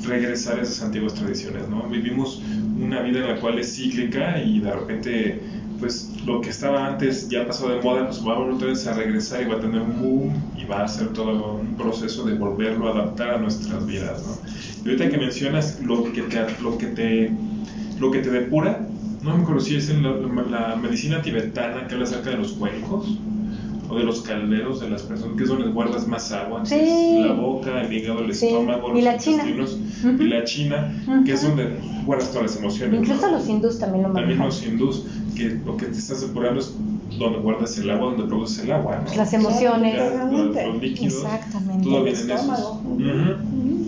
regresar 0.04 0.58
a 0.58 0.62
esas 0.62 0.82
antiguas 0.82 1.14
tradiciones, 1.14 1.68
¿no? 1.68 1.84
Vivimos 1.84 2.42
una 2.80 3.02
vida 3.02 3.20
en 3.20 3.28
la 3.28 3.40
cual 3.40 3.56
es 3.60 3.76
cíclica 3.76 4.42
y 4.42 4.58
de 4.58 4.72
repente, 4.72 5.40
pues 5.78 6.10
lo 6.26 6.40
que 6.40 6.50
estaba 6.50 6.88
antes 6.88 7.28
ya 7.28 7.46
pasó 7.46 7.68
de 7.68 7.80
moda, 7.80 8.06
pues 8.06 8.22
vamos 8.24 8.56
otra 8.56 8.66
vez 8.66 8.84
a 8.88 8.94
regresar 8.94 9.42
y 9.42 9.44
va 9.44 9.58
a 9.58 9.60
tener 9.60 9.80
un 9.80 10.02
boom 10.02 10.42
y 10.58 10.64
va 10.64 10.82
a 10.82 10.88
ser 10.88 11.12
todo 11.12 11.60
un 11.60 11.76
proceso 11.76 12.24
de 12.24 12.34
volverlo 12.34 12.88
a 12.88 12.90
adaptar 12.90 13.30
a 13.34 13.38
nuestras 13.38 13.86
vidas, 13.86 14.26
¿no? 14.26 14.50
Y 14.84 14.88
ahorita 14.88 15.08
que 15.08 15.18
mencionas 15.18 15.80
lo 15.84 16.12
que 16.12 16.22
te, 16.22 16.44
lo 16.60 16.76
que 16.78 16.86
te, 16.86 17.30
lo 18.00 18.10
que 18.10 18.18
te 18.18 18.30
depura, 18.30 18.80
no 19.22 19.38
me 19.38 19.60
si 19.60 19.76
es 19.76 19.88
en 19.88 20.02
la, 20.02 20.10
la 20.50 20.74
medicina 20.74 21.22
tibetana 21.22 21.86
que 21.86 21.94
habla 21.94 22.06
acerca 22.06 22.30
de 22.30 22.38
los 22.38 22.54
cuencos 22.54 23.20
o 23.92 23.98
de 23.98 24.04
los 24.04 24.22
calderos 24.22 24.80
de 24.80 24.88
las 24.88 25.02
personas, 25.02 25.36
que 25.36 25.42
es 25.42 25.48
donde 25.50 25.68
guardas 25.68 26.06
más 26.08 26.32
agua, 26.32 26.64
Sí. 26.64 26.76
es 26.76 27.26
la 27.26 27.32
boca, 27.34 27.82
el 27.82 27.92
hígado, 27.92 28.20
el 28.20 28.34
Sí. 28.34 28.46
estómago, 28.46 28.96
Y 28.96 29.02
los 29.02 29.26
intestinos, 29.26 29.78
Ujú. 30.04 30.22
y 30.22 30.28
la 30.28 30.44
china, 30.44 31.02
Ujú. 31.06 31.24
que 31.24 31.32
es 31.32 31.42
donde 31.42 31.76
guardas 32.06 32.28
todas 32.30 32.42
las 32.52 32.56
emociones. 32.56 33.00
Incluso 33.00 33.26
¿no? 33.26 33.36
los 33.36 33.48
hindús 33.48 33.78
también 33.78 34.04
lo 34.04 34.12
También 34.12 34.38
manejan. 34.38 34.46
los 34.46 34.66
hindús, 34.66 35.04
que 35.36 35.58
lo 35.64 35.76
que 35.76 35.86
te 35.86 35.98
estás 35.98 36.22
depurando 36.22 36.60
es 36.60 36.74
donde 37.18 37.38
guardas 37.40 37.76
el 37.78 37.90
agua, 37.90 38.12
donde 38.12 38.24
produces 38.24 38.64
el 38.64 38.72
agua, 38.72 39.02
¿no? 39.06 39.14
Las 39.14 39.32
emociones. 39.34 39.94
Ya, 39.96 40.24
los, 40.24 40.54
los 40.56 40.80
líquidos, 40.82 41.14
Exactamente. 41.22 41.84
todo 41.84 42.02
viene 42.04 42.18
en 42.18 42.30
esos. 42.30 42.40
estómago. 42.40 42.80
Ujú. 42.84 43.00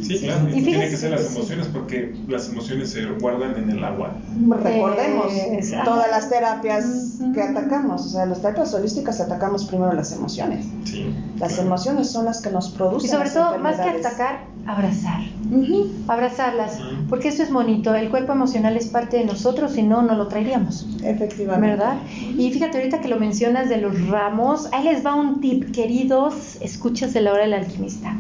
Sí, 0.05 0.19
claro, 0.19 0.49
Y 0.49 0.59
y 0.59 0.63
tiene 0.63 0.67
fíjese 0.73 0.91
que 0.91 0.97
ser 0.97 1.11
las 1.13 1.35
emociones 1.35 1.67
porque 1.69 2.15
las 2.29 2.49
emociones 2.49 2.91
se 2.91 3.07
guardan 3.07 3.57
en 3.57 3.71
el 3.71 3.83
agua. 3.83 4.17
Recordemos 4.49 5.33
Eh, 5.33 5.61
todas 5.85 6.11
las 6.11 6.29
terapias 6.29 7.19
que 7.33 7.43
atacamos, 7.43 8.07
o 8.07 8.09
sea, 8.09 8.27
las 8.27 8.43
terapias 8.43 8.75
holísticas 8.75 9.21
atacamos 9.21 9.65
primero 9.65 9.93
las 9.93 10.13
emociones. 10.13 10.67
Sí. 10.85 11.07
Las 11.39 11.55
claro. 11.55 11.69
emociones 11.69 12.11
son 12.11 12.27
las 12.27 12.41
que 12.43 12.51
nos 12.51 12.71
producen. 12.71 13.09
Y 13.09 13.13
sobre 13.13 13.25
las 13.25 13.35
todo, 13.35 13.59
más 13.59 13.77
que 13.77 13.89
atacar, 13.89 14.45
abrazar. 14.67 15.21
Ujú. 15.51 15.91
Abrazarlas. 16.09 16.79
Porque 17.09 17.29
eso 17.29 17.43
es 17.43 17.53
bonito. 17.53 17.95
El 17.95 18.11
cuerpo 18.11 18.33
emocional 18.33 18.77
es 18.77 18.87
parte 18.89 19.19
de 19.19 19.25
nosotros, 19.25 19.73
si 19.73 19.83
no, 19.83 20.03
no 20.03 20.15
lo 20.17 20.29
traeríamos. 20.29 20.87
Efectivamente. 21.03 21.77
¿Verdad? 21.77 21.97
Y 22.37 22.51
fíjate, 22.51 22.79
ahorita 22.79 23.01
que 23.01 23.09
lo 23.09 23.19
mencionas 23.19 23.69
de 23.69 23.79
los 23.79 24.09
ramos, 24.09 24.69
ahí 24.73 24.85
les 24.85 25.05
va 25.05 25.15
un 25.15 25.41
tip, 25.41 25.73
queridos 25.73 26.57
escuchas 26.61 27.13
de 27.15 27.21
la 27.23 27.33
hora 27.33 27.43
del 27.43 27.55
alquimista. 27.55 28.15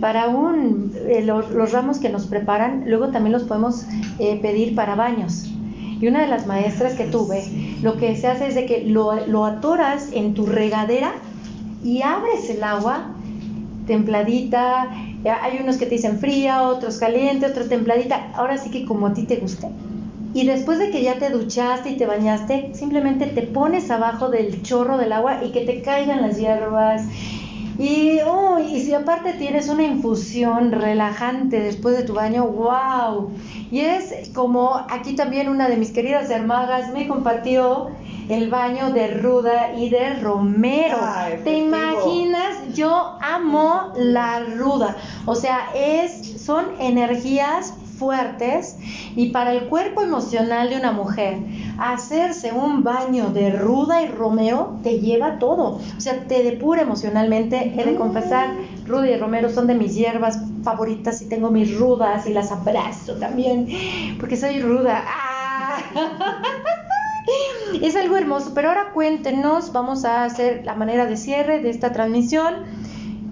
Para 0.00 0.26
eh, 0.26 1.22
los, 1.24 1.72
ramos 1.72 1.98
que 1.98 2.08
nos 2.08 2.26
preparan, 2.26 2.84
luego 2.86 3.08
también 3.08 3.32
los 3.32 3.42
podemos 3.44 3.84
eh, 4.18 4.38
pedir 4.40 4.74
para 4.74 4.94
baños. 4.94 5.50
Y 6.00 6.08
una 6.08 6.22
de 6.22 6.28
las 6.28 6.46
maestras 6.46 6.94
que 6.94 7.04
tuve, 7.04 7.44
lo 7.82 7.98
que 7.98 8.16
se 8.16 8.26
hace 8.26 8.48
es 8.48 8.54
de 8.54 8.64
que 8.64 8.84
lo, 8.84 9.44
atoras 9.44 10.08
en 10.12 10.32
tu 10.32 10.46
regadera 10.46 11.12
y 11.84 12.00
abres 12.00 12.48
el 12.48 12.64
agua 12.64 13.14
templadita. 13.86 14.88
Hay 15.42 15.58
unos 15.62 15.76
que 15.76 15.84
te 15.84 15.96
dicen 15.96 16.18
fría, 16.18 16.62
otros 16.62 16.98
caliente, 16.98 17.44
otros 17.44 17.68
templadita. 17.68 18.30
Ahora 18.34 18.56
sí 18.56 18.70
que 18.70 18.86
como 18.86 19.08
a 19.08 19.12
ti 19.12 19.24
te 19.24 19.36
guste. 19.36 19.68
y 20.32 20.46
después 20.46 20.78
de 20.78 20.90
que 20.90 21.02
ya 21.02 21.18
te 21.18 21.28
duchaste 21.28 21.90
y 21.90 21.96
te 21.96 22.06
bañaste, 22.06 22.70
simplemente 22.72 23.26
te 23.26 23.42
pones 23.42 23.90
abajo 23.90 24.30
del 24.30 24.62
chorro 24.62 24.96
del 24.96 25.12
agua 25.12 25.44
y 25.44 25.50
que 25.50 25.66
te 25.66 25.82
caigan 25.82 26.22
las 26.22 26.38
hierbas. 26.38 27.02
Y, 27.80 28.18
oh, 28.26 28.58
y 28.58 28.82
si 28.82 28.92
aparte 28.92 29.32
tienes 29.32 29.70
una 29.70 29.84
infusión 29.84 30.70
relajante 30.70 31.60
después 31.60 31.96
de 31.96 32.02
tu 32.02 32.12
baño, 32.12 32.46
wow. 32.46 33.30
Y 33.70 33.80
es 33.80 34.28
como 34.34 34.74
aquí 34.90 35.14
también 35.14 35.48
una 35.48 35.66
de 35.66 35.78
mis 35.78 35.90
queridas 35.90 36.28
hermanas 36.28 36.92
me 36.92 37.08
compartió 37.08 37.88
el 38.28 38.50
baño 38.50 38.92
de 38.92 39.14
ruda 39.22 39.72
y 39.74 39.88
de 39.88 40.12
romero. 40.20 40.98
¿Te 41.42 41.56
imaginas? 41.56 42.74
Yo 42.74 43.16
amo 43.22 43.94
la 43.96 44.40
ruda. 44.40 44.98
O 45.24 45.34
sea, 45.34 45.70
es, 45.74 46.38
son 46.42 46.66
energías 46.80 47.72
fuertes 48.00 48.78
y 49.14 49.28
para 49.28 49.52
el 49.52 49.68
cuerpo 49.68 50.02
emocional 50.02 50.70
de 50.70 50.76
una 50.76 50.90
mujer, 50.90 51.38
hacerse 51.78 52.50
un 52.50 52.82
baño 52.82 53.28
de 53.28 53.50
ruda 53.50 54.02
y 54.02 54.08
romero 54.08 54.78
te 54.82 54.98
lleva 54.98 55.38
todo, 55.38 55.78
o 55.96 56.00
sea, 56.00 56.24
te 56.26 56.42
depura 56.42 56.80
emocionalmente. 56.80 57.74
He 57.76 57.84
de 57.84 57.96
confesar, 57.96 58.54
ruda 58.86 59.08
y 59.10 59.16
romero 59.18 59.50
son 59.50 59.66
de 59.66 59.74
mis 59.74 59.94
hierbas 59.94 60.40
favoritas 60.64 61.20
y 61.20 61.28
tengo 61.28 61.50
mis 61.50 61.78
rudas 61.78 62.26
y 62.26 62.32
las 62.32 62.50
abrazo 62.50 63.14
también, 63.16 63.68
porque 64.18 64.36
soy 64.36 64.60
ruda. 64.60 65.04
¡Ah! 65.06 65.76
Es 67.80 67.94
algo 67.94 68.16
hermoso, 68.16 68.52
pero 68.54 68.68
ahora 68.68 68.90
cuéntenos, 68.92 69.72
vamos 69.72 70.04
a 70.04 70.24
hacer 70.24 70.64
la 70.64 70.74
manera 70.74 71.06
de 71.06 71.16
cierre 71.16 71.60
de 71.62 71.70
esta 71.70 71.92
transmisión. 71.92 72.54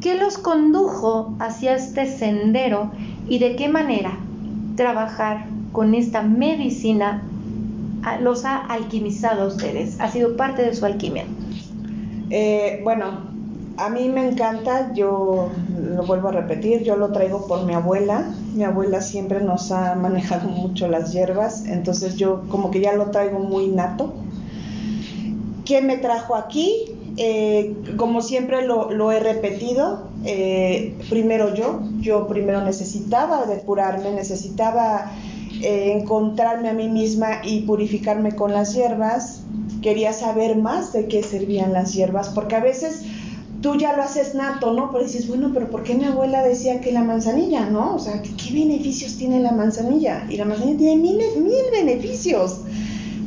¿Qué 0.00 0.14
los 0.14 0.38
condujo 0.38 1.34
hacia 1.40 1.74
este 1.74 2.06
sendero 2.06 2.92
y 3.28 3.40
de 3.40 3.56
qué 3.56 3.68
manera 3.68 4.18
trabajar 4.78 5.44
con 5.72 5.94
esta 5.94 6.22
medicina 6.22 7.22
los 8.22 8.44
ha 8.44 8.56
alquimizado 8.56 9.42
a 9.42 9.46
ustedes? 9.48 10.00
¿Ha 10.00 10.08
sido 10.08 10.36
parte 10.36 10.62
de 10.62 10.74
su 10.74 10.86
alquimia? 10.86 11.24
Eh, 12.30 12.80
bueno, 12.84 13.28
a 13.76 13.90
mí 13.90 14.08
me 14.08 14.28
encanta, 14.28 14.92
yo 14.94 15.50
lo 15.78 16.02
vuelvo 16.04 16.28
a 16.28 16.32
repetir, 16.32 16.84
yo 16.84 16.96
lo 16.96 17.10
traigo 17.10 17.46
por 17.46 17.64
mi 17.66 17.74
abuela. 17.74 18.32
Mi 18.54 18.62
abuela 18.62 19.00
siempre 19.00 19.40
nos 19.40 19.72
ha 19.72 19.94
manejado 20.06 20.48
mucho 20.48 20.88
las 20.88 21.12
hierbas, 21.12 21.66
entonces 21.66 22.16
yo 22.16 22.44
como 22.48 22.70
que 22.70 22.80
ya 22.80 22.92
lo 22.94 23.10
traigo 23.10 23.40
muy 23.40 23.66
nato. 23.66 24.14
¿Qué 25.64 25.82
me 25.82 25.98
trajo 25.98 26.36
aquí? 26.36 26.97
Eh, 27.20 27.74
como 27.96 28.22
siempre 28.22 28.64
lo, 28.64 29.10
he 29.10 29.18
repetido, 29.18 30.08
eh, 30.24 30.94
primero 31.10 31.52
yo, 31.52 31.80
yo 31.98 32.28
primero 32.28 32.62
necesitaba 32.62 33.44
depurarme, 33.44 34.12
necesitaba 34.12 35.10
eh, 35.60 35.98
encontrarme 35.98 36.68
a 36.68 36.74
mí 36.74 36.88
misma 36.88 37.40
y 37.42 37.62
purificarme 37.62 38.36
con 38.36 38.52
las 38.52 38.72
hierbas, 38.72 39.40
quería 39.82 40.12
saber 40.12 40.56
más 40.58 40.92
de 40.92 41.08
qué 41.08 41.24
servían 41.24 41.72
las 41.72 41.92
hierbas, 41.92 42.28
porque 42.28 42.54
a 42.54 42.60
veces 42.60 43.02
tú 43.62 43.74
ya 43.74 43.96
lo 43.96 44.04
haces 44.04 44.36
nato, 44.36 44.72
¿no? 44.72 44.92
Pero 44.92 45.02
dices, 45.02 45.26
bueno, 45.26 45.50
pero 45.52 45.68
¿por 45.70 45.82
qué 45.82 45.96
mi 45.96 46.04
abuela 46.04 46.44
decía 46.44 46.80
que 46.80 46.92
la 46.92 47.02
manzanilla, 47.02 47.66
¿no? 47.66 47.96
O 47.96 47.98
sea, 47.98 48.22
¿qué 48.22 48.52
beneficios 48.52 49.16
tiene 49.16 49.40
la 49.40 49.50
manzanilla? 49.50 50.24
Y 50.30 50.36
la 50.36 50.44
manzanilla 50.44 50.78
tiene 50.78 51.02
mil, 51.02 51.16
mil 51.16 51.64
beneficios, 51.72 52.60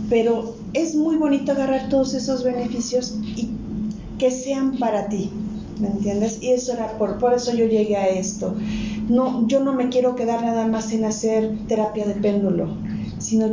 pero 0.09 0.55
es 0.71 0.95
muy 0.95 1.17
bonito 1.17 1.51
agarrar 1.51 1.89
todos 1.89 2.13
esos 2.13 2.45
beneficios 2.45 3.17
y 3.35 3.49
que 4.21 4.29
sean 4.29 4.77
para 4.77 5.07
ti, 5.09 5.31
¿me 5.79 5.87
entiendes? 5.87 6.43
Y 6.43 6.49
eso 6.49 6.73
era 6.73 6.95
por, 6.99 7.17
por 7.17 7.33
eso 7.33 7.55
yo 7.55 7.65
llegué 7.65 7.97
a 7.97 8.07
esto. 8.07 8.53
No, 9.09 9.47
yo 9.47 9.61
no 9.61 9.73
me 9.73 9.89
quiero 9.89 10.15
quedar 10.15 10.43
nada 10.43 10.67
más 10.67 10.93
en 10.93 11.05
hacer 11.05 11.57
terapia 11.67 12.05
de 12.05 12.13
péndulo, 12.13 12.67
sino 13.17 13.47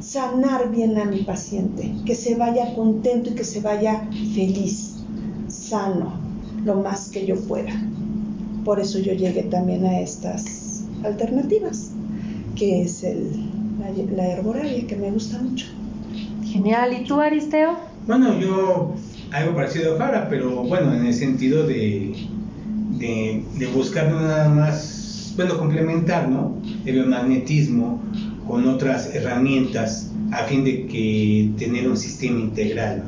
sanar 0.00 0.72
bien 0.72 0.98
a 0.98 1.04
mi 1.04 1.18
paciente, 1.18 1.92
que 2.04 2.16
se 2.16 2.34
vaya 2.34 2.74
contento 2.74 3.30
y 3.30 3.34
que 3.34 3.44
se 3.44 3.60
vaya 3.60 4.08
feliz 4.34 4.96
sano 5.46 6.14
lo 6.64 6.74
más 6.82 7.08
que 7.10 7.24
yo 7.24 7.36
pueda. 7.42 7.70
Por 8.64 8.80
eso 8.80 8.98
yo 8.98 9.12
llegué 9.12 9.44
también 9.44 9.86
a 9.86 10.00
estas 10.00 10.86
alternativas, 11.04 11.92
que 12.56 12.82
es 12.82 13.04
el, 13.04 13.30
la, 14.16 14.26
herboraria, 14.26 14.88
que 14.88 14.96
me 14.96 15.12
gusta 15.12 15.38
mucho. 15.40 15.66
Genial. 16.44 17.00
¿Y 17.00 17.04
tú, 17.04 17.20
Aristeo? 17.20 17.76
Bueno, 18.08 18.36
yo 18.40 18.96
algo 19.32 19.54
parecido 19.54 19.94
a 19.94 19.98
Fara, 19.98 20.28
pero 20.28 20.62
bueno, 20.64 20.94
en 20.94 21.06
el 21.06 21.14
sentido 21.14 21.66
de, 21.66 22.12
de, 22.98 23.42
de 23.58 23.66
buscar 23.68 24.10
nada 24.10 24.48
más, 24.48 25.32
bueno, 25.36 25.58
complementar. 25.58 26.28
El 26.84 26.94
biomagnetismo 26.94 28.02
con 28.46 28.66
otras 28.66 29.14
herramientas 29.14 30.10
a 30.32 30.44
fin 30.44 30.64
de 30.64 30.86
que 30.86 31.50
tener 31.58 31.88
un 31.88 31.96
sistema 31.96 32.40
integral, 32.40 33.04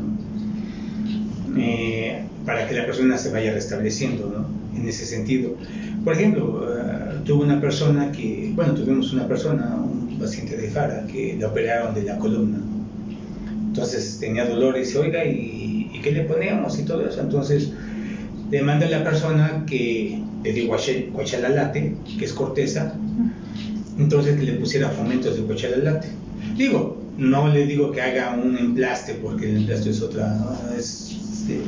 eh, 1.56 2.24
para 2.44 2.66
que 2.66 2.74
la 2.74 2.86
persona 2.86 3.16
se 3.16 3.30
vaya 3.30 3.52
restableciendo, 3.52 4.26
¿no? 4.26 4.78
En 4.78 4.88
ese 4.88 5.06
sentido. 5.06 5.54
Por 6.04 6.14
ejemplo, 6.14 6.64
uh, 6.64 7.24
tuve 7.24 7.44
una 7.44 7.60
persona 7.60 8.10
que, 8.10 8.50
bueno, 8.54 8.74
tuvimos 8.74 9.12
una 9.12 9.28
persona, 9.28 9.76
un 9.76 10.18
paciente 10.18 10.56
de 10.56 10.68
Fara, 10.68 11.06
que 11.06 11.36
le 11.38 11.44
operaron 11.44 11.94
de 11.94 12.02
la 12.02 12.18
columna. 12.18 12.58
Entonces 13.72 14.18
tenía 14.20 14.44
dolores 14.44 14.94
y 14.94 14.98
oiga, 14.98 15.24
¿y, 15.24 15.90
¿y, 15.94 16.00
qué 16.02 16.12
le 16.12 16.24
ponemos? 16.24 16.78
Y 16.78 16.82
todo 16.82 17.08
eso. 17.08 17.22
Entonces 17.22 17.70
le 18.50 18.60
manda 18.60 18.86
a 18.86 18.90
la 18.90 19.02
persona 19.02 19.64
que 19.66 20.20
le 20.44 20.52
dio 20.52 20.66
guachalalate, 20.66 21.96
que 22.18 22.22
es 22.26 22.34
corteza, 22.34 22.92
entonces 23.98 24.38
que 24.38 24.42
le 24.44 24.52
pusiera 24.56 24.90
fomentos 24.90 25.36
de 25.36 25.42
guachalalate. 25.44 26.08
Digo, 26.54 27.02
no 27.16 27.48
le 27.48 27.64
digo 27.64 27.92
que 27.92 28.02
haga 28.02 28.34
un 28.34 28.58
emplaste, 28.58 29.14
porque 29.14 29.48
el 29.48 29.56
emplaste 29.56 29.88
es 29.88 30.02
otra, 30.02 30.38
es 30.78 31.12
este, 31.42 31.60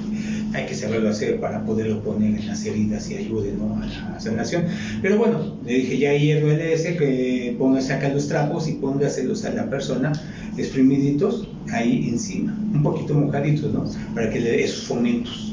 hay 0.57 0.67
que 0.67 0.75
saberlo 0.75 1.09
hacer 1.09 1.41
para 1.41 1.65
poderlo 1.65 2.01
poner 2.03 2.39
en 2.39 2.47
las 2.47 2.65
heridas 2.65 3.11
y 3.11 3.17
ayude 3.17 3.53
a 3.53 4.11
la 4.13 4.21
sanación. 4.21 4.67
Pero 5.03 5.19
bueno, 5.19 5.57
le 5.65 5.73
dije 5.73 5.99
ya 5.99 6.13
hierro 6.15 6.49
LS 6.53 6.97
que 6.97 7.57
ponga, 7.59 7.81
saca 7.81 8.09
los 8.09 8.29
trapos 8.29 8.69
y 8.69 8.73
póngaselos 8.73 9.45
a 9.45 9.51
la 9.51 9.69
persona 9.69 10.13
exprimiditos 10.57 11.49
ahí 11.73 12.09
encima, 12.09 12.57
un 12.73 12.83
poquito 12.83 13.15
mojaditos, 13.15 13.73
¿no? 13.73 13.85
Para 14.15 14.31
que 14.31 14.41
le 14.41 14.51
dé 14.51 14.65
esos 14.65 14.85
fomentos. 14.85 15.53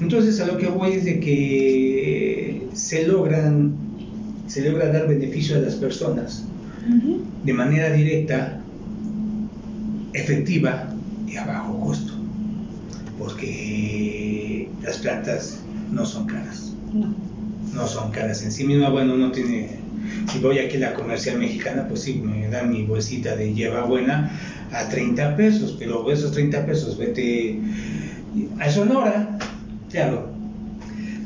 Entonces 0.00 0.40
a 0.40 0.46
lo 0.46 0.58
que 0.58 0.66
voy 0.66 0.92
es 0.92 1.04
de 1.04 1.20
que 1.20 2.68
se 2.72 3.06
logran, 3.06 3.72
se 4.46 4.68
logra 4.68 4.92
dar 4.92 5.08
beneficio 5.08 5.56
a 5.56 5.60
las 5.60 5.74
personas 5.76 6.44
de 7.44 7.52
manera 7.52 7.92
directa, 7.92 8.60
efectiva 10.12 10.88
y 11.26 11.36
a 11.36 11.44
bajo 11.44 11.78
costo 11.80 12.12
porque 13.22 14.68
las 14.82 14.98
plantas 14.98 15.60
no 15.92 16.04
son 16.04 16.26
caras. 16.26 16.72
No. 16.92 17.14
No 17.72 17.86
son 17.86 18.10
caras 18.10 18.42
en 18.42 18.50
sí 18.50 18.64
misma. 18.64 18.90
Bueno, 18.90 19.14
uno 19.14 19.30
tiene. 19.30 19.81
Si 20.30 20.38
voy 20.38 20.58
aquí 20.58 20.76
a 20.76 20.80
la 20.80 20.94
comercial 20.94 21.38
mexicana, 21.38 21.86
pues 21.88 22.02
sí, 22.02 22.14
me 22.14 22.48
dan 22.48 22.70
mi 22.70 22.84
bolsita 22.84 23.36
de 23.36 23.52
lleva 23.52 23.84
buena 23.84 24.30
a 24.72 24.88
30 24.88 25.36
pesos, 25.36 25.76
pero 25.78 26.10
esos 26.10 26.32
30 26.32 26.66
pesos, 26.66 26.96
vete 26.98 27.58
a 28.58 28.70
Sonora, 28.70 29.38
claro, 29.90 30.28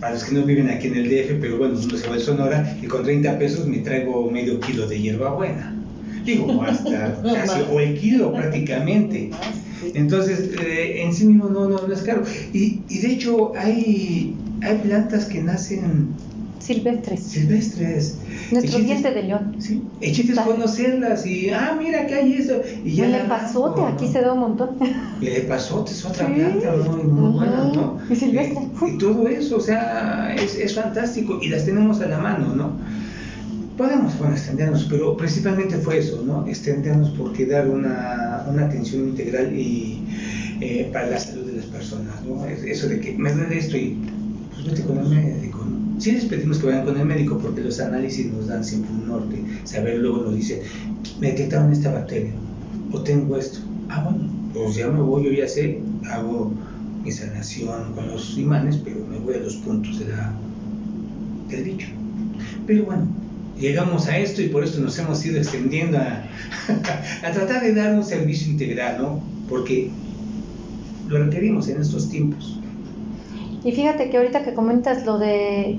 para 0.00 0.14
los 0.14 0.24
que 0.24 0.34
no 0.34 0.42
viven 0.42 0.70
aquí 0.70 0.88
en 0.88 0.96
el 0.96 1.08
DF, 1.08 1.40
pero 1.40 1.58
bueno, 1.58 1.78
uno 1.82 1.96
se 1.96 2.08
va 2.08 2.16
a 2.16 2.18
Sonora 2.18 2.76
y 2.82 2.86
con 2.86 3.04
30 3.04 3.38
pesos 3.38 3.66
me 3.66 3.78
traigo 3.78 4.30
medio 4.30 4.60
kilo 4.60 4.86
de 4.86 5.00
hierba 5.00 5.30
buena. 5.30 5.74
Digo, 6.24 6.62
hasta 6.66 7.22
casi, 7.22 7.60
o 7.70 7.80
el 7.80 7.98
kilo 7.98 8.32
prácticamente. 8.32 9.30
Entonces, 9.94 10.50
eh, 10.60 11.02
en 11.02 11.14
sí 11.14 11.26
mismo 11.26 11.48
no, 11.48 11.68
no, 11.68 11.92
es 11.92 12.02
caro. 12.02 12.24
Y, 12.52 12.80
y, 12.88 12.98
de 12.98 13.12
hecho, 13.12 13.52
hay, 13.56 14.34
hay 14.62 14.78
plantas 14.78 15.26
que 15.26 15.42
nacen 15.42 16.08
silvestres. 16.58 17.20
Silvestres. 17.20 18.18
Nuestro 18.50 18.78
diente 18.78 19.10
de 19.10 19.22
león. 19.22 19.56
Sí. 19.58 19.82
Echites 20.00 20.38
conocerlas 20.38 21.26
y, 21.26 21.50
ah, 21.50 21.76
mira 21.78 22.06
que 22.06 22.14
hay 22.14 22.32
eso. 22.34 22.60
Y 22.84 22.94
ya 22.94 23.06
el 23.06 23.14
epazote, 23.14 23.82
aquí 23.82 24.08
se 24.08 24.20
da 24.20 24.32
un 24.32 24.40
montón. 24.40 24.70
El 25.20 25.28
epazote 25.28 25.92
es 25.92 26.04
otra 26.04 26.26
planta 26.26 26.76
muy, 26.88 27.04
muy 27.04 27.32
buena, 27.32 27.64
¿no? 27.72 27.98
Y 28.08 28.14
silvestre. 28.14 28.68
Y, 28.86 28.98
todo 28.98 29.28
eso, 29.28 29.56
o 29.56 29.60
sea, 29.60 30.34
es, 30.34 30.56
es 30.56 30.74
fantástico 30.74 31.38
y 31.42 31.48
las 31.48 31.64
tenemos 31.64 32.00
a 32.00 32.06
la 32.06 32.18
mano, 32.18 32.54
¿no? 32.54 32.72
podemos 33.76 34.18
bueno, 34.18 34.34
extendernos, 34.34 34.86
pero 34.88 35.16
principalmente 35.16 35.76
fue 35.76 35.98
eso, 35.98 36.22
¿no? 36.24 36.46
Extendernos 36.46 37.10
porque 37.10 37.46
dar 37.46 37.68
una, 37.68 38.44
una 38.48 38.66
atención 38.66 39.08
integral 39.08 39.54
y 39.54 40.02
eh, 40.60 40.88
para 40.92 41.10
la 41.10 41.18
salud 41.18 41.44
de 41.44 41.56
las 41.56 41.66
personas, 41.66 42.24
¿no? 42.24 42.46
Eso 42.46 42.88
de 42.88 43.00
que 43.00 43.12
me 43.12 43.32
duele 43.32 43.58
esto 43.58 43.76
y 43.76 43.98
pues 44.54 44.66
vete 44.66 44.82
con 44.82 44.98
el 44.98 45.08
médico, 45.08 45.55
¿no? 45.55 45.55
Sí 45.98 46.12
les 46.12 46.26
pedimos 46.26 46.58
que 46.58 46.66
vayan 46.66 46.84
con 46.84 46.98
el 46.98 47.06
médico 47.06 47.38
porque 47.38 47.62
los 47.62 47.80
análisis 47.80 48.30
nos 48.30 48.48
dan 48.48 48.62
siempre 48.62 48.90
un 48.90 49.08
norte, 49.08 49.42
saber 49.64 49.98
luego 49.98 50.22
nos 50.22 50.34
dice, 50.34 50.62
me 51.20 51.28
detectaron 51.28 51.72
esta 51.72 51.92
bacteria 51.92 52.32
o 52.92 53.00
tengo 53.00 53.36
esto. 53.36 53.60
Ah, 53.88 54.04
bueno, 54.04 54.28
pues 54.52 54.76
ya 54.76 54.88
me 54.88 55.00
voy, 55.00 55.24
yo 55.24 55.32
ya 55.32 55.48
sé, 55.48 55.80
hago 56.10 56.52
mi 57.02 57.10
sanación 57.10 57.92
con 57.94 58.08
los 58.08 58.36
imanes, 58.36 58.76
pero 58.76 59.06
me 59.06 59.18
voy 59.18 59.36
a 59.36 59.38
los 59.38 59.56
puntos 59.56 59.98
de 59.98 60.08
la, 60.08 60.34
del 61.48 61.64
dicho. 61.64 61.88
Pero 62.66 62.84
bueno, 62.84 63.06
llegamos 63.58 64.06
a 64.08 64.18
esto 64.18 64.42
y 64.42 64.48
por 64.48 64.64
esto 64.64 64.80
nos 64.80 64.98
hemos 64.98 65.24
ido 65.24 65.38
extendiendo 65.38 65.98
a, 65.98 66.24
a 67.22 67.32
tratar 67.32 67.62
de 67.62 67.74
dar 67.74 67.94
un 67.94 68.04
servicio 68.04 68.50
integral, 68.52 68.98
¿no? 69.00 69.22
Porque 69.48 69.90
lo 71.08 71.24
requerimos 71.24 71.68
en 71.68 71.80
estos 71.80 72.08
tiempos. 72.10 72.55
Y 73.66 73.72
fíjate 73.72 74.10
que 74.10 74.16
ahorita 74.16 74.44
que 74.44 74.54
comentas 74.54 75.04
lo 75.04 75.18
de 75.18 75.76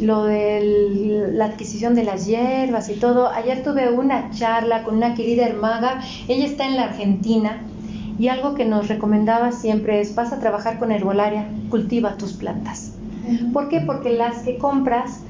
lo 0.00 0.24
de 0.24 1.30
la 1.32 1.46
adquisición 1.46 1.94
de 1.94 2.02
las 2.02 2.26
hierbas 2.26 2.88
y 2.88 2.94
todo, 2.94 3.28
ayer 3.28 3.62
tuve 3.62 3.90
una 3.92 4.30
charla 4.32 4.82
con 4.82 4.96
una 4.96 5.14
querida 5.14 5.46
hermaga, 5.46 6.00
ella 6.26 6.46
está 6.46 6.66
en 6.66 6.76
la 6.76 6.84
Argentina 6.84 7.62
y 8.18 8.26
algo 8.26 8.54
que 8.54 8.64
nos 8.64 8.88
recomendaba 8.88 9.52
siempre 9.52 10.00
es 10.00 10.16
vas 10.16 10.32
a 10.32 10.40
trabajar 10.40 10.80
con 10.80 10.90
herbolaria, 10.90 11.46
cultiva 11.70 12.16
tus 12.16 12.32
plantas. 12.32 12.94
¿Por 13.52 13.68
qué? 13.68 13.82
Porque 13.82 14.10
las 14.10 14.38
que 14.42 14.58
compras 14.58 15.20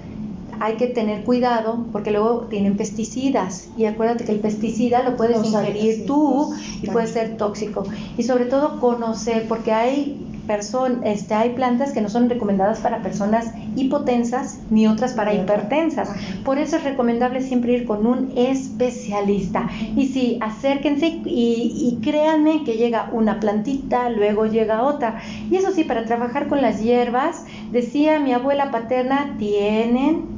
hay 0.60 0.76
que 0.76 0.86
tener 0.86 1.24
cuidado 1.24 1.84
porque 1.92 2.10
luego 2.10 2.46
tienen 2.48 2.78
pesticidas 2.78 3.68
y 3.76 3.84
acuérdate 3.84 4.24
que 4.24 4.32
el 4.32 4.40
pesticida 4.40 5.02
lo 5.02 5.16
puedes 5.16 5.44
ingerir 5.44 6.06
tú 6.06 6.54
y 6.82 6.86
puede 6.88 7.06
ser 7.06 7.36
tóxico 7.36 7.84
y 8.16 8.22
sobre 8.22 8.46
todo 8.46 8.80
conocer 8.80 9.46
porque 9.46 9.72
hay 9.72 10.24
este, 11.04 11.34
hay 11.34 11.50
plantas 11.50 11.92
que 11.92 12.00
no 12.00 12.08
son 12.08 12.30
recomendadas 12.30 12.80
para 12.80 13.02
personas 13.02 13.52
hipotensas 13.76 14.60
ni 14.70 14.86
otras 14.86 15.12
para 15.12 15.34
hipertensas. 15.34 16.10
Por 16.44 16.58
eso 16.58 16.76
es 16.76 16.84
recomendable 16.84 17.42
siempre 17.42 17.72
ir 17.72 17.86
con 17.86 18.06
un 18.06 18.32
especialista. 18.36 19.68
Y 19.96 20.06
sí, 20.06 20.38
acérquense 20.40 21.06
y, 21.06 21.20
y 21.26 21.98
créanme 22.02 22.64
que 22.64 22.74
llega 22.74 23.10
una 23.12 23.40
plantita, 23.40 24.10
luego 24.10 24.46
llega 24.46 24.82
otra. 24.82 25.20
Y 25.50 25.56
eso 25.56 25.70
sí, 25.72 25.84
para 25.84 26.04
trabajar 26.04 26.48
con 26.48 26.62
las 26.62 26.82
hierbas, 26.82 27.44
decía 27.70 28.18
mi 28.18 28.32
abuela 28.32 28.70
paterna, 28.70 29.36
tienen 29.38 30.37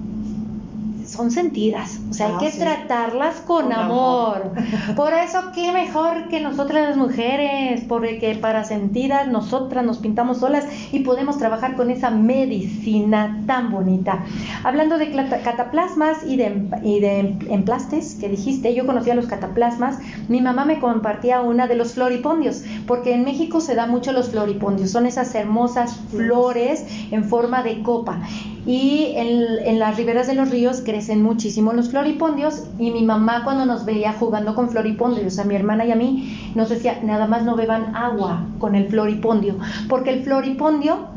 son 1.11 1.31
sentidas, 1.33 1.99
o 2.09 2.15
sea, 2.15 2.29
hay 2.29 2.33
ah, 2.37 2.39
que 2.39 2.51
tratarlas 2.53 3.37
con, 3.41 3.73
amor. 3.73 4.53
Por 4.97 5.13
eso, 5.13 5.51
qué 5.55 5.73
mejor 5.73 6.29
que 6.29 6.41
nosotras 6.41 6.89
las 6.89 6.97
mujeres, 6.97 7.83
porque 7.89 8.39
para 8.41 8.65
sentidas 8.65 9.27
nosotras 9.27 9.85
nos 9.85 9.99
pintamos 9.99 10.39
solas 10.39 10.67
y 10.93 11.01
podemos 11.01 11.37
trabajar 11.39 11.75
con 11.75 11.91
esa 11.91 12.11
medicina 12.11 13.43
tan 13.47 13.73
bonita. 13.73 14.25
Hablando 14.63 14.99
de 14.99 15.11
cataplasmas 15.11 16.25
y 16.25 16.37
de, 16.37 16.69
y 16.85 17.01
de 17.01 17.37
emplastes 17.51 18.15
que 18.15 18.29
dijiste, 18.29 18.75
yo 18.75 18.87
conocía 18.87 19.15
los 19.15 19.27
cataplasmas, 19.27 19.99
mi 20.29 20.41
mamá 20.41 20.65
me 20.65 20.79
compartía 20.79 21.41
una 21.41 21.67
de 21.67 21.75
los 21.75 21.95
floripondios, 21.95 22.63
porque 22.87 23.15
en 23.15 23.25
México 23.25 23.61
se 23.61 23.75
da 23.75 23.87
mucho 23.87 24.13
los 24.13 24.31
floripondios, 24.31 24.91
son 24.91 25.07
esas 25.07 25.35
hermosas 25.35 25.97
flores 26.11 26.87
en 27.11 27.25
forma 27.25 27.65
de 27.65 27.83
copa 27.83 28.21
y 28.67 29.13
en, 29.17 29.79
las 29.79 29.97
riberas 29.97 30.27
de 30.27 30.35
los 30.35 30.51
ríos 30.51 30.83
crecen 30.85 31.23
muchísimo 31.23 31.73
los 31.73 31.91
floripondios 31.91 32.65
y 32.79 32.91
mi 32.91 33.03
mamá 33.03 33.43
cuando 33.45 33.65
nos 33.65 33.85
veía 33.85 34.13
jugando 34.13 34.55
con 34.55 34.71
floripondios, 34.71 35.39
a 35.39 35.45
mi 35.45 35.55
hermana 35.55 35.87
y 35.87 35.93
a 35.93 35.97
mí, 35.97 36.53
nos 36.55 36.69
decía, 36.69 37.01
nada 37.03 37.27
más 37.27 37.45
no 37.45 37.57
beban 37.57 37.97
agua 37.97 38.47
con 38.59 38.75
el 38.75 38.89
floripondio, 38.89 39.57
porque 39.89 40.11
el 40.11 40.23
floripondio 40.23 41.09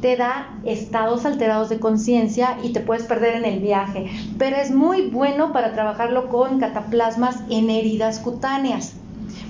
te 0.00 0.16
da 0.16 0.58
estados 0.64 1.26
alterados 1.26 1.68
de 1.68 1.80
conciencia 1.80 2.58
y 2.62 2.72
te 2.72 2.80
puedes 2.80 3.04
perder 3.04 3.34
en 3.36 3.44
el 3.44 3.60
viaje, 3.60 4.10
pero 4.38 4.56
es 4.56 4.70
muy 4.70 5.10
bueno 5.10 5.52
para 5.52 5.72
trabajarlo 5.72 6.28
con 6.28 6.60
cataplasmas 6.60 7.42
en 7.50 7.68
heridas 7.70 8.20
cutáneas. 8.20 8.94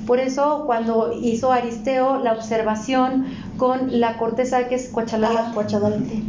Por 0.09 0.21
eso 0.21 0.65
cuando 0.65 1.13
hizo 1.13 1.53
Aristeo 1.53 2.17
la 2.17 2.33
observación 2.33 3.27
con 3.59 4.01
la 4.01 4.17
corteza 4.17 4.67
que 4.67 4.77
es 4.77 4.89
cuachalala, 4.89 5.53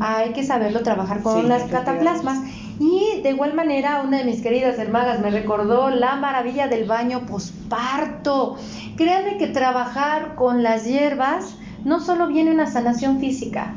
ah, 0.01 0.17
hay 0.17 0.33
que 0.33 0.43
saberlo 0.43 0.81
trabajar 0.81 1.23
con 1.23 1.47
las 1.47 1.63
cataplasmas. 1.63 2.39
Y 2.77 3.21
de 3.23 3.29
igual 3.29 3.53
manera, 3.53 4.01
una 4.05 4.17
de 4.17 4.25
mis 4.25 4.41
queridas 4.41 4.77
hermanas 4.79 5.21
me 5.21 5.31
recordó 5.31 5.91
la 5.91 6.17
maravilla 6.17 6.67
del 6.67 6.89
baño 6.89 7.25
posparto. 7.25 8.57
Créanme 8.97 9.37
que 9.37 9.47
trabajar 9.47 10.35
con 10.35 10.61
las 10.61 10.83
hierbas 10.83 11.55
no 11.85 12.01
solo 12.01 12.27
viene 12.27 12.51
una 12.51 12.67
sanación 12.67 13.21
física, 13.21 13.75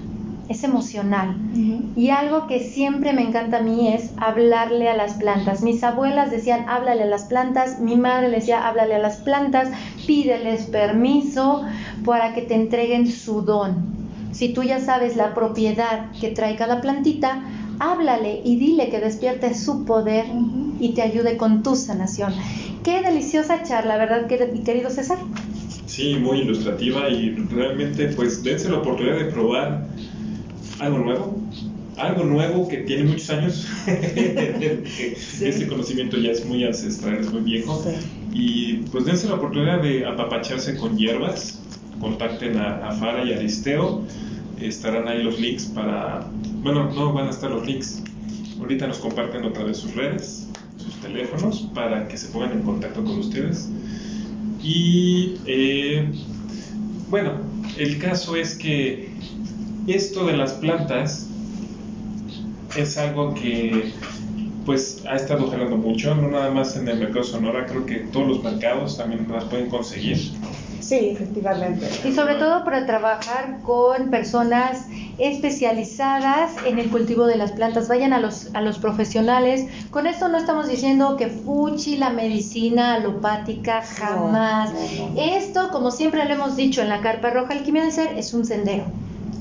es 0.49 0.65
emocional. 0.65 1.37
Y 1.97 2.11
algo 2.11 2.47
que 2.47 2.61
siempre 2.61 3.13
me 3.13 3.23
encanta 3.23 3.59
a 3.59 3.63
mí 3.63 3.89
es 3.89 4.11
hablarle 4.17 4.89
a 4.89 4.97
las 4.97 5.15
plantas. 5.15 5.63
Mis 5.63 5.83
abuelas 5.83 6.31
decían, 6.31 6.69
háblale 6.69 7.05
a 7.05 7.07
las 7.07 7.25
plantas, 7.25 7.81
mi 7.81 7.97
madre 7.97 8.29
le 8.29 8.37
decía, 8.37 8.67
háblale 8.67 8.95
a 8.95 8.99
las 8.99 9.17
plantas, 9.19 9.71
pídeles 10.07 10.65
permiso 10.65 11.65
para 12.05 12.35
que 12.35 12.43
te 12.43 12.55
entreguen 12.55 13.11
su 13.11 13.43
don. 13.43 14.03
Si 14.33 14.53
tú 14.53 14.63
ya 14.63 14.81
sabes 14.81 15.17
la 15.17 15.35
propiedad 15.35 16.11
que 16.21 16.31
trae 16.31 16.57
cada 16.57 16.81
plantita, 16.81 17.43
háblale 17.79 18.41
y 18.45 18.57
dile 18.57 18.89
que 18.89 19.01
despierte 19.01 19.55
su 19.55 19.85
poder 19.85 20.27
y 20.81 20.91
te 20.95 21.03
ayude 21.03 21.37
con 21.37 21.63
tu 21.63 21.77
sanación. 21.77 22.33
Qué 22.83 23.03
deliciosa 23.03 23.63
charla, 23.63 23.97
¿verdad, 23.97 24.27
querido 24.27 24.91
César? 24.91 25.19
Sí, 25.87 26.17
muy 26.17 26.41
ilustrativa 26.41 27.09
y 27.11 27.35
realmente 27.51 28.09
pues 28.09 28.43
dense 28.43 28.71
la 28.71 28.79
oportunidad 28.79 29.19
de 29.19 29.25
probar 29.27 29.85
algo 30.83 30.99
nuevo, 30.99 31.37
algo 31.97 32.25
nuevo 32.25 32.69
que 32.69 32.79
tiene 32.79 33.05
muchos 33.05 33.31
años. 33.31 33.69
Ese 33.87 35.67
conocimiento 35.69 36.19
ya 36.19 36.33
es 36.33 36.45
muy 36.45 36.65
ancestral, 36.65 37.19
es 37.19 37.33
muy 37.33 37.43
viejo. 37.43 37.85
Y 38.33 38.79
pues 38.91 39.05
dense 39.05 39.29
la 39.29 39.35
oportunidad 39.35 39.81
de 39.81 40.05
apapacharse 40.05 40.77
con 40.77 40.99
hierbas. 40.99 41.61
Contacten 42.01 42.59
a, 42.59 42.91
Fara 42.93 43.25
y 43.25 43.33
a 43.33 43.37
Aristeo. 43.37 44.03
Estarán 44.61 45.07
ahí 45.07 45.23
los 45.23 45.39
links 45.39 45.67
para. 45.67 46.29
Bueno, 46.63 46.93
no 46.93 47.13
van 47.13 47.29
a 47.29 47.31
estar 47.31 47.51
los 47.51 47.65
links. 47.65 48.03
Ahorita 48.59 48.89
nos 48.89 48.99
comparten 48.99 49.45
otra 49.45 49.65
vez 49.65 49.77
sus 49.77 49.95
redes, 49.95 50.49
sus 50.77 50.95
teléfonos, 51.01 51.69
para 51.75 52.09
que 52.09 52.17
se 52.17 52.29
pongan 52.29 52.53
en 52.53 52.63
contacto 52.63 53.05
con 53.05 53.19
ustedes. 53.21 53.69
Y 54.63 55.37
eh, 55.47 56.09
bueno, 57.09 57.33
el 57.79 57.99
caso 57.99 58.37
es 58.37 58.57
que 58.57 59.12
esto 59.87 60.27
de 60.27 60.37
las 60.37 60.53
plantas 60.53 61.27
es 62.77 62.97
algo 62.97 63.35
que 63.35 63.93
pues 64.65 65.05
ha 65.07 65.17
estado 65.17 65.51
jalando 65.51 65.77
mucho, 65.77 66.15
no 66.15 66.29
nada 66.29 66.51
más 66.51 66.77
en 66.77 66.89
el 66.89 66.99
mercado 66.99 67.25
Sonora, 67.25 67.67
creo 67.67 67.85
que 67.85 67.97
todos 67.97 68.29
los 68.29 68.45
mercados 68.45 68.97
también 68.97 69.27
las 69.31 69.45
pueden 69.45 69.69
conseguir. 69.69 70.19
Sí, 70.81 71.11
efectivamente. 71.11 71.89
Y 72.05 72.13
sobre 72.13 72.35
todo 72.35 72.65
para 72.65 72.87
trabajar 72.87 73.61
con 73.63 74.11
personas 74.11 74.87
especializadas 75.19 76.53
en 76.67 76.79
el 76.79 76.91
cultivo 76.91 77.27
de 77.27 77.37
las 77.37 77.53
plantas. 77.53 77.89
Vayan 77.89 78.13
a 78.13 78.19
los, 78.19 78.55
a 78.55 78.61
los 78.61 78.79
profesionales. 78.79 79.67
Con 79.91 80.07
esto 80.07 80.29
no 80.29 80.39
estamos 80.39 80.69
diciendo 80.69 81.17
que 81.17 81.29
fuchi 81.29 81.97
la 81.97 82.11
medicina 82.11 82.95
alopática, 82.95 83.83
jamás. 83.83 84.71
Esto, 85.17 85.71
como 85.71 85.91
siempre 85.91 86.25
lo 86.25 86.35
hemos 86.35 86.57
dicho 86.57 86.83
en 86.83 86.89
la 86.89 87.01
Carpa 87.01 87.31
Roja 87.31 87.53
Alquimia 87.53 87.83
del 87.83 87.93
Ser, 87.93 88.19
es 88.19 88.35
un 88.35 88.45
sendero 88.45 88.85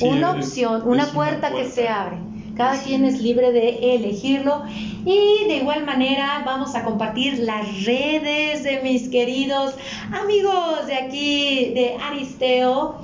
una 0.02 0.32
opción, 0.32 0.82
una, 0.86 1.06
puerta 1.08 1.52
que 1.52 1.70
se 1.70 1.88
abre. 1.88 2.18
Cada 2.56 2.78
quien 2.82 3.06
es 3.06 3.22
libre 3.22 3.52
de 3.52 3.96
elegirlo. 3.96 4.64
Y 5.06 5.46
de 5.48 5.58
igual 5.58 5.86
manera 5.86 6.44
vamos 6.46 6.76
a 6.76 6.84
compartir 6.84 7.40
las 7.40 7.86
redes 7.86 8.64
de 8.64 8.82
mis 8.84 9.10
queridos 9.10 9.74
amigos 10.12 10.86
de 10.86 10.96
aquí, 10.96 11.72
de 11.74 11.98
Aristeo 12.02 12.98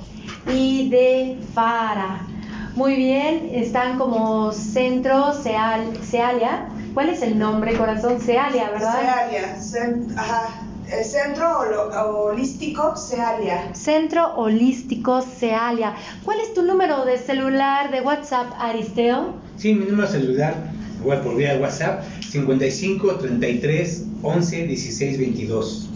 y 0.52 0.88
de 0.88 1.38
Fara. 1.54 2.26
Muy 2.74 2.94
bien, 2.94 3.50
están 3.52 3.98
como 3.98 4.52
Centro 4.52 5.32
Sealia. 5.32 6.68
¿Cuál 6.94 7.08
es 7.08 7.22
el 7.22 7.38
nombre, 7.38 7.76
corazón? 7.76 8.20
Sealia, 8.20 8.70
¿verdad? 8.70 9.58
Sealia, 9.58 10.10
ajá. 10.16 10.67
Centro 11.04 11.58
Holístico 11.58 12.96
Cealia. 12.96 13.74
Centro 13.74 14.34
Holístico 14.36 15.20
Cealia. 15.20 15.94
¿Cuál 16.24 16.40
es 16.40 16.54
tu 16.54 16.62
número 16.62 17.04
de 17.04 17.18
celular 17.18 17.90
de 17.90 18.00
WhatsApp, 18.00 18.52
Aristeo? 18.58 19.34
Sí, 19.56 19.74
mi 19.74 19.84
número 19.84 20.10
de 20.10 20.18
celular, 20.20 20.54
igual 21.00 21.20
por 21.20 21.36
vía 21.36 21.54
de 21.54 21.60
WhatsApp, 21.60 22.02
55 22.30 23.16
33 23.16 24.04
11 24.22 24.66
16 24.66 25.18
22. 25.18 25.88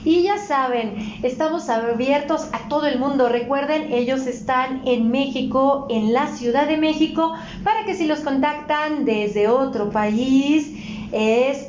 Y 0.05 0.23
ya 0.23 0.39
saben, 0.39 0.95
estamos 1.25 1.69
abiertos 1.69 2.47
a 2.53 2.69
todo 2.69 2.87
el 2.87 3.01
mundo. 3.01 3.29
Recuerden, 3.29 3.93
ellos 3.93 4.29
están 4.29 4.87
en 4.87 5.11
México, 5.11 5.89
en 5.91 6.13
la 6.13 6.29
Ciudad 6.29 6.69
de 6.69 6.77
México, 6.77 7.35
para 7.65 7.85
que 7.85 7.97
si 7.97 8.07
los 8.07 8.21
contactan 8.21 9.05
desde 9.05 9.49
otro 9.49 9.91
país, 9.91 10.71
es 11.11 11.67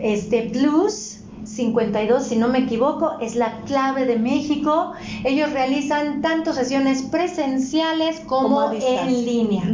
este 0.00 0.50
plus 0.50 1.20
52, 1.44 2.24
si 2.24 2.36
no 2.36 2.48
me 2.48 2.60
equivoco, 2.60 3.18
es 3.20 3.36
la 3.36 3.60
clave 3.66 4.06
de 4.06 4.16
México. 4.16 4.92
Ellos 5.24 5.52
realizan 5.52 6.22
tanto 6.22 6.52
sesiones 6.52 7.02
presenciales 7.02 8.20
como, 8.20 8.72
en 8.72 9.24
línea. 9.24 9.64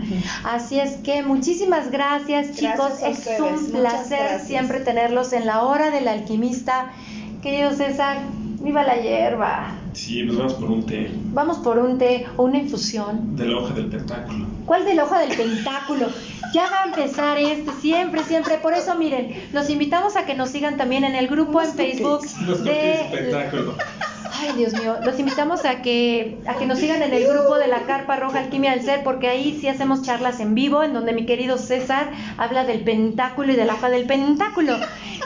Así 0.45 0.79
es 0.81 0.97
que 0.99 1.23
muchísimas 1.23 1.91
gracias, 1.91 2.57
chicos. 2.57 3.03
es 3.03 3.27
un 3.41 3.73
placer 3.73 4.41
siempre 4.41 4.81
tenerlos 4.81 5.33
en 5.33 5.47
la 5.47 5.63
hora 5.65 5.91
del 5.91 6.09
alquimista. 6.09 6.93
Querido 7.43 7.73
César, 7.73 8.19
Viva 8.61 8.83
la 8.83 8.97
hierba. 8.97 9.80
Sí, 9.93 10.23
nos 10.23 10.37
vamos 10.37 10.55
por 10.55 10.71
un 10.71 10.87
té 10.87 11.11
Vamos 11.33 11.59
por 11.59 11.79
un 11.79 11.99
té 11.99 12.27
o 12.37 12.45
una 12.45 12.59
infusión. 12.59 13.37
de 13.37 13.47
la 13.47 13.59
hoja 13.59 13.75
del 13.75 13.87
pentáculo. 13.87 14.47
¿Cuál 14.67 14.85
de 14.85 14.95
la 14.95 15.05
hoja 15.05 15.21
del 15.21 15.37
pentáculo? 15.37 16.07
Ya 16.55 16.69
va 16.71 16.83
a 16.83 16.87
empezar 16.87 17.39
este, 17.39 17.71
siempre, 17.81 18.25
siempre. 18.25 18.59
Por 18.59 18.75
eso, 18.75 18.95
miren, 18.97 19.35
los 19.53 19.69
invitamos 19.71 20.17
a 20.17 20.27
que 20.27 20.35
nos 20.35 20.51
sigan 20.51 20.77
también 20.77 21.05
en 21.05 21.15
el 21.15 21.29
grupo 21.29 21.61
en 21.63 21.73
Facebook 21.73 22.21
Nuestro 22.47 22.65
de... 22.65 23.09
pentáculo. 23.13 23.75
Ay, 24.33 24.53
Dios 24.57 24.73
mío, 24.75 24.97
los 25.05 25.19
invitamos 25.19 25.65
a 25.65 25.83
que, 25.83 26.39
a 26.47 26.55
que 26.55 26.67
nos 26.67 26.79
sigan 26.79 27.03
en 27.03 27.13
el 27.13 27.27
grupo 27.27 27.59
de 27.59 27.67
la 27.67 27.81
Carpa 27.83 28.17
Roja 28.17 28.41
Alquimia 28.41 28.73
del 28.73 28.83
Ser, 28.83 29.03
porque 29.03 29.29
ahí 29.29 29.59
sí 29.61 29.69
hacemos 29.69 30.03
charlas 30.03 30.41
en 30.41 30.55
vivo, 30.55 30.83
en 30.83 30.93
donde 30.93 31.13
mi 31.13 31.27
querido 31.27 31.59
César 31.59 32.11
habla 32.39 32.65
del 32.65 32.81
pentáculo 32.81 33.53
y 33.53 33.57
de 33.57 33.65
la 33.65 33.75
hoja 33.75 33.91
del 33.91 34.07
pentáculo, 34.07 34.77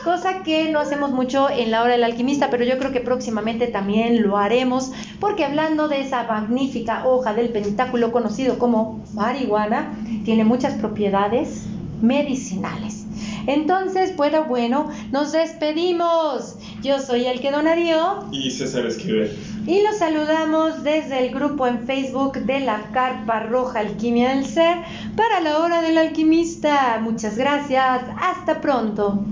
cosa 0.04 0.42
que 0.42 0.70
no 0.70 0.80
hacemos 0.80 1.10
mucho 1.10 1.50
en 1.50 1.70
la 1.70 1.82
hora 1.82 1.92
del 1.92 2.04
alquimista, 2.04 2.50
pero 2.50 2.64
yo 2.64 2.78
creo 2.78 2.92
que 2.92 3.00
próximamente 3.00 3.66
también 3.66 4.22
lo 4.22 4.36
haremos, 4.36 4.92
porque 5.20 5.44
hablando 5.44 5.88
de 5.88 6.00
esa 6.00 6.24
magnífica 6.24 7.06
hoja 7.06 7.34
del 7.34 7.50
pentáculo 7.50 8.10
conocido 8.10 8.58
como 8.58 9.04
marihuana, 9.14 9.94
tiene 10.24 10.44
muchas 10.44 10.74
propiedades 10.74 11.64
medicinales. 12.00 13.04
Entonces, 13.46 14.16
bueno, 14.16 14.44
bueno, 14.44 14.90
nos 15.10 15.32
despedimos. 15.32 16.56
Yo 16.82 16.98
soy 17.00 17.26
el 17.26 17.40
que 17.40 17.50
donaría 17.50 18.20
Y 18.32 18.50
César 18.50 18.86
Esquivel. 18.86 19.30
y 19.66 19.82
los 19.82 19.96
saludamos 19.98 20.82
desde 20.82 21.26
el 21.26 21.34
grupo 21.34 21.66
en 21.66 21.86
Facebook 21.86 22.38
de 22.40 22.60
la 22.60 22.90
Carpa 22.92 23.40
Roja 23.40 23.80
Alquimia 23.80 24.30
del 24.34 24.44
Ser 24.44 24.78
para 25.16 25.40
la 25.40 25.58
hora 25.58 25.82
del 25.82 25.98
alquimista. 25.98 26.98
Muchas 27.02 27.36
gracias. 27.36 28.02
Hasta 28.20 28.60
pronto. 28.60 29.24